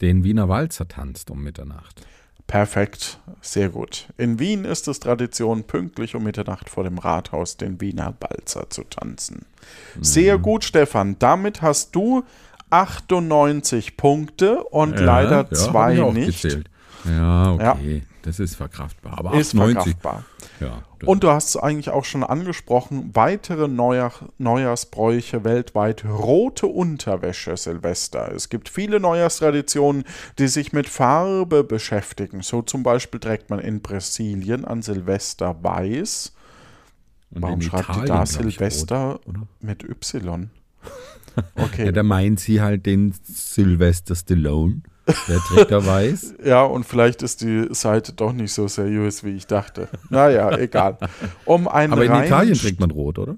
den 0.02 0.24
Wiener 0.24 0.50
Walzer 0.50 0.88
tanzt 0.88 1.30
um 1.30 1.44
Mitternacht. 1.44 2.02
Perfekt, 2.52 3.18
sehr 3.40 3.70
gut. 3.70 4.10
In 4.18 4.38
Wien 4.38 4.66
ist 4.66 4.90
es 4.90 5.00
Tradition, 5.00 5.64
pünktlich 5.64 6.16
um 6.16 6.24
Mitternacht 6.24 6.70
vor 6.70 6.84
dem 6.84 6.98
Rathaus 6.98 7.56
den 7.56 7.80
Wiener 7.80 8.12
Balzer 8.12 8.70
zu 8.70 8.84
tanzen. 8.84 9.46
Sehr 10.02 10.38
gut, 10.38 10.66
Stefan. 10.66 11.16
Damit 11.18 11.62
hast 11.62 11.96
du 11.96 12.26
98 12.70 13.96
Punkte 13.96 14.66
und 14.66 15.00
leider 15.00 15.38
hab 15.38 15.56
zwei 15.56 15.96
nicht. 16.12 16.42
Gezählt. 16.42 16.70
Ja, 17.06 17.54
okay. 17.54 18.04
Das 18.24 18.40
ist 18.40 18.56
verkraftbar. 18.56 19.18
Aber 19.18 19.34
Ist 19.34 19.56
98. 19.56 19.96
verkraftbar. 20.00 20.24
Ja, 20.60 20.84
Und 21.06 21.24
du 21.24 21.30
hast 21.32 21.50
es 21.50 21.58
eigentlich 21.58 21.90
auch 21.90 22.06
schon 22.06 22.24
angesprochen, 22.24 23.10
weitere 23.14 23.68
Neujahr, 23.68 24.14
Neujahrsbräuche 24.38 25.44
weltweit, 25.44 26.06
rote 26.06 26.68
Unterwäsche 26.68 27.58
Silvester. 27.58 28.32
Es 28.32 28.50
gibt 28.50 28.70
viele 28.70 29.00
Neujahrstraditionen, 29.00 30.04
die 30.38 30.48
sich 30.48 30.72
mit 30.72 30.88
Farbe 30.88 31.64
beschäftigen. 31.64 32.42
So 32.44 32.62
zum 32.62 32.84
Beispiel 32.84 33.20
trägt 33.20 33.50
man 33.50 33.60
in 33.60 33.82
Brasilien 33.82 34.66
an 34.66 34.82
Silvester 34.84 35.56
weiß. 35.64 36.34
Und 37.32 37.42
Warum 37.42 37.62
schreibt 37.62 37.90
Italien, 37.90 38.04
ihr 38.04 38.08
da 38.14 38.26
Silvester 38.26 39.20
rot, 39.26 39.36
mit 39.62 39.84
Y? 39.84 40.50
Ja, 41.38 41.64
Okay. 41.64 41.92
da 41.94 42.04
meint 42.04 42.42
sie 42.42 42.60
halt 42.60 42.86
den 42.86 43.16
Sylvester 43.24 44.16
Stallone. 44.16 44.82
Der 45.28 45.66
da 45.66 45.86
weiß. 45.86 46.36
Ja, 46.46 46.64
und 46.64 46.86
vielleicht 46.86 47.22
ist 47.22 47.42
die 47.42 47.68
Seite 47.72 48.14
doch 48.14 48.34
nicht 48.34 48.54
so 48.54 48.68
seriös, 48.68 49.24
wie 49.24 49.36
ich 49.36 49.48
dachte. 49.48 49.88
Naja, 50.10 50.58
egal. 50.58 50.98
Um 51.46 51.68
einen 51.68 51.94
Aber 51.94 52.06
in 52.06 52.14
Italien 52.14 52.56
trägt 52.56 52.80
man 52.80 52.92
rot, 52.92 53.20
oder? 53.20 53.38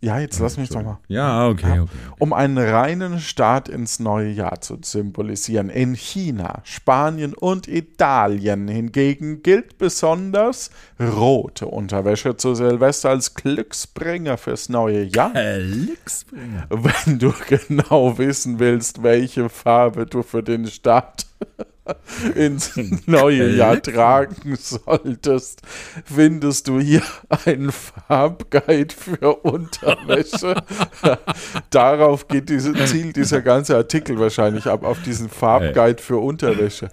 Ja, 0.00 0.20
jetzt 0.20 0.38
lass 0.38 0.56
mich 0.56 0.68
doch 0.68 0.82
mal. 0.84 0.98
Ja, 1.08 1.48
okay, 1.48 1.74
Ja. 1.74 1.82
okay. 1.82 1.90
Um 2.20 2.32
einen 2.32 2.56
reinen 2.56 3.18
Start 3.18 3.68
ins 3.68 3.98
neue 3.98 4.28
Jahr 4.30 4.60
zu 4.60 4.78
symbolisieren. 4.80 5.70
In 5.70 5.94
China, 5.96 6.60
Spanien 6.62 7.34
und 7.34 7.66
Italien 7.66 8.68
hingegen 8.68 9.42
gilt 9.42 9.76
besonders 9.78 10.70
rote 11.00 11.66
Unterwäsche 11.66 12.36
zu 12.36 12.54
Silvester 12.54 13.10
als 13.10 13.34
Glücksbringer 13.34 14.38
fürs 14.38 14.68
neue 14.68 15.02
Jahr. 15.02 15.32
Glücksbringer. 15.32 16.66
Wenn 16.70 17.18
du 17.18 17.32
genau 17.48 18.18
wissen 18.18 18.60
willst, 18.60 19.02
welche 19.02 19.48
Farbe 19.48 20.06
du 20.06 20.22
für 20.22 20.44
den 20.44 20.68
Start 20.68 21.26
ins 22.34 22.72
neue 23.06 23.50
Jahr 23.54 23.80
tragen 23.82 24.56
solltest, 24.56 25.62
findest 26.04 26.68
du 26.68 26.80
hier 26.80 27.02
einen 27.44 27.72
Farbguide 27.72 28.94
für 28.94 29.34
Unterwäsche. 29.42 30.54
Darauf 31.70 32.28
geht 32.28 32.48
diese, 32.48 32.72
zielt 32.84 33.16
dieser 33.16 33.40
ganze 33.40 33.76
Artikel 33.76 34.18
wahrscheinlich 34.18 34.66
ab, 34.66 34.84
auf 34.84 35.02
diesen 35.02 35.28
Farbguide 35.28 36.02
für 36.02 36.18
Unterwäsche. 36.18 36.88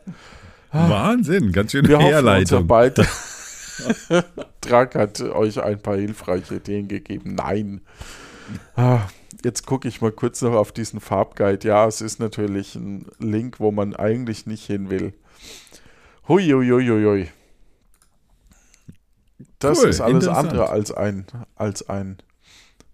Wahnsinn, 0.71 1.51
ganz 1.51 1.71
schöne 1.71 1.87
Wir 1.87 1.97
hoffen, 1.97 2.09
Herleitung. 2.09 2.67
Beitrag 2.67 3.07
Trag 4.61 4.95
hat 4.95 5.21
euch 5.21 5.61
ein 5.61 5.79
paar 5.79 5.97
hilfreiche 5.97 6.55
Ideen 6.55 6.87
gegeben. 6.87 7.35
Nein. 7.35 7.81
Jetzt 9.43 9.65
gucke 9.65 9.87
ich 9.87 10.01
mal 10.01 10.11
kurz 10.11 10.41
noch 10.41 10.53
auf 10.53 10.71
diesen 10.71 10.99
Farbguide. 10.99 11.67
Ja, 11.67 11.85
es 11.87 12.01
ist 12.01 12.19
natürlich 12.19 12.75
ein 12.75 13.07
Link, 13.19 13.59
wo 13.59 13.71
man 13.71 13.95
eigentlich 13.95 14.45
nicht 14.45 14.65
hin 14.65 14.89
will. 14.89 15.13
Huiuiuiui. 16.27 17.29
Das 19.59 19.79
Cool, 19.79 19.89
ist 19.89 20.01
alles 20.01 20.27
andere 20.27 20.69
als 20.69 20.91
ein, 20.91 21.25
als 21.55 21.87
ein 21.89 22.17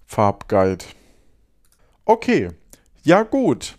Farbguide. 0.06 0.86
Okay, 2.06 2.50
ja 3.04 3.24
gut. 3.24 3.78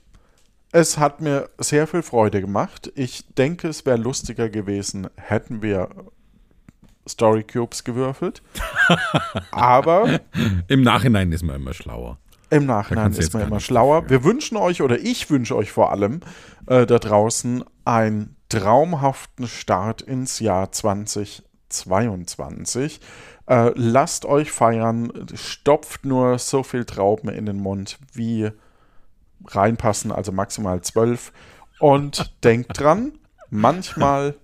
Es 0.72 0.96
hat 0.96 1.20
mir 1.20 1.50
sehr 1.58 1.86
viel 1.86 2.02
Freude 2.02 2.40
gemacht. 2.40 2.90
Ich 2.94 3.26
denke, 3.34 3.68
es 3.68 3.84
wäre 3.84 3.98
lustiger 3.98 4.48
gewesen, 4.48 5.08
hätten 5.16 5.60
wir 5.60 5.90
Story 7.06 7.44
Cubes 7.44 7.84
gewürfelt. 7.84 8.42
Aber 9.50 10.20
Im 10.68 10.82
Nachhinein 10.82 11.30
ist 11.32 11.42
man 11.42 11.56
immer 11.56 11.74
schlauer. 11.74 12.18
Im 12.53 12.66
Nachhinein 12.66 13.12
ist 13.12 13.32
man 13.32 13.46
immer 13.46 13.61
schlauer. 13.61 14.11
Wir 14.11 14.24
wünschen 14.24 14.59
euch 14.59 14.82
oder 14.82 14.98
ich 14.98 15.30
wünsche 15.30 15.57
euch 15.57 15.72
vor 15.72 15.90
allem 15.90 16.20
äh, 16.66 16.84
da 16.84 16.98
draußen 16.98 17.64
einen 17.86 18.36
traumhaften 18.50 19.48
Start 19.48 20.03
ins 20.03 20.38
Jahr 20.38 20.70
2022. 20.70 23.00
Äh, 23.46 23.70
lasst 23.74 24.26
euch 24.26 24.53
feiern, 24.53 25.11
stopft 25.32 26.05
nur 26.05 26.38
so 26.38 26.62
viel 26.62 26.84
Trauben 26.84 27.30
in 27.30 27.46
den 27.46 27.57
Mund, 27.57 27.96
wie 28.12 28.50
reinpassen, 29.46 30.12
also 30.12 30.30
maximal 30.30 30.82
zwölf. 30.82 31.32
Und 31.80 32.34
denkt 32.44 32.78
dran, 32.78 33.12
manchmal 33.48 34.34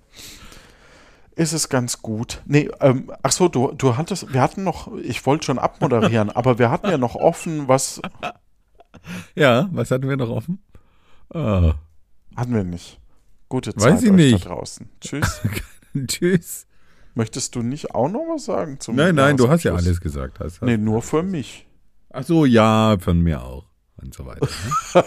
ist 1.38 1.52
es 1.52 1.68
ganz 1.68 2.02
gut. 2.02 2.42
Nee, 2.46 2.68
ähm, 2.80 3.12
ach 3.22 3.30
so, 3.32 3.48
du, 3.48 3.72
du 3.72 3.96
hattest, 3.96 4.32
wir 4.32 4.42
hatten 4.42 4.64
noch, 4.64 4.92
ich 4.96 5.24
wollte 5.24 5.46
schon 5.46 5.58
abmoderieren, 5.58 6.30
aber 6.30 6.58
wir 6.58 6.70
hatten 6.70 6.90
ja 6.90 6.98
noch 6.98 7.14
offen, 7.14 7.68
was 7.68 8.02
Ja, 9.34 9.68
was 9.72 9.90
hatten 9.90 10.08
wir 10.08 10.16
noch 10.16 10.30
offen? 10.30 10.58
Ah, 11.32 11.74
hatten 12.34 12.54
wir 12.54 12.64
nicht. 12.64 13.00
Gute 13.48 13.74
Zeit 13.74 13.94
Weiß 13.94 14.02
ich 14.02 14.10
nicht. 14.10 14.44
da 14.44 14.48
draußen. 14.50 14.90
Tschüss. 15.00 15.40
tschüss. 16.06 16.66
Möchtest 17.14 17.54
du 17.54 17.62
nicht 17.62 17.94
auch 17.94 18.08
noch 18.08 18.26
was 18.28 18.44
sagen 18.44 18.80
zum 18.80 18.96
Nein, 18.96 19.14
nein, 19.14 19.36
du 19.36 19.48
hast 19.48 19.62
ja 19.62 19.74
alles 19.74 20.00
gesagt. 20.00 20.40
Hast, 20.40 20.60
Nee, 20.62 20.76
nur 20.76 21.02
für 21.02 21.22
mich. 21.22 21.66
Ach 22.10 22.24
so, 22.24 22.44
ja, 22.44 22.96
von 22.98 23.20
mir 23.20 23.42
auch. 23.42 23.67
Und 24.00 24.14
so 24.14 24.24
weiter. 24.26 24.48
Ne? 24.94 25.02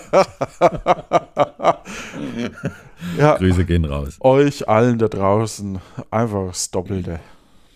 Ja, 3.17 3.35
Grüße 3.35 3.65
gehen 3.65 3.85
raus. 3.85 4.17
euch 4.19 4.69
allen 4.69 4.99
da 4.99 5.07
draußen 5.07 5.79
einfach 6.11 6.47
das 6.47 6.69
Doppelte. 6.71 7.19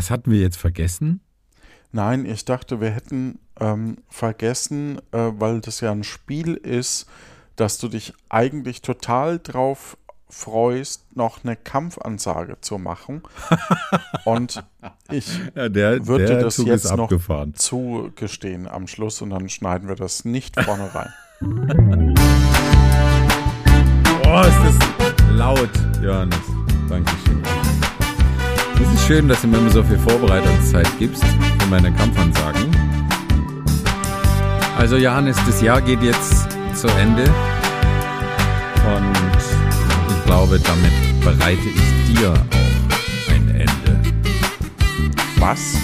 Was 0.08 0.12
hatten 0.12 0.32
wir 0.32 0.39
jetzt 0.39 0.55
vergessen? 0.55 1.20
Nein, 1.91 2.26
ich 2.26 2.45
dachte, 2.45 2.80
wir 2.80 2.91
hätten 2.91 3.39
ähm, 3.60 3.97
vergessen, 4.08 4.99
äh, 5.12 5.34
weil 5.38 5.60
das 5.60 5.82
ja 5.82 5.91
ein 5.91 6.05
Spiel 6.05 6.53
ist, 6.53 7.08
dass 7.58 7.78
du 7.78 7.89
dich 7.89 8.14
eigentlich 8.30 8.82
total 8.82 9.38
drauf 9.38 9.97
freust, 10.30 11.14
noch 11.18 11.43
eine 11.43 11.58
Kampfansage 11.58 12.55
zu 12.62 12.78
machen. 12.78 13.22
Und 14.24 14.64
ich 15.12 15.28
Ja, 15.55 15.68
der, 15.68 16.08
würde 16.08 16.26
der 16.28 16.41
das 16.43 16.55
Zug 16.55 16.68
jetzt 16.68 16.89
noch 16.95 17.12
zugestehen 17.55 18.66
am 18.66 18.88
Schluss 18.88 19.22
und 19.22 19.32
dann 19.32 19.49
schneiden 19.49 19.89
wir 19.89 19.95
das 19.95 20.24
nicht 20.24 20.58
vorne 20.58 20.89
rein. 20.95 21.14
Oh, 24.30 24.41
ist 24.41 24.58
das 24.60 24.76
laut, 25.32 25.70
Johannes. 26.01 26.38
Dankeschön. 26.89 27.57
Schön, 29.06 29.28
dass 29.30 29.41
du 29.41 29.48
mir 29.48 29.58
immer 29.58 29.70
so 29.70 29.84
viel 29.84 29.98
Vorbereitungszeit 30.00 30.88
gibst 31.00 31.24
für 31.24 31.68
meine 31.70 31.91
Kampfansagen. 31.93 32.66
Also 34.78 34.98
Johannes, 34.98 35.38
das 35.45 35.62
Jahr 35.62 35.82
geht 35.82 36.02
jetzt 36.04 36.48
zu 36.76 36.88
Ende 36.89 37.24
und 37.24 39.16
ich 40.10 40.26
glaube, 40.26 40.60
damit 40.60 40.91
bereite 41.22 41.62
ich 41.74 42.16
dir 42.16 42.32
auch 42.34 43.32
ein 43.34 43.48
Ende. 43.50 44.00
Was? 45.39 45.78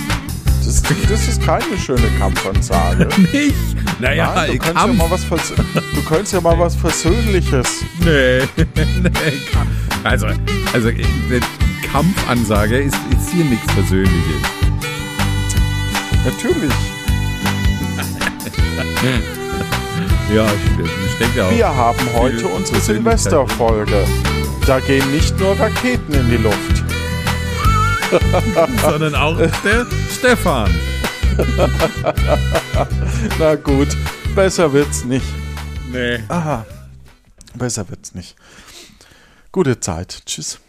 Das, 0.66 0.82
das 1.10 1.28
ist 1.30 1.42
keine 1.44 1.78
schöne 1.78 2.08
Kampfansage. 2.20 3.08
Nicht? 3.32 3.56
Naja, 4.00 4.34
Nein, 4.36 4.52
du, 4.52 4.58
könntest 4.58 4.76
ja 4.76 4.82
Kampf. 4.86 4.98
mal 4.98 5.12
was 5.12 5.24
Vers 5.24 5.54
du 5.96 6.02
könntest 6.04 6.34
ja 6.34 6.42
mal 6.42 6.60
was 6.60 6.76
Versöhnliches. 6.76 7.68
Nee, 8.04 8.42
nee. 8.76 9.12
Also, 10.04 10.28
also 10.74 10.90
Kampfansage 11.94 12.80
ist, 12.80 12.98
ist 13.16 13.30
hier 13.30 13.46
nichts 13.46 13.72
Persönliches. 13.74 14.42
Natürlich. 16.26 16.74
Ja, 20.34 20.48
stimmt. 20.48 20.90
Ich 21.06 21.18
denke 21.20 21.46
auch. 21.46 21.52
Wir 21.52 21.68
haben 21.68 22.14
heute 22.14 22.48
unsere. 22.48 22.80
Silvesterfolge. 22.80 24.08
Da 24.66 24.80
gehen 24.80 25.12
nicht 25.12 25.38
nur 25.38 25.60
Raketen 25.60 26.14
in 26.14 26.30
die 26.30 26.38
Luft. 26.38 26.84
sondern 28.82 29.14
auch 29.14 29.38
der 29.38 29.86
Stefan. 30.10 30.74
Na 33.38 33.56
gut, 33.56 33.90
besser 34.34 34.72
wird's 34.74 35.04
nicht. 35.04 35.26
Nee. 35.92 36.24
Aha, 36.30 36.66
besser 37.54 37.88
wird's 37.90 38.16
nicht. 38.16 38.36
Gute 39.52 39.80
Zeit. 39.80 40.24
Tschüss. 40.26 40.60